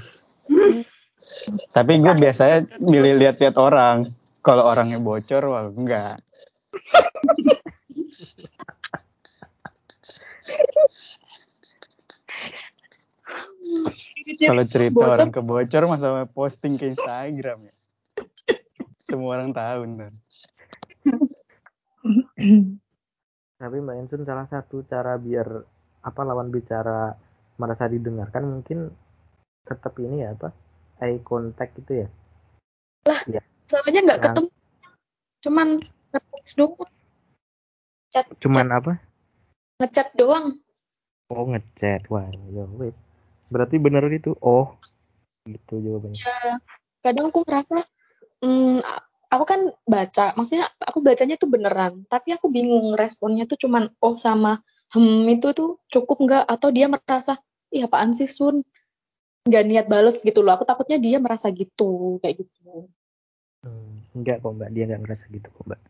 tapi 1.72 2.00
gue 2.00 2.14
biasanya 2.16 2.66
milih 2.80 3.20
lihat-lihat 3.20 3.56
orang. 3.56 4.12
Kalau 4.40 4.64
orangnya 4.64 4.96
bocor 4.96 5.42
wah 5.48 5.68
enggak. 5.68 6.20
Kalau 14.38 14.64
cerita 14.64 14.96
bocor. 14.96 15.12
orang 15.12 15.30
kebocor 15.34 15.82
masalah 15.90 16.24
posting 16.24 16.80
ke 16.80 16.94
Instagram 16.94 17.68
ya. 17.68 17.74
Semua 19.08 19.40
orang 19.40 19.52
tahu 19.52 19.80
ntar. 19.96 20.12
Tapi 23.58 23.76
Mbak 23.82 23.96
Ensun 24.06 24.22
salah 24.22 24.46
satu 24.46 24.86
cara 24.86 25.18
biar 25.18 25.46
apa 25.98 26.20
lawan 26.22 26.54
bicara 26.54 27.12
merasa 27.58 27.90
didengarkan 27.90 28.46
mungkin 28.46 28.86
tetap 29.66 29.98
ini 29.98 30.22
ya 30.22 30.32
apa 30.32 30.54
eye 31.02 31.18
contact 31.26 31.74
gitu 31.82 32.06
ya. 32.06 32.08
Soalnya 33.68 34.00
nggak 34.06 34.20
Nah. 34.22 34.24
ketemu. 34.30 34.48
Cuman 35.44 35.68
nge-text 36.14 36.54
doang. 36.56 36.90
Chat, 38.08 38.24
Cuman 38.40 38.66
apa? 38.72 38.92
ngechat 39.78 40.08
doang. 40.16 40.56
Oh 41.28 41.44
ngechat. 41.44 42.08
Wah, 42.08 42.24
ya 42.48 42.64
wes. 42.78 42.96
Berarti 43.52 43.76
bener 43.76 44.06
itu. 44.08 44.32
Oh. 44.40 44.72
Gitu 45.44 45.80
jawabannya. 45.82 46.16
Ya, 46.16 46.56
kadang 47.04 47.28
aku 47.28 47.44
ngerasa, 47.44 47.84
hmm, 48.40 48.80
aku 49.28 49.44
kan 49.44 49.60
baca, 49.84 50.32
maksudnya 50.34 50.68
aku 50.80 51.04
bacanya 51.04 51.36
tuh 51.36 51.48
beneran, 51.48 52.04
tapi 52.08 52.32
aku 52.32 52.48
bingung 52.48 52.96
responnya 52.96 53.44
tuh 53.44 53.60
cuman 53.60 53.92
oh 54.00 54.16
sama 54.16 54.60
hmm 54.92 55.28
itu 55.28 55.52
tuh 55.52 55.80
cukup 55.92 56.16
nggak? 56.24 56.44
Atau 56.48 56.72
dia 56.72 56.88
merasa, 56.88 57.36
ih 57.72 57.84
apaan 57.84 58.16
sih 58.16 58.28
Sun? 58.28 58.64
Nggak 59.48 59.64
niat 59.64 59.86
bales 59.88 60.20
gitu 60.24 60.40
loh. 60.40 60.56
Aku 60.56 60.64
takutnya 60.64 60.96
dia 61.00 61.20
merasa 61.20 61.52
gitu, 61.52 62.20
kayak 62.24 62.44
gitu. 62.44 62.88
Hmm, 63.64 64.04
enggak 64.16 64.40
kok 64.40 64.52
Mbak, 64.56 64.70
dia 64.72 64.84
enggak 64.88 65.00
ngerasa 65.04 65.24
gitu 65.32 65.48
kok 65.52 65.64
Mbak. 65.68 65.80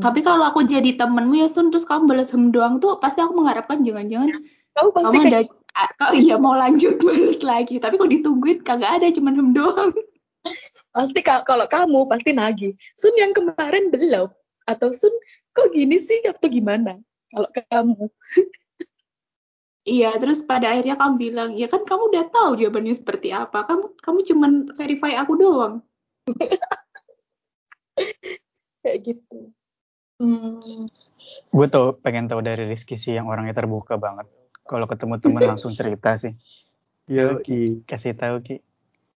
Tapi 0.00 0.20
kalau 0.24 0.44
aku 0.48 0.64
jadi 0.64 0.96
temenmu 0.96 1.44
ya 1.44 1.48
Sun, 1.52 1.68
terus 1.68 1.84
kamu 1.84 2.08
balas 2.08 2.32
hem 2.32 2.48
doang 2.48 2.80
tuh, 2.80 2.96
pasti 2.96 3.20
aku 3.20 3.36
mengharapkan 3.36 3.84
jangan-jangan 3.84 4.32
Kamu 4.70 4.88
pasti 4.94 5.18
kamu 5.18 5.24
kayak 5.28 5.50
ada 5.70 5.92
kau 5.98 6.12
iya 6.14 6.34
mau 6.40 6.56
lanjut 6.56 6.98
balas 7.04 7.40
lagi. 7.44 7.76
Tapi 7.76 7.94
kalau 8.00 8.10
ditungguin 8.10 8.64
kagak 8.64 9.02
ada, 9.02 9.06
cuman 9.12 9.34
hem 9.36 9.48
doang. 9.52 9.92
Pasti 10.90 11.20
ka- 11.22 11.46
kalau 11.46 11.66
kamu 11.66 12.06
pasti 12.10 12.30
nagih. 12.34 12.74
Sun 12.94 13.14
yang 13.18 13.34
kemarin 13.34 13.90
belum 13.90 14.30
atau 14.66 14.88
Sun 14.90 15.14
kok 15.54 15.70
gini 15.74 15.98
sih 15.98 16.22
atau 16.26 16.46
gimana? 16.50 16.98
Kalau 17.30 17.50
kamu 17.50 18.04
Iya, 19.80 20.12
terus 20.20 20.44
pada 20.44 20.76
akhirnya 20.76 21.00
kamu 21.00 21.14
bilang, 21.16 21.50
ya 21.56 21.64
kan 21.64 21.88
kamu 21.88 22.12
udah 22.12 22.24
tahu 22.28 22.52
jawabannya 22.60 23.00
seperti 23.00 23.32
apa. 23.32 23.64
Kamu 23.64 23.96
kamu 24.04 24.18
cuman 24.28 24.52
verify 24.76 25.16
aku 25.16 25.40
doang. 25.40 25.74
kayak 28.84 28.98
gitu. 29.08 29.56
Hmm, 30.20 30.84
Gue 31.48 31.66
tau 31.72 31.96
pengen 31.96 32.28
tahu 32.28 32.44
dari 32.44 32.68
Rizky 32.68 33.00
sih 33.00 33.16
yang 33.16 33.32
orangnya 33.32 33.56
terbuka 33.56 33.96
banget. 33.96 34.28
Kalau 34.68 34.84
ketemu 34.84 35.16
temen 35.16 35.42
langsung 35.48 35.72
cerita 35.72 36.12
sih. 36.20 36.36
Yo, 37.08 37.40
Ki, 37.40 37.80
kasih 37.88 38.12
tahu 38.12 38.44
Ki. 38.44 38.56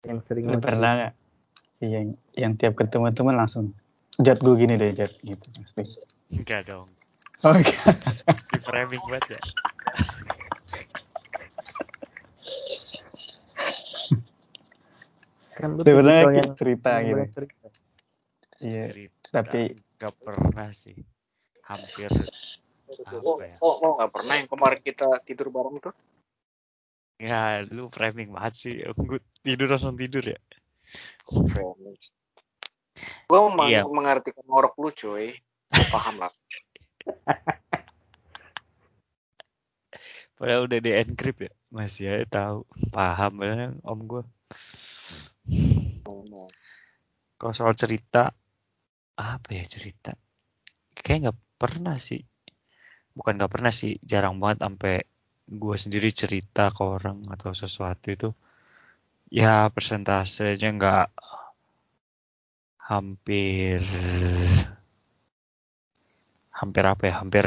yang 0.05 0.25
sering 0.25 0.49
Lu 0.49 0.65
pernah 0.65 0.97
nggak? 0.97 1.13
Iya, 1.85 2.01
yang, 2.01 2.09
yang 2.33 2.53
tiap 2.57 2.81
ketemu 2.81 3.13
temen 3.13 3.37
langsung. 3.37 3.77
Jat 4.17 4.41
gue 4.41 4.55
gini 4.57 4.81
deh 4.81 4.97
Jat 4.97 5.13
gitu 5.21 5.45
pasti. 5.61 5.85
Enggak 6.33 6.65
dong. 6.73 6.89
Oke. 7.45 7.77
Di 8.53 8.59
framing 8.65 9.03
banget 9.05 9.37
ya. 9.37 9.41
Kan 15.55 15.69
lu 15.77 15.83
Sebenarnya 15.85 16.41
yang 16.41 16.53
cerita 16.57 16.91
yang 17.05 17.21
gitu. 17.21 17.33
cerita. 17.37 17.67
Iya. 18.65 18.83
Cerita. 18.89 19.27
Tapi- 19.45 19.77
Enggak 19.77 20.15
pernah 20.25 20.69
sih. 20.73 20.97
Hampir 21.69 22.09
Oh, 22.95 23.41
apa 23.41 23.45
ya? 23.49 23.57
oh, 23.65 23.75
oh, 23.81 23.91
nggak 23.99 24.13
pernah 24.13 24.35
yang 24.39 24.49
kemarin 24.49 24.81
kita 24.85 25.09
tidur 25.27 25.49
bareng 25.51 25.81
tuh. 25.83 25.95
Ya, 27.19 27.65
lu 27.67 27.89
framing 27.91 28.31
banget 28.31 28.55
sih. 28.55 28.75
Gue 28.95 29.19
tidur 29.43 29.73
langsung 29.73 29.97
tidur 29.99 30.23
ya. 30.23 30.39
Gue 33.25 33.41
meng 33.57 33.73
Iya. 33.73 33.83
mengartikan 33.89 34.45
ngorok 34.47 34.75
lu 34.79 34.91
coy. 34.93 35.35
Paham 35.91 36.23
lah. 36.23 36.33
Padahal 40.35 40.67
udah 40.67 40.79
di 40.83 40.91
encrypt 40.93 41.41
ya. 41.47 41.53
Masih 41.73 42.05
aja 42.11 42.27
tahu. 42.29 42.69
Paham 42.93 43.43
ya 43.43 43.73
om 43.83 44.01
gue. 44.05 44.23
Kalau 47.35 47.55
soal 47.55 47.75
cerita, 47.77 48.33
apa 49.19 49.49
ya 49.51 49.65
cerita? 49.67 50.15
Kayak 50.95 51.19
nggak 51.29 51.39
pernah 51.61 51.97
sih. 51.99 52.23
Bukan 53.15 53.37
nggak 53.37 53.53
pernah 53.53 53.73
sih, 53.75 53.99
jarang 54.03 54.41
banget 54.41 54.65
sampai 54.65 54.97
gue 55.45 55.77
sendiri 55.77 56.09
cerita 56.15 56.73
ke 56.73 56.83
orang 56.83 57.21
atau 57.29 57.53
sesuatu 57.53 58.09
itu. 58.11 58.31
Ya 59.41 59.55
persentasenya 59.75 60.69
nggak 60.79 61.07
hampir 62.89 63.83
hampir 66.59 66.85
apa 66.93 67.03
ya? 67.11 67.15
Hampir 67.21 67.45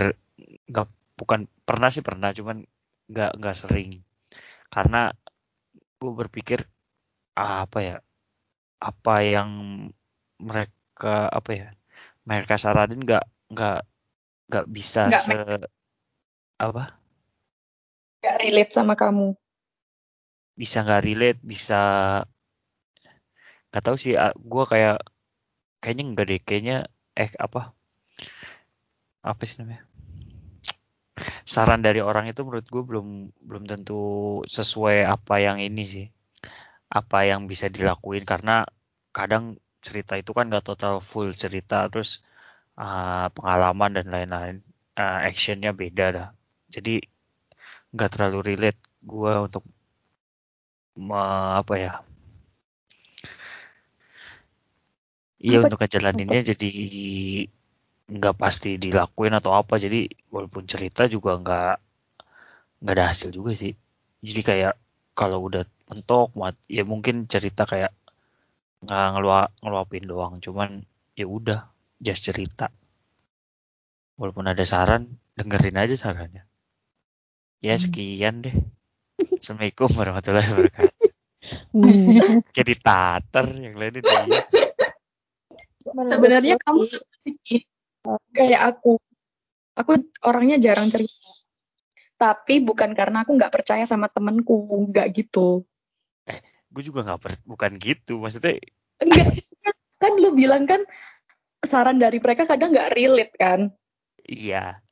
nggak 0.69 0.87
bukan 1.19 1.41
pernah 1.67 1.89
sih 1.95 2.03
pernah, 2.07 2.29
cuman 2.37 2.57
nggak 3.11 3.31
nggak 3.39 3.57
sering. 3.61 3.89
Karena 4.73 5.11
gue 5.99 6.11
berpikir 6.21 6.59
apa 7.37 7.79
ya? 7.89 7.97
Apa 8.89 9.15
yang 9.25 9.49
mereka 10.49 11.31
apa 11.31 11.51
ya? 11.59 11.67
Mereka 12.29 12.55
saranin 12.63 13.01
nggak 13.07 13.25
nggak 13.53 13.79
nggak 14.49 14.65
bisa 14.75 15.01
Nggak 15.09 15.23
se 15.25 15.35
apa? 16.57 16.83
gak 18.23 18.37
relate 18.43 18.71
sama 18.75 18.93
kamu. 18.97 19.33
Bisa 20.59 20.77
nggak 20.85 21.03
relate, 21.07 21.39
bisa 21.45 21.79
nggak 23.69 23.83
tahu 23.85 23.97
sih. 24.03 24.13
Gue 24.51 24.63
kayak 24.71 24.97
kayaknya 25.81 26.03
enggak 26.09 26.25
deh, 26.29 26.39
kayaknya 26.47 26.77
eh 27.13 27.31
apa? 27.37 27.61
Apa 29.21 29.43
sih 29.47 29.57
namanya? 29.61 29.83
Saran 31.47 31.81
dari 31.87 32.01
orang 32.03 32.25
itu 32.31 32.41
menurut 32.45 32.67
gue 32.67 32.83
belum 32.83 33.07
belum 33.47 33.63
tentu 33.71 34.01
sesuai 34.49 35.07
apa 35.07 35.35
yang 35.45 35.57
ini 35.61 35.83
sih. 35.87 36.07
Apa 36.91 37.27
yang 37.29 37.45
bisa 37.51 37.67
dilakuin 37.71 38.23
karena 38.27 38.65
kadang 39.15 39.57
cerita 39.81 40.13
itu 40.19 40.31
kan 40.35 40.49
nggak 40.49 40.65
total 40.65 40.99
full 40.99 41.31
cerita 41.33 41.87
terus 41.91 42.21
uh, 42.77 43.27
pengalaman 43.33 43.91
dan 43.97 44.07
lain-lain 44.13 44.55
uh, 44.97 45.25
actionnya 45.25 45.71
beda 45.73 46.05
dah 46.13 46.29
jadi 46.69 47.01
nggak 47.93 48.09
terlalu 48.13 48.53
relate 48.53 48.81
gue 49.01 49.33
untuk 49.47 49.63
me- 51.07 51.53
apa 51.61 51.73
ya? 51.83 51.91
Iya 55.47 55.57
untuk 55.63 55.79
ngejalaninnya 55.81 56.39
jadi 56.49 56.67
nggak 58.15 58.35
pasti 58.41 58.69
dilakuin 58.83 59.33
atau 59.39 59.51
apa. 59.61 59.75
Jadi 59.83 59.99
walaupun 60.33 60.63
cerita 60.71 61.01
juga 61.13 61.31
nggak 61.41 61.73
nggak 62.81 62.93
ada 62.95 63.05
hasil 63.13 63.29
juga 63.37 63.51
sih. 63.61 63.73
Jadi 64.25 64.41
kayak 64.49 64.73
kalau 65.17 65.39
udah 65.47 65.63
mentok 65.89 66.27
mat- 66.37 66.65
ya 66.69 66.83
mungkin 66.91 67.15
cerita 67.31 67.63
kayak 67.71 67.91
nggak 68.83 69.05
ngelua 69.13 69.39
ngeluapin 69.63 70.05
doang. 70.11 70.33
Cuman 70.45 70.69
ya 71.19 71.25
udah 71.37 71.59
just 72.05 72.23
cerita. 72.27 72.67
Walaupun 74.19 74.45
ada 74.53 74.61
saran 74.71 75.03
dengerin 75.37 75.77
aja 75.83 75.95
sarannya. 76.03 76.43
Ya 77.65 77.75
sekian 77.83 78.35
deh 78.43 78.55
assalamualaikum 79.39 79.89
warahmatullahi 79.93 80.49
wabarakatuh 80.51 81.07
Hmm. 81.71 82.19
jadi 82.51 82.73
tater 82.75 83.47
yang 83.55 83.79
lainnya 83.79 84.03
dia 84.03 84.41
Sebenarnya 85.87 86.55
kamu 86.59 86.81
Ki. 87.47 87.63
kayak 88.35 88.61
aku. 88.75 88.99
Aku 89.77 89.91
orangnya 90.25 90.59
jarang 90.59 90.91
cerita. 90.91 91.31
Tapi 92.17 92.59
bukan 92.65 92.91
karena 92.97 93.23
aku 93.23 93.37
nggak 93.37 93.53
percaya 93.53 93.85
sama 93.87 94.11
temenku, 94.11 94.67
nggak 94.91 95.07
gitu. 95.15 95.63
gue 96.67 96.83
juga 96.83 97.07
nggak 97.07 97.21
per- 97.23 97.45
bukan 97.47 97.71
gitu 97.79 98.19
maksudnya 98.19 98.59
Enggak, 98.99 99.39
kan 100.03 100.13
lu 100.19 100.35
bilang 100.35 100.67
kan 100.67 100.83
saran 101.63 101.95
dari 101.95 102.19
mereka 102.19 102.43
kadang 102.43 102.75
nggak 102.75 102.91
relate 102.91 103.33
kan. 103.39 103.71
iya 104.27 104.83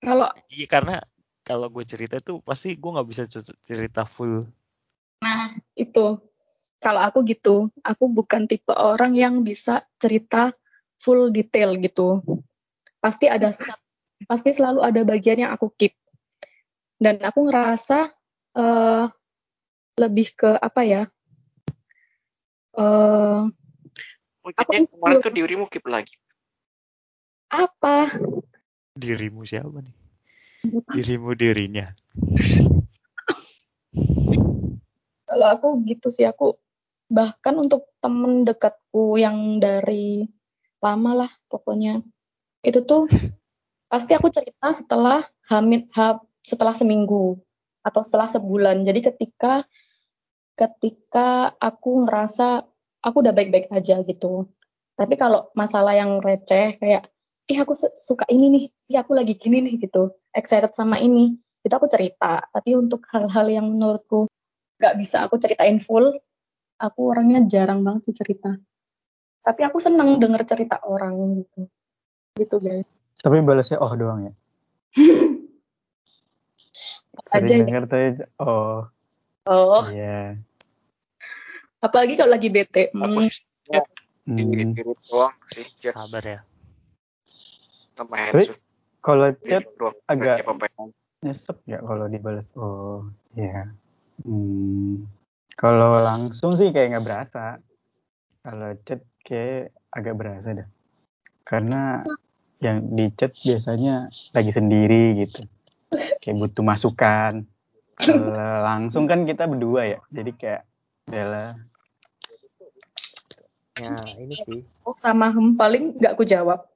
Kalau 0.00 0.32
iya 0.48 0.66
karena 0.66 1.04
kalau 1.42 1.66
gue 1.70 1.84
cerita 1.86 2.22
tuh 2.22 2.38
pasti 2.42 2.74
gue 2.78 2.90
nggak 2.90 3.08
bisa 3.08 3.22
cer- 3.26 3.58
cerita 3.62 4.06
full 4.06 4.42
nah 5.22 5.54
itu, 5.78 6.18
kalau 6.82 6.98
aku 6.98 7.22
gitu, 7.22 7.70
aku 7.86 8.10
bukan 8.10 8.50
tipe 8.50 8.74
orang 8.74 9.14
yang 9.14 9.46
bisa 9.46 9.86
cerita 10.02 10.50
full 10.98 11.30
detail 11.30 11.78
gitu. 11.78 12.18
Pasti 12.98 13.30
ada 13.30 13.54
pasti 14.26 14.50
selalu 14.50 14.82
ada 14.82 15.06
bagian 15.06 15.46
yang 15.46 15.54
aku 15.54 15.70
keep. 15.78 15.94
Dan 16.98 17.22
aku 17.22 17.46
ngerasa 17.46 18.10
eh 18.58 19.06
lebih 19.94 20.34
ke 20.34 20.50
apa 20.58 20.82
ya? 20.82 21.02
eh 22.74 23.42
Oh, 24.42 24.50
Aku 24.58 24.74
yang 24.74 24.82
kemarin 24.82 25.22
tuh 25.22 25.30
dirimu 25.30 25.70
keep 25.70 25.86
lagi. 25.86 26.18
apa? 27.46 28.10
dirimu 28.98 29.46
siapa 29.46 29.78
nih 29.86 30.01
dirimu 30.64 31.34
dirinya 31.34 31.94
Kalau 35.26 35.46
aku 35.48 35.80
gitu 35.88 36.12
sih 36.12 36.28
aku 36.28 36.60
bahkan 37.08 37.56
untuk 37.56 37.88
temen 38.04 38.44
dekatku 38.44 39.16
yang 39.16 39.60
dari 39.60 40.28
lama 40.84 41.24
lah 41.24 41.30
pokoknya 41.48 42.04
itu 42.60 42.80
tuh 42.84 43.08
pasti 43.92 44.16
aku 44.16 44.28
cerita 44.32 44.72
setelah 44.72 45.20
hamil 45.48 45.84
ha, 45.92 46.16
setelah 46.40 46.72
seminggu 46.72 47.36
atau 47.84 48.00
setelah 48.00 48.30
sebulan. 48.30 48.86
Jadi 48.86 49.00
ketika 49.12 49.66
ketika 50.56 51.52
aku 51.58 52.06
ngerasa 52.06 52.64
aku 53.02 53.16
udah 53.20 53.34
baik-baik 53.34 53.68
aja 53.68 54.00
gitu. 54.06 54.48
Tapi 54.96 55.14
kalau 55.18 55.50
masalah 55.56 55.96
yang 55.96 56.22
receh 56.22 56.78
kayak 56.78 57.10
ih 57.50 57.58
aku 57.58 57.74
su- 57.74 57.96
suka 57.98 58.24
ini 58.30 58.46
nih, 58.48 58.64
ih 58.94 58.98
aku 59.00 59.12
lagi 59.16 59.34
gini 59.34 59.64
nih 59.64 59.80
gitu, 59.82 60.14
excited 60.32 60.72
sama 60.72 60.98
ini, 60.98 61.36
itu 61.62 61.72
aku 61.72 61.86
cerita. 61.88 62.42
Tapi 62.50 62.74
untuk 62.74 63.04
hal-hal 63.12 63.46
yang 63.48 63.66
menurutku 63.68 64.26
nggak 64.80 64.94
bisa 64.98 65.24
aku 65.28 65.38
ceritain 65.38 65.78
full, 65.78 66.16
aku 66.80 67.00
orangnya 67.14 67.46
jarang 67.46 67.86
banget 67.86 68.10
sih 68.10 68.16
cerita. 68.16 68.56
Tapi 69.42 69.60
aku 69.62 69.78
seneng 69.78 70.18
denger 70.18 70.42
cerita 70.46 70.82
orang 70.82 71.42
gitu. 71.42 71.60
Gitu 72.38 72.56
guys. 72.58 72.88
Tapi 73.22 73.36
balasnya 73.44 73.78
oh 73.78 73.92
doang 73.94 74.26
ya. 74.26 74.32
Aja 77.32 77.44
Sering 77.48 77.64
denger 77.68 77.84
tuh 77.88 78.24
oh 78.40 78.88
Oh, 79.42 79.82
iya. 79.90 80.38
apalagi 81.82 82.14
kalau 82.14 82.30
lagi 82.30 82.46
bete. 82.46 82.94
Aku 82.94 83.02
Hmm, 83.02 83.26
sistemnya 83.26 83.82
Hmm. 84.22 84.70
doang 85.02 85.34
sih. 85.50 85.66
Sabar 85.90 86.22
ya. 86.22 86.40
Tapi 87.98 88.54
kalau 89.02 89.28
chat 89.42 89.66
doang. 89.76 89.98
agak- 90.06 90.46
nyesek 91.22 91.58
nggak 91.66 91.82
kalau 91.86 92.06
dibalas 92.10 92.48
oh 92.58 93.06
iya. 93.38 93.70
Hmm. 94.26 95.06
Kalau 95.54 96.02
langsung 96.02 96.58
sih 96.58 96.74
kayak 96.74 96.98
nggak 96.98 97.06
berasa. 97.06 97.58
Kalau 98.42 98.74
chat 98.82 99.02
kayak 99.22 99.70
agak 99.94 100.14
berasa 100.18 100.48
dah. 100.54 100.68
Karena 101.46 102.02
yang 102.62 102.94
di 102.94 103.10
chat 103.14 103.34
biasanya 103.38 104.10
lagi 104.34 104.50
sendiri 104.50 105.26
gitu. 105.26 105.46
Kayak 106.18 106.38
butuh 106.42 106.64
masukan. 106.66 107.46
Kalau 107.94 108.34
langsung 108.66 109.06
kan 109.06 109.22
kita 109.26 109.46
berdua 109.46 109.86
ya. 109.86 109.98
Jadi 110.10 110.30
kayak 110.34 110.62
Bella 111.06 111.58
Ya 113.72 113.96
ini 114.20 114.36
sih. 114.44 114.60
oh, 114.84 114.92
sama 115.00 115.32
hem 115.32 115.56
paling 115.56 115.96
nggak 115.96 116.12
aku 116.12 116.28
jawab. 116.28 116.68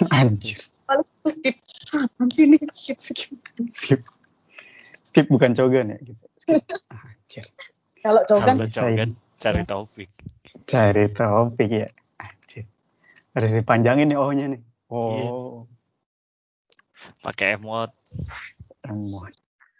anjir. 0.18 0.56
Skip. 1.26 1.56
Ah, 1.94 2.06
apaan 2.06 2.28
sih 2.32 2.44
ini? 2.46 2.58
Skip, 2.72 2.98
skip. 2.98 3.38
Skip. 3.74 4.00
Skip 5.12 5.26
bukan 5.30 5.52
cogan 5.54 5.94
ya 5.94 5.98
gitu. 6.02 6.24
Skip. 6.40 6.62
Anjir. 6.92 7.46
Kalau 8.02 8.22
kan 8.26 8.56
cari 9.38 9.62
topik. 9.66 10.10
Cari 10.66 11.04
topik 11.10 11.70
ya. 11.70 11.88
Anjir. 12.22 12.64
Harus 13.34 13.50
dipanjangin 13.54 14.10
nih 14.10 14.18
oh-nya 14.18 14.46
nih. 14.56 14.62
Oh. 14.88 15.66
Pakai 17.22 17.58
emot. 17.58 17.90
Emot. 18.86 19.34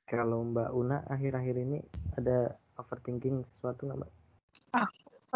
Kalau 0.07 0.47
Mbak 0.47 0.71
Una 0.75 1.03
akhir-akhir 1.11 1.57
ini 1.59 1.79
ada 2.15 2.55
overthinking 2.79 3.43
sesuatu 3.43 3.91
nggak 3.91 3.99
Mbak? 4.03 4.13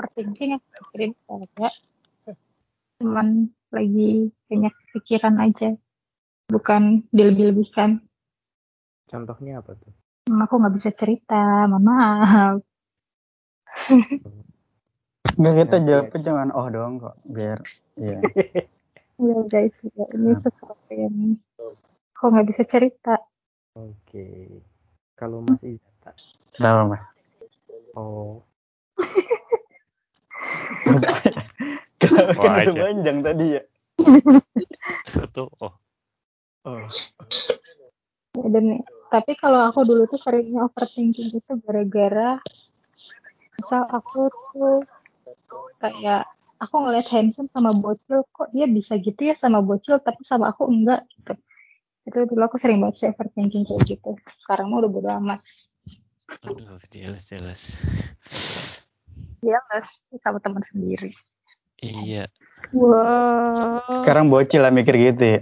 overthinking 0.01 0.57
aku 0.57 0.67
pikirin 0.81 1.13
ada 1.29 1.69
cuman 3.01 3.53
lagi 3.69 4.33
banyak 4.49 4.75
pikiran 4.97 5.37
aja 5.41 5.77
bukan 6.51 7.07
dilebih-lebihkan 7.15 8.03
Contohnya 9.07 9.59
apa 9.63 9.75
tuh? 9.75 9.91
Hmm, 10.29 10.43
aku 10.45 10.55
nggak 10.61 10.75
bisa 10.77 10.91
cerita 10.93 11.67
mohon 11.71 11.83
maaf 11.87 12.59
Enggak 15.39 15.55
kita 15.67 15.77
Nanti 15.79 15.89
jawabnya 15.89 16.21
jangan 16.21 16.49
oh 16.53 16.67
doang 16.69 16.95
kok 17.01 17.17
biar 17.25 17.59
ya. 17.97 18.19
ya 19.21 19.39
guys 19.47 19.77
ya, 19.95 20.05
ini 20.17 20.33
Hmm. 20.33 20.37
sesuatu 20.37 20.93
yang 20.93 21.17
kok 22.13 22.29
nggak 22.31 22.49
bisa 22.51 22.63
cerita 22.67 23.15
Oke. 23.79 24.51
Kalau 25.15 25.47
Mas 25.47 25.63
Izata. 25.63 26.11
Kenapa 26.53 26.83
mas? 26.91 27.03
Oh. 27.95 28.43
Kenapa 32.03 32.67
aja. 32.67 32.75
panjang 32.75 33.19
tadi 33.23 33.47
ya? 33.57 33.63
Itu 35.15 35.47
oh. 35.63 35.73
Oh. 36.69 36.85
Ya, 38.37 38.47
dan 38.53 38.85
tapi 39.11 39.33
kalau 39.35 39.65
aku 39.67 39.83
dulu 39.83 40.07
tuh 40.07 40.21
seringnya 40.21 40.69
overthinking 40.69 41.35
itu 41.35 41.53
gara-gara 41.67 42.39
misal 43.59 43.83
aku 43.91 44.31
tuh 44.55 44.81
kayak 45.83 46.29
aku 46.63 46.75
ngeliat 46.79 47.09
handsome 47.11 47.51
sama 47.51 47.75
bocil 47.75 48.23
kok 48.31 48.53
dia 48.55 48.71
bisa 48.71 49.01
gitu 49.01 49.19
ya 49.19 49.35
sama 49.35 49.65
bocil 49.65 49.99
tapi 49.99 50.23
sama 50.23 50.53
aku 50.53 50.69
enggak 50.71 51.05
gitu 51.19 51.35
itu 52.07 52.19
dulu 52.29 52.43
aku 52.47 52.57
sering 52.57 52.79
banget 52.81 52.97
sih 52.97 53.09
overthinking 53.11 53.67
kayak 53.67 53.83
gitu 53.89 54.15
sekarang 54.47 54.71
mah 54.71 54.85
udah 54.85 54.91
bodo 54.93 55.11
amat 55.21 55.41
Aduh, 56.47 56.79
jelas 56.95 57.27
jelas. 57.27 57.63
ya 59.43 59.59
sama 60.23 60.39
teman 60.39 60.63
sendiri 60.63 61.11
Iya. 61.81 62.29
Wah. 62.77 64.05
Sekarang 64.05 64.29
bocil 64.29 64.61
lah 64.61 64.69
mikir 64.69 64.95
gitu 65.01 65.23
ya. 65.25 65.41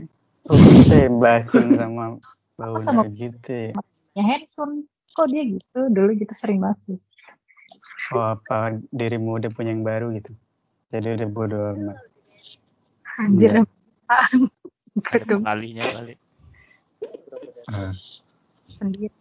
Kita 0.48 1.12
basin 1.12 1.76
sama 1.76 2.16
bau 2.56 2.74
sama- 2.80 3.04
gitu 3.08 3.46
ya. 3.46 3.72
ya 4.12 4.24
handsome 4.24 4.88
kok 5.12 5.28
dia 5.28 5.44
gitu 5.44 5.80
dulu 5.88 6.10
gitu 6.14 6.32
sering 6.32 6.58
banget 6.58 6.78
sih 6.84 6.98
Oh, 8.08 8.24
apa 8.24 8.80
dirimu 8.88 9.36
udah 9.36 9.52
punya 9.52 9.68
yang 9.68 9.84
baru 9.84 10.08
gitu. 10.16 10.32
Jadi 10.88 11.20
udah 11.20 11.28
bodo 11.28 11.58
amat. 11.76 12.00
anjir 13.20 13.60
Betul, 15.12 15.44
pengalinya 15.44 15.84
kali. 15.84 16.14
Ah. 17.68 17.92
sendiri 18.66 19.12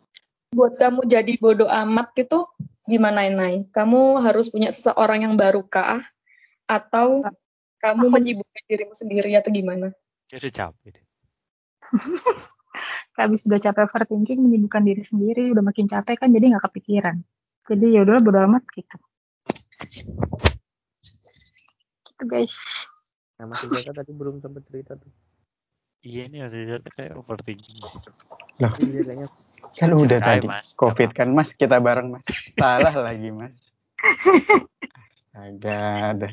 buat 0.50 0.80
kamu 0.80 1.04
jadi 1.04 1.36
bodoh 1.36 1.68
amat 1.68 2.16
itu 2.16 2.48
gimana 2.88 3.28
Nai? 3.28 3.68
Kamu 3.68 4.24
harus 4.24 4.48
punya 4.48 4.72
seseorang 4.72 5.28
yang 5.28 5.36
baru 5.36 5.60
kah? 5.62 6.08
Atau 6.64 7.28
kamu 7.78 8.08
Aku- 8.08 8.14
menyibukkan 8.16 8.64
dirimu 8.66 8.96
sendiri 8.96 9.36
atau 9.36 9.52
gimana? 9.52 9.92
Udah 10.32 10.48
capek. 10.48 10.96
habis 13.20 13.48
udah 13.50 13.60
capek 13.60 13.84
overthinking 13.90 14.40
menyibukkan 14.44 14.84
diri 14.86 15.04
sendiri 15.04 15.50
udah 15.52 15.64
makin 15.66 15.90
capek 15.90 16.22
kan 16.22 16.30
jadi 16.30 16.56
nggak 16.56 16.66
kepikiran 16.70 17.24
jadi 17.66 17.86
ya 17.98 18.00
udah 18.06 18.22
bodo 18.22 18.40
amat 18.46 18.64
gitu 18.76 18.98
gitu 22.06 22.24
guys 22.28 22.88
Nah 23.38 23.46
Mas 23.46 23.62
Izata 23.62 24.02
tadi 24.02 24.12
belum 24.18 24.42
sempat 24.42 24.66
cerita 24.66 24.98
tuh. 24.98 25.14
Iya 26.02 26.26
ini 26.30 26.38
ada 26.42 26.90
kayak 26.94 27.14
overthinking. 27.22 27.78
Tapi 28.58 28.82
dia 28.90 29.02
kayaknya 29.06 29.28
Kan 29.78 29.94
udah 29.94 30.18
Ceritain, 30.18 30.42
tadi. 30.42 30.48
Mas. 30.50 30.68
Covid 30.74 31.10
kan 31.14 31.30
mas, 31.38 31.50
kita 31.54 31.78
bareng 31.78 32.18
mas. 32.18 32.26
Salah 32.58 32.94
lagi 32.98 33.30
mas. 33.30 33.54
Agak 35.38 36.18
ada. 36.18 36.28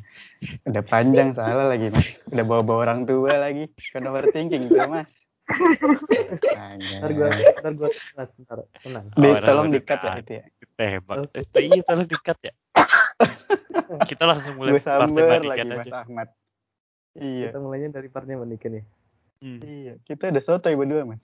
Udah 0.65 0.85
panjang 0.89 1.37
salah 1.37 1.69
lagi 1.69 1.93
mas. 1.93 2.25
Udah 2.33 2.45
bawa-bawa 2.49 2.89
orang 2.89 3.01
tua 3.05 3.37
lagi. 3.37 3.69
Kan 3.93 4.09
overthinking 4.09 4.73
tuh 4.73 4.89
mas. 4.89 5.13
Ntar 5.45 7.11
gua 7.13 7.29
Agak. 7.37 7.55
ntar 7.61 7.73
gua 7.77 7.91
Mas, 8.17 8.31
ntar 8.41 8.59
tenang. 8.81 9.07
Di, 9.13 9.29
Oh, 9.29 9.37
tolong 9.45 9.69
dikat 9.71 10.01
ya 10.01 10.13
itu 10.17 10.33
ya. 10.41 10.45
Tembak. 10.75 11.17
Eh, 11.37 11.65
iya 11.69 11.83
tolong 11.85 12.09
dikat 12.09 12.39
ya. 12.41 12.53
Kita 14.11 14.25
langsung 14.25 14.57
mulai 14.57 14.81
Gue 14.81 14.83
mandikan 14.89 15.45
lagi 15.45 15.69
mas 15.69 15.87
aja. 15.87 16.03
Ahmad. 16.09 16.29
Iya. 17.15 17.53
Kita 17.53 17.59
mulainya 17.61 17.89
dari 17.93 18.09
partnya 18.09 18.41
mandikan 18.41 18.81
ya. 18.81 18.83
Hmm. 19.45 19.61
Iya. 19.61 19.93
Kita 20.03 20.33
udah 20.33 20.43
sotoy 20.43 20.75
berdua 20.75 21.05
mas. 21.05 21.23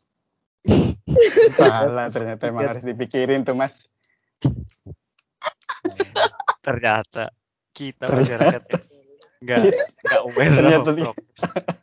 Salah 1.58 2.12
ternyata 2.12 2.52
emang 2.52 2.68
harus 2.68 2.84
dipikirin 2.84 3.42
tuh 3.48 3.56
mas. 3.56 3.88
Ternyata 6.60 7.32
kita 7.72 8.12
masyarakat 8.12 8.62
nggak 9.40 9.58
nggak 9.72 10.20
aware 10.20 10.52
Ternyata. 10.52 10.90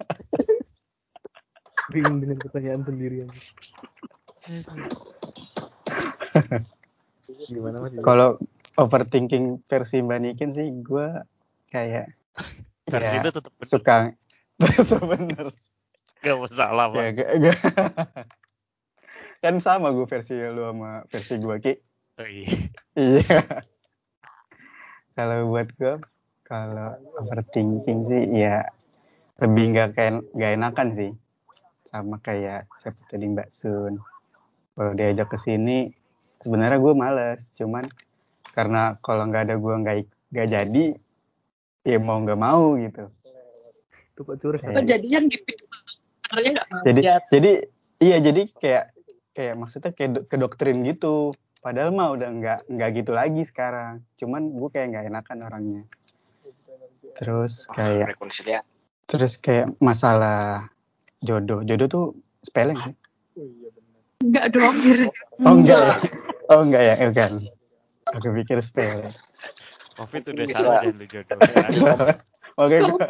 Bingung 1.87 2.19
dengan 2.19 2.37
pertanyaan 2.43 2.83
sendiri 2.83 3.23
aja. 3.23 3.39
Gimana 7.51 7.77
Mas? 7.83 7.91
Kalau 8.03 8.37
overthinking 8.77 9.63
versi 9.65 10.01
Mbak 10.03 10.19
Nikin 10.21 10.51
sih 10.53 10.69
gue 10.83 11.07
kayak 11.71 12.13
Versi 12.87 13.19
ya, 13.19 13.23
lu 13.25 13.31
tetap 13.35 13.51
bener. 13.51 13.67
suka 13.67 13.97
sebenernya 14.87 15.51
Gak 16.23 16.37
masalah 16.39 16.87
ya 16.95 17.11
gak, 17.11 17.29
gak. 17.43 17.57
kan 19.43 19.59
sama 19.61 19.91
gue 19.91 20.07
versi 20.07 20.33
lu 20.33 20.63
sama 20.71 21.03
versi 21.11 21.35
gue 21.37 21.57
ki 21.59 21.73
Oh, 22.17 22.25
iya. 22.25 22.49
iya 22.97 23.41
kalau 25.13 25.53
buat 25.53 25.69
gue 25.77 26.01
kalau 26.41 26.97
overthinking 27.21 28.09
sih 28.09 28.41
ya 28.41 28.65
lebih 29.37 29.63
nggak 29.69 29.89
kayak 29.93 30.25
nggak 30.33 30.51
enakan 30.57 30.87
sih 30.97 31.11
sama 31.87 32.19
kayak 32.19 32.67
seperti 32.83 33.03
tadi 33.07 33.25
Mbak 33.31 33.49
Sun. 33.55 33.93
Kalau 34.77 34.91
diajak 34.93 35.27
ke 35.31 35.37
sini 35.39 35.89
sebenarnya 36.43 36.77
gue 36.77 36.93
males. 36.93 37.49
Cuman 37.55 37.87
karena 38.53 38.99
kalau 39.01 39.25
nggak 39.27 39.49
ada 39.49 39.55
gue 39.55 39.73
nggak 39.73 39.97
nggak 40.33 40.47
jadi 40.51 40.85
ya 41.87 41.97
mau 42.03 42.19
nggak 42.21 42.39
mau 42.39 42.75
gitu. 42.77 43.07
Itu 44.13 44.21
kok 44.27 44.37
curhat. 44.43 44.75
Kok 44.75 44.85
jadian 44.85 45.31
gitu? 45.31 45.51
Sebenarnya 46.27 46.51
nggak 46.59 46.67
mau 46.69 46.81
jadi 46.83 47.01
jadi 47.31 47.51
iya 48.03 48.17
jadi 48.19 48.41
kayak 48.51 48.85
kayak 49.31 49.53
maksudnya 49.55 49.91
kayak 49.95 50.09
do- 50.13 50.25
kedoktrin 50.27 50.83
gitu. 50.83 51.31
Padahal 51.57 51.89
mah 51.91 52.13
udah 52.13 52.29
nggak 52.29 52.59
nggak 52.69 52.89
gitu 53.01 53.11
lagi 53.15 53.43
sekarang. 53.47 54.03
Cuman 54.19 54.53
gue 54.53 54.69
kayak 54.69 54.87
nggak 54.93 55.05
enakan 55.09 55.39
orangnya. 55.47 55.83
Terus 57.17 57.65
kayak 57.73 58.13
terus 59.07 59.39
kayak 59.39 59.71
masalah 59.79 60.69
jodoh. 61.23 61.61
Jodoh 61.65 61.87
tuh 61.87 62.05
sepele 62.45 62.73
nggak 62.77 62.93
sih 62.93 62.95
nggak 64.17 64.45
dong 64.49 64.75
oh 65.45 65.53
enggak 65.53 65.81
ya? 65.81 65.95
Oh 66.49 66.61
enggak 66.65 66.81
ya? 66.81 66.93
Eh, 66.97 67.07
bukan 67.13 67.33
aku 68.17 68.27
pikir 68.41 68.57
sepele 68.65 69.09
Covid 69.97 70.23
udah 70.29 70.45
salah 70.53 70.81
dan 70.85 70.93
lu 70.93 71.05
jodohnya. 71.09 71.63
oke. 72.61 72.77
Gue 72.85 73.07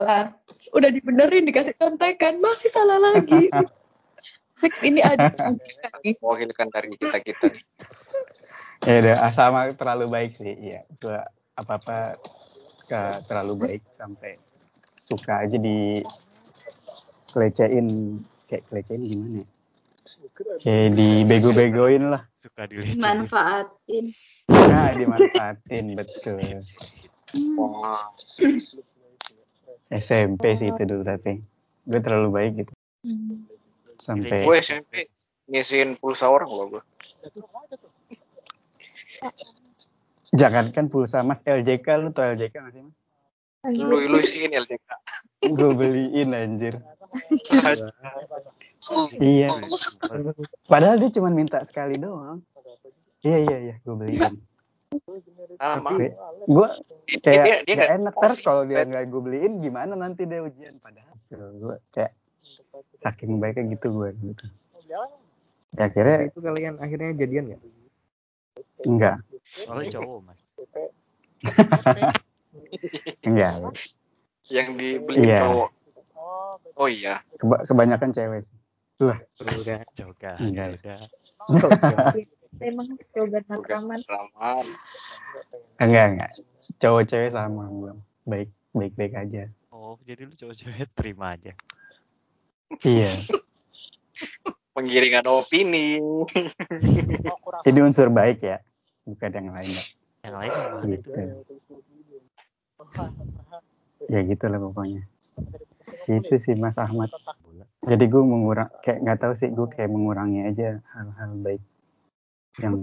Lah, 0.00 0.32
udah 0.72 0.88
dibenerin 0.88 1.44
dikasih 1.44 1.76
contekan. 1.76 2.40
Masih 2.40 2.72
salah 2.72 2.96
lagi. 2.96 3.52
Fix 4.62 4.80
ini 4.80 5.04
ada 5.04 5.28
mewakilkan 6.00 6.72
dari 6.72 6.96
kita 6.96 7.18
kita. 7.20 7.52
Ya 8.88 8.94
udah 9.04 9.16
ah, 9.28 9.32
sama 9.36 9.76
terlalu 9.76 10.08
baik 10.08 10.32
sih. 10.40 10.56
Iya 10.56 10.88
gue 11.04 11.20
apa 11.60 11.72
apa 11.76 11.98
terlalu 13.28 13.54
baik 13.60 13.82
sampai 13.92 14.40
suka 15.04 15.44
aja 15.44 15.60
di 15.60 16.00
kelecehin 17.32 17.88
kayak 18.46 18.62
kelecehin 18.68 19.02
gimana 19.08 19.36
ya? 19.42 19.48
kayak 20.60 20.88
dibego-begoin 20.98 22.12
lah. 22.12 22.22
Suka 22.36 22.66
dilecehkin. 22.66 23.00
Manfaatin. 23.00 24.04
nah 24.50 24.90
dimanfaatin 24.92 25.84
betul. 25.96 26.38
Wah, 27.56 28.12
SMP 29.88 30.42
sih 30.60 30.68
itu 30.68 30.82
dulu 30.84 31.02
tapi 31.06 31.40
gue 31.88 32.00
terlalu 32.02 32.28
baik 32.34 32.52
gitu. 32.66 32.72
Sampai 34.02 34.44
gue 34.44 34.56
SMP 34.60 35.08
ngisiin 35.48 35.96
pulsa 35.96 36.28
orang 36.28 36.50
loh 36.50 36.66
gue. 36.78 36.82
Jangankan 40.34 40.88
pulsa 40.90 41.22
mas 41.22 41.44
LJK 41.44 41.86
lu 42.02 42.10
tau 42.10 42.34
LJK 42.34 42.54
gak 42.56 42.72
sih 42.74 42.82
mas? 42.82 42.96
Lu 43.70 44.02
lu 44.02 44.18
isiin 44.18 44.50
LJK 44.50 44.88
gue 45.42 45.70
beliin 45.74 46.30
anjir 46.38 46.78
iya. 49.18 49.48
Padahal 50.64 50.96
dia 50.98 51.10
cuma 51.12 51.28
minta 51.28 51.62
sekali 51.62 51.96
doang. 51.96 52.42
Iya 53.22 53.38
iya 53.40 53.56
iya 53.62 53.74
gue 53.80 53.94
beliin 53.94 54.34
sama 55.56 55.88
Tapi 55.88 56.06
gue 56.44 56.68
kayak 57.22 57.44
dia- 57.44 57.62
dia 57.62 57.74
nggak- 57.76 57.92
enak. 57.96 58.14
Ter 58.14 58.32
kalau 58.42 58.62
dia 58.62 58.82
nggak 58.82 59.04
gue 59.06 59.20
beliin 59.22 59.52
gimana 59.58 59.94
nanti 59.94 60.24
dia 60.24 60.40
ujian? 60.40 60.76
Padahal 60.76 61.14
gue 61.30 61.76
kayak 61.90 62.12
saking 63.00 63.38
baiknya 63.38 63.72
gitu 63.72 63.88
gue 63.94 64.10
gitu. 64.20 64.44
Ya 64.84 65.00
akhirnya 65.78 66.28
itu 66.28 66.38
kalian 66.38 66.74
akhirnya 66.76 67.10
jadian 67.14 67.44
nggak? 67.48 67.62
enggak 68.82 69.16
Soalnya 69.40 69.88
cowok 69.94 70.18
mas. 70.22 70.40
enggak 73.22 73.52
yang 74.50 74.68
dibeli 74.74 75.18
Iya. 75.22 75.38
cowok 75.40 75.70
oh 76.76 76.88
iya 76.88 77.20
Keba- 77.38 77.62
kebanyakan 77.64 78.10
cewek 78.12 78.42
sih 78.46 78.56
Udah. 79.02 79.18
Joga. 79.98 80.38
Enggak. 80.38 80.78
Udah. 80.78 81.02
Emang 82.62 82.94
slogan 83.02 83.42
matraman. 83.50 84.66
Enggak 85.82 86.06
enggak 86.14 86.32
cowok 86.78 87.02
cewek 87.08 87.30
sama 87.34 87.66
gue 87.68 87.92
baik 88.26 88.48
baik 88.72 88.92
baik 88.94 89.14
aja 89.18 89.42
Oh 89.72 89.98
jadi 90.04 90.28
lu 90.28 90.34
cowok-cowok 90.36 90.88
terima 90.94 91.34
aja. 91.34 91.52
iya 92.86 93.12
penggiringan 94.72 95.26
opini 95.28 96.00
ini 97.68 97.80
unsur 97.84 98.08
baik 98.08 98.40
ya 98.40 98.58
bukan 99.04 99.30
yang 99.34 99.48
lain 99.52 99.68
ya. 99.68 99.84
Yang 100.22 100.34
lain 100.38 100.52
gitu 100.88 101.08
itu? 101.10 101.24
ya 104.08 104.20
gitu 104.24 104.44
lah 104.48 104.58
pokoknya 104.62 105.02
itu 106.08 106.34
sih 106.38 106.54
Mas 106.58 106.78
Ahmad. 106.78 107.10
Jadi 107.82 108.04
gue 108.06 108.22
mengurang 108.22 108.70
kayak 108.82 108.98
nggak 109.02 109.18
tahu 109.18 109.32
sih 109.34 109.50
gue 109.50 109.66
kayak 109.66 109.90
mengurangi 109.90 110.46
aja 110.46 110.78
hal-hal 110.94 111.30
baik 111.42 111.62
yang 112.62 112.78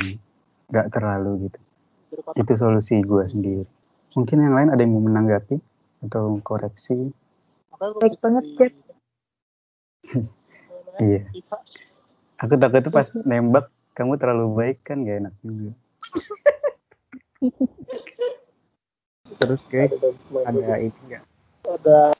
nggak 0.69 0.87
terlalu 0.91 1.49
gitu. 1.49 1.59
Itu 2.35 2.53
solusi 2.59 2.99
gue 2.99 3.23
sendiri. 3.25 3.65
Mungkin 4.17 4.37
yang 4.41 4.55
lain 4.57 4.69
ada 4.73 4.81
yang 4.81 4.97
mau 4.97 5.03
menanggapi 5.05 5.61
atau 6.03 6.41
koreksi? 6.41 7.13
Baik 7.79 8.19
banget, 8.19 8.43
Jet. 8.59 8.73
iya. 10.99 11.21
Aku 12.39 12.55
takut 12.59 12.81
tuh 12.83 12.91
pas 12.91 13.07
nembak 13.23 13.71
kamu 13.95 14.15
terlalu 14.19 14.47
baik 14.55 14.77
kan 14.83 15.03
gak 15.05 15.19
enak 15.23 15.35
juga. 15.43 15.71
Terus 19.39 19.61
guys, 19.71 19.95
ada 20.43 20.75
ini 20.83 20.91
nggak? 21.07 21.23
Ada 21.63 22.11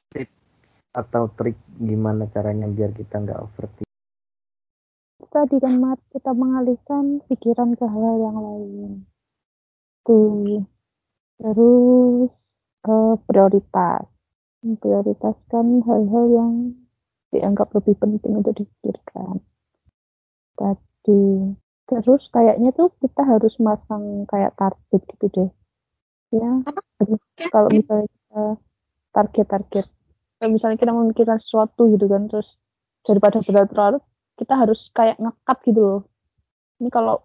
atau 0.96 1.30
trik 1.38 1.58
gimana 1.78 2.26
caranya 2.34 2.66
biar 2.66 2.92
kita 2.94 3.22
nggak 3.22 3.40
overthinking? 3.40 3.90
tadi 5.30 5.56
kan 5.62 5.74
Mat, 5.78 6.00
kita 6.10 6.34
mengalihkan 6.34 7.22
pikiran 7.30 7.78
ke 7.78 7.86
hal 7.86 8.14
yang 8.18 8.38
lain. 8.38 8.92
Tuh. 10.04 10.66
Terus 11.40 12.32
eh, 12.90 13.16
prioritas. 13.30 14.04
Prioritaskan 14.60 15.88
hal-hal 15.88 16.26
yang 16.36 16.54
dianggap 17.32 17.72
lebih 17.78 17.96
penting 17.96 18.44
untuk 18.44 18.58
dipikirkan. 18.60 19.40
Tadi. 20.58 21.56
Terus 21.90 22.22
kayaknya 22.30 22.70
tuh 22.76 22.92
kita 23.00 23.24
harus 23.24 23.56
masang 23.58 24.28
kayak 24.30 24.54
target 24.60 25.02
gitu 25.16 25.26
deh. 25.32 25.50
Ya, 26.30 26.62
kalau 27.50 27.70
misalnya 27.74 28.06
kita 28.06 28.44
target-target. 29.10 29.86
Misalnya 30.40 30.80
kita 30.80 30.96
memikirkan 30.96 31.40
sesuatu 31.44 31.92
gitu 31.92 32.08
kan, 32.08 32.32
terus 32.32 32.48
daripada 33.04 33.44
berlarut-larut, 33.44 34.04
kita 34.40 34.56
harus 34.56 34.80
kayak 34.96 35.20
ngekat 35.20 35.58
gitu 35.68 35.82
loh. 35.84 36.02
Ini 36.80 36.88
kalau 36.88 37.20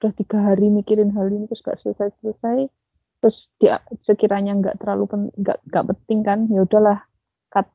udah 0.00 0.12
tiga 0.16 0.40
hari 0.40 0.72
mikirin 0.72 1.12
hal 1.12 1.28
ini 1.28 1.44
terus 1.48 1.60
gak 1.60 1.80
selesai-selesai, 1.84 2.72
terus 3.20 3.36
dia 3.60 3.80
sekiranya 4.08 4.56
nggak 4.56 4.80
terlalu 4.80 5.04
nggak 5.36 5.58
nggak 5.68 5.84
penting 5.92 6.20
kan, 6.24 6.38
ya 6.48 6.64
udahlah 6.64 7.04
cut. 7.52 7.68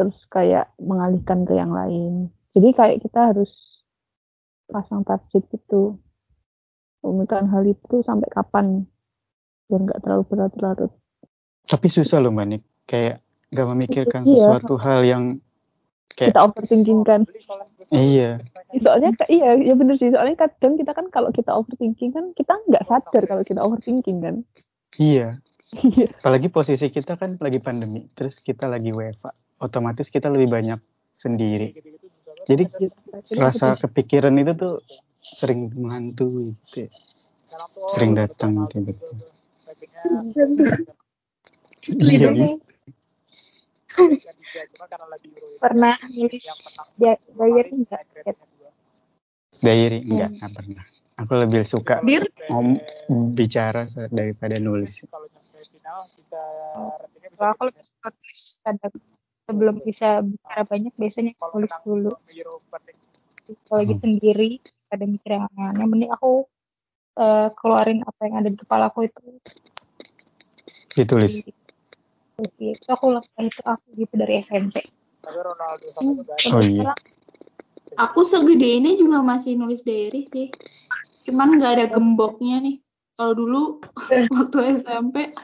Terus 0.00 0.16
kayak 0.32 0.72
mengalihkan 0.80 1.44
ke 1.44 1.52
yang 1.52 1.76
lain. 1.76 2.32
Jadi 2.56 2.68
kayak 2.72 2.98
kita 3.04 3.36
harus 3.36 3.52
pasang 4.72 5.04
target 5.04 5.44
gitu. 5.52 6.00
Memikirkan 7.04 7.52
hal 7.52 7.68
itu 7.68 8.00
sampai 8.00 8.32
kapan 8.32 8.88
biar 9.68 9.80
nggak 9.88 10.00
terlalu 10.04 10.24
berlarut-larut. 10.28 10.92
tapi 11.62 11.86
susah 11.88 12.18
loh 12.20 12.34
mbak 12.34 12.46
Nik 12.48 12.62
kayak 12.84 13.22
gak 13.52 13.68
memikirkan 13.68 14.24
Iya. 14.24 14.32
sesuatu 14.34 14.74
hal 14.76 15.04
yang 15.04 15.24
kayak 16.12 16.32
Kita 16.32 16.40
overthinking 16.44 17.00
kan. 17.04 17.20
iya 17.92 18.40
soalnya 18.80 19.12
iya 19.28 19.52
ya 19.60 19.74
bener 19.76 20.00
sih 20.00 20.08
soalnya 20.08 20.36
kadang 20.38 20.80
kita 20.80 20.96
kan 20.96 21.06
kalau 21.12 21.28
kita 21.28 21.52
overthinking 21.52 22.08
kan 22.08 22.32
kita 22.32 22.56
nggak 22.68 22.88
sadar 22.88 23.22
kalau 23.28 23.44
kita 23.44 23.60
overthinking 23.60 24.18
kan 24.24 24.34
iya 24.96 25.36
Iya. 25.72 26.08
apalagi 26.20 26.48
posisi 26.48 26.88
kita 26.88 27.16
kan 27.16 27.36
lagi 27.36 27.60
pandemi 27.60 28.08
terus 28.12 28.40
kita 28.40 28.68
lagi 28.68 28.92
WFA 28.92 29.32
otomatis 29.60 30.08
kita 30.08 30.28
lebih 30.28 30.48
banyak 30.48 30.80
sendiri 31.16 31.76
jadi 32.44 32.68
rasa 33.36 33.76
kepikiran 33.76 34.36
itu 34.36 34.52
tuh 34.52 34.74
sering 35.20 35.68
menghantui 35.72 36.56
gitu 36.68 36.88
ya. 36.88 36.90
sering 37.88 38.12
datang 38.12 38.56
tiba-tiba 38.68 39.16
iya 42.00 42.28
gitu. 42.32 42.71
Pernah 45.62 45.96
nulis 46.12 46.44
dia 46.98 47.14
diary 47.16 47.70
enggak? 47.76 48.02
Diary 49.62 49.98
enggak 50.04 50.30
enggak 50.36 50.50
pernah 50.56 50.84
aku 51.16 51.32
lebih 51.38 51.62
suka 51.62 52.02
Dir, 52.02 52.24
om 52.50 52.80
bicara 53.36 53.86
daripada 54.10 54.56
nulis 54.58 55.04
Kalau 57.32 57.50
aku 57.52 57.62
lebih 57.70 57.84
suka 57.84 58.08
tulis 58.12 58.42
kadang 58.64 58.94
sebelum 59.48 59.74
bisa 59.84 60.08
bicara 60.24 60.62
banyak 60.64 60.94
biasanya 60.96 61.32
tulis 61.36 61.74
dulu. 61.84 62.12
Kalau 63.68 63.78
lagi 63.82 63.94
Hmm. 63.98 64.02
sendiri 64.02 64.50
ada 64.92 65.04
mikir 65.08 65.30
yang 65.36 65.44
aneh-aneh, 65.52 65.86
mending 65.88 66.12
aku 66.12 66.46
eh, 67.18 67.48
keluarin 67.56 68.00
apa 68.04 68.20
yang 68.24 68.34
ada 68.40 68.48
di 68.48 68.58
kepala 68.60 68.88
aku 68.88 69.04
itu 69.08 69.24
ditulis 70.92 71.40
di 71.44 71.52
itu 72.40 72.88
aku 72.88 73.06
lakukan 73.12 73.44
itu 73.44 73.62
aku 73.62 73.86
gitu 73.94 74.14
dari 74.16 74.40
SMP. 74.40 74.76
oh 76.50 76.62
iya 76.62 76.92
Aku 78.00 78.24
segede 78.24 78.80
ini 78.80 78.96
juga 78.96 79.20
masih 79.20 79.60
nulis 79.60 79.84
diary 79.84 80.24
sih. 80.32 80.48
Cuman 81.28 81.60
nggak 81.60 81.72
ada 81.76 81.86
gemboknya 81.92 82.64
nih. 82.64 82.76
Kalau 83.12 83.32
dulu 83.36 83.62
waktu 84.34 84.58
SMP 84.80 85.36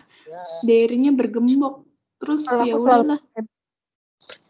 diary-nya 0.64 1.12
bergembok. 1.12 1.84
Terus 2.18 2.48
ya 2.48 2.74
udahlah. 2.74 3.20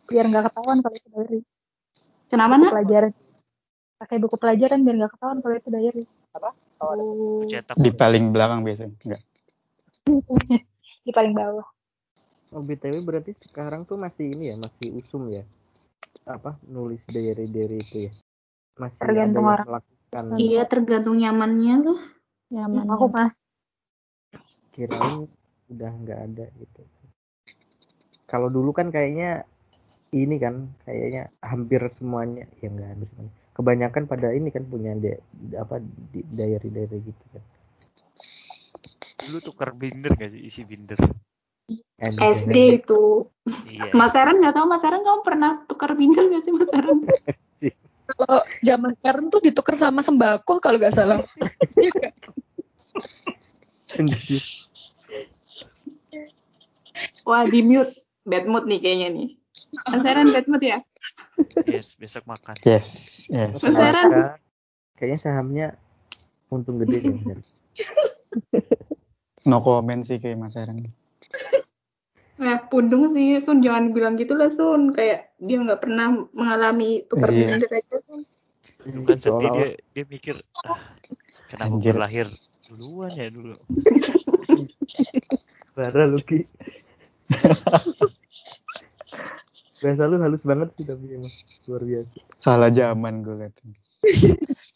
biar 0.08 0.24
nggak 0.24 0.44
ketahuan 0.48 0.78
kalau 0.80 0.96
itu 0.96 1.08
diary. 1.10 1.40
Kenapa 2.30 2.54
nak? 2.56 2.72
pelajaran. 2.72 3.12
Pakai 3.98 4.16
buku 4.22 4.36
pelajaran 4.38 4.78
biar 4.86 4.94
nggak 5.04 5.12
ketahuan 5.18 5.38
kalau 5.42 5.54
itu 5.58 5.68
diary. 5.68 6.04
Oh, 6.78 7.42
cetak 7.50 7.74
Di 7.82 7.90
paling 7.90 8.30
belakang 8.30 8.62
biasanya. 8.62 8.94
Enggak. 9.02 9.22
Di 11.06 11.10
paling 11.10 11.34
bawah. 11.34 11.66
Oh, 12.48 12.64
BTW 12.64 13.04
berarti 13.04 13.36
sekarang 13.36 13.84
tuh 13.84 14.00
masih 14.00 14.32
ini 14.32 14.52
ya, 14.52 14.56
masih 14.56 14.88
usum 14.96 15.28
ya. 15.28 15.44
Apa 16.24 16.56
nulis 16.64 17.04
diary-diary 17.04 17.78
itu 17.84 17.96
ya. 18.08 18.12
Masih 18.80 19.00
Tergantung 19.04 19.44
ada 19.44 19.52
yang 19.52 19.54
orang. 19.60 19.66
melakukan 19.68 20.24
iya 20.40 20.62
tergantung 20.64 21.16
nyamannya 21.20 21.74
tuh. 21.84 22.00
nyaman 22.48 22.88
Aku 22.88 23.06
mas. 23.12 23.36
kirain 24.72 25.28
udah 25.68 25.90
nggak 25.90 26.20
ada 26.30 26.46
gitu. 26.56 26.80
Kalau 28.24 28.48
dulu 28.48 28.72
kan 28.72 28.88
kayaknya 28.88 29.44
ini 30.14 30.40
kan 30.40 30.72
kayaknya 30.88 31.28
hampir 31.44 31.84
semuanya 31.92 32.48
ya 32.64 32.72
nggak 32.72 32.88
hampir 32.96 33.08
semuanya. 33.12 33.34
Kebanyakan 33.52 34.04
pada 34.06 34.28
ini 34.32 34.48
kan 34.54 34.64
punya 34.64 34.94
di, 34.96 35.12
apa 35.58 35.82
di 35.82 36.22
diary 36.32 36.70
diary 36.72 36.98
gitu 37.04 37.24
kan. 37.34 37.44
dulu 39.18 39.44
tuker 39.44 39.76
binder 39.76 40.14
gak 40.16 40.32
sih 40.32 40.40
isi 40.40 40.62
binder 40.64 40.96
SD 41.98 42.82
itu. 42.84 43.28
iya 43.68 43.92
Mas 43.92 44.14
Aaron 44.16 44.40
nggak 44.40 44.54
tahu 44.56 44.66
Mas 44.70 44.84
Aaron 44.84 45.04
kamu 45.04 45.20
pernah 45.20 45.50
tukar 45.68 45.92
binder 45.92 46.24
nggak 46.24 46.42
sih 46.46 46.52
Mas 46.54 46.72
Aaron? 46.72 47.04
Kalau 48.08 48.40
zaman 48.64 48.96
sekarang 48.96 49.28
tuh 49.28 49.40
ditukar 49.44 49.76
sama 49.76 50.00
sembako 50.00 50.64
kalau 50.64 50.80
nggak 50.80 50.96
salah. 50.96 51.20
Anjir. 54.00 54.40
Wah 57.28 57.44
di 57.44 57.60
mute. 57.60 57.92
Bad 58.24 58.48
mood 58.48 58.64
nih 58.64 58.80
kayaknya 58.80 59.08
nih. 59.12 59.28
Mas 59.84 60.04
Aaron 60.08 60.32
bad 60.32 60.48
mood 60.48 60.64
ya? 60.64 60.80
yes 61.68 61.94
besok 62.00 62.24
makan 62.24 62.56
Yes. 62.64 63.28
Yes. 63.28 63.60
Mas 63.60 63.76
Aaron? 63.76 64.08
Maka, 64.08 64.40
kayaknya 64.96 65.18
sahamnya 65.20 65.66
untung 66.48 66.80
gede 66.80 67.04
ya. 67.04 67.12
Bener. 67.12 67.38
No 69.48 69.64
comment 69.64 70.04
sih 70.04 70.20
kayak 70.20 70.36
Mas 70.36 70.60
Aaron. 70.60 70.92
Nah, 72.38 72.62
pundung 72.64 73.10
sih 73.10 73.38
Sun 73.38 73.60
jangan 73.60 73.90
bilang 73.90 74.14
gitu 74.14 74.32
lah 74.32 74.46
Sun. 74.48 74.94
Kayak 74.94 75.34
dia 75.36 75.58
nggak 75.58 75.82
pernah 75.82 76.06
mengalami 76.30 77.02
tukar 77.04 77.30
Iya. 77.30 77.58
binder 77.58 77.70
aja 77.74 77.96
Sun. 78.06 78.22
Itu 78.86 78.98
kan 79.02 79.18
sedih 79.18 79.34
Seolah-olah- 79.50 79.74
dia 79.74 79.74
dia 79.92 80.04
mikir 80.06 80.36
ah, 80.62 80.78
kenapa 81.46 81.74
Anjir. 81.74 81.94
lahir 81.98 82.26
duluan 82.64 83.10
ya 83.10 83.26
dulu 83.28 83.56
Parah 85.74 86.06
lu 86.06 86.18
Ki. 86.20 86.46
Bahasa 89.78 90.04
lu 90.04 90.18
halus 90.18 90.42
banget 90.42 90.68
sih 90.74 90.82
tapi 90.82 91.06
emang 91.10 91.30
luar 91.64 91.82
biasa. 91.82 92.10
Salah 92.36 92.70
zaman 92.70 93.22
gue 93.22 93.34
liat. 93.36 93.54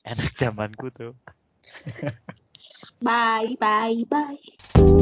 enak 0.05 0.35
zamanku 0.35 0.91
tuh 0.91 1.15
Bye, 2.99 3.55
bye, 3.59 4.03
bye. 4.07 4.99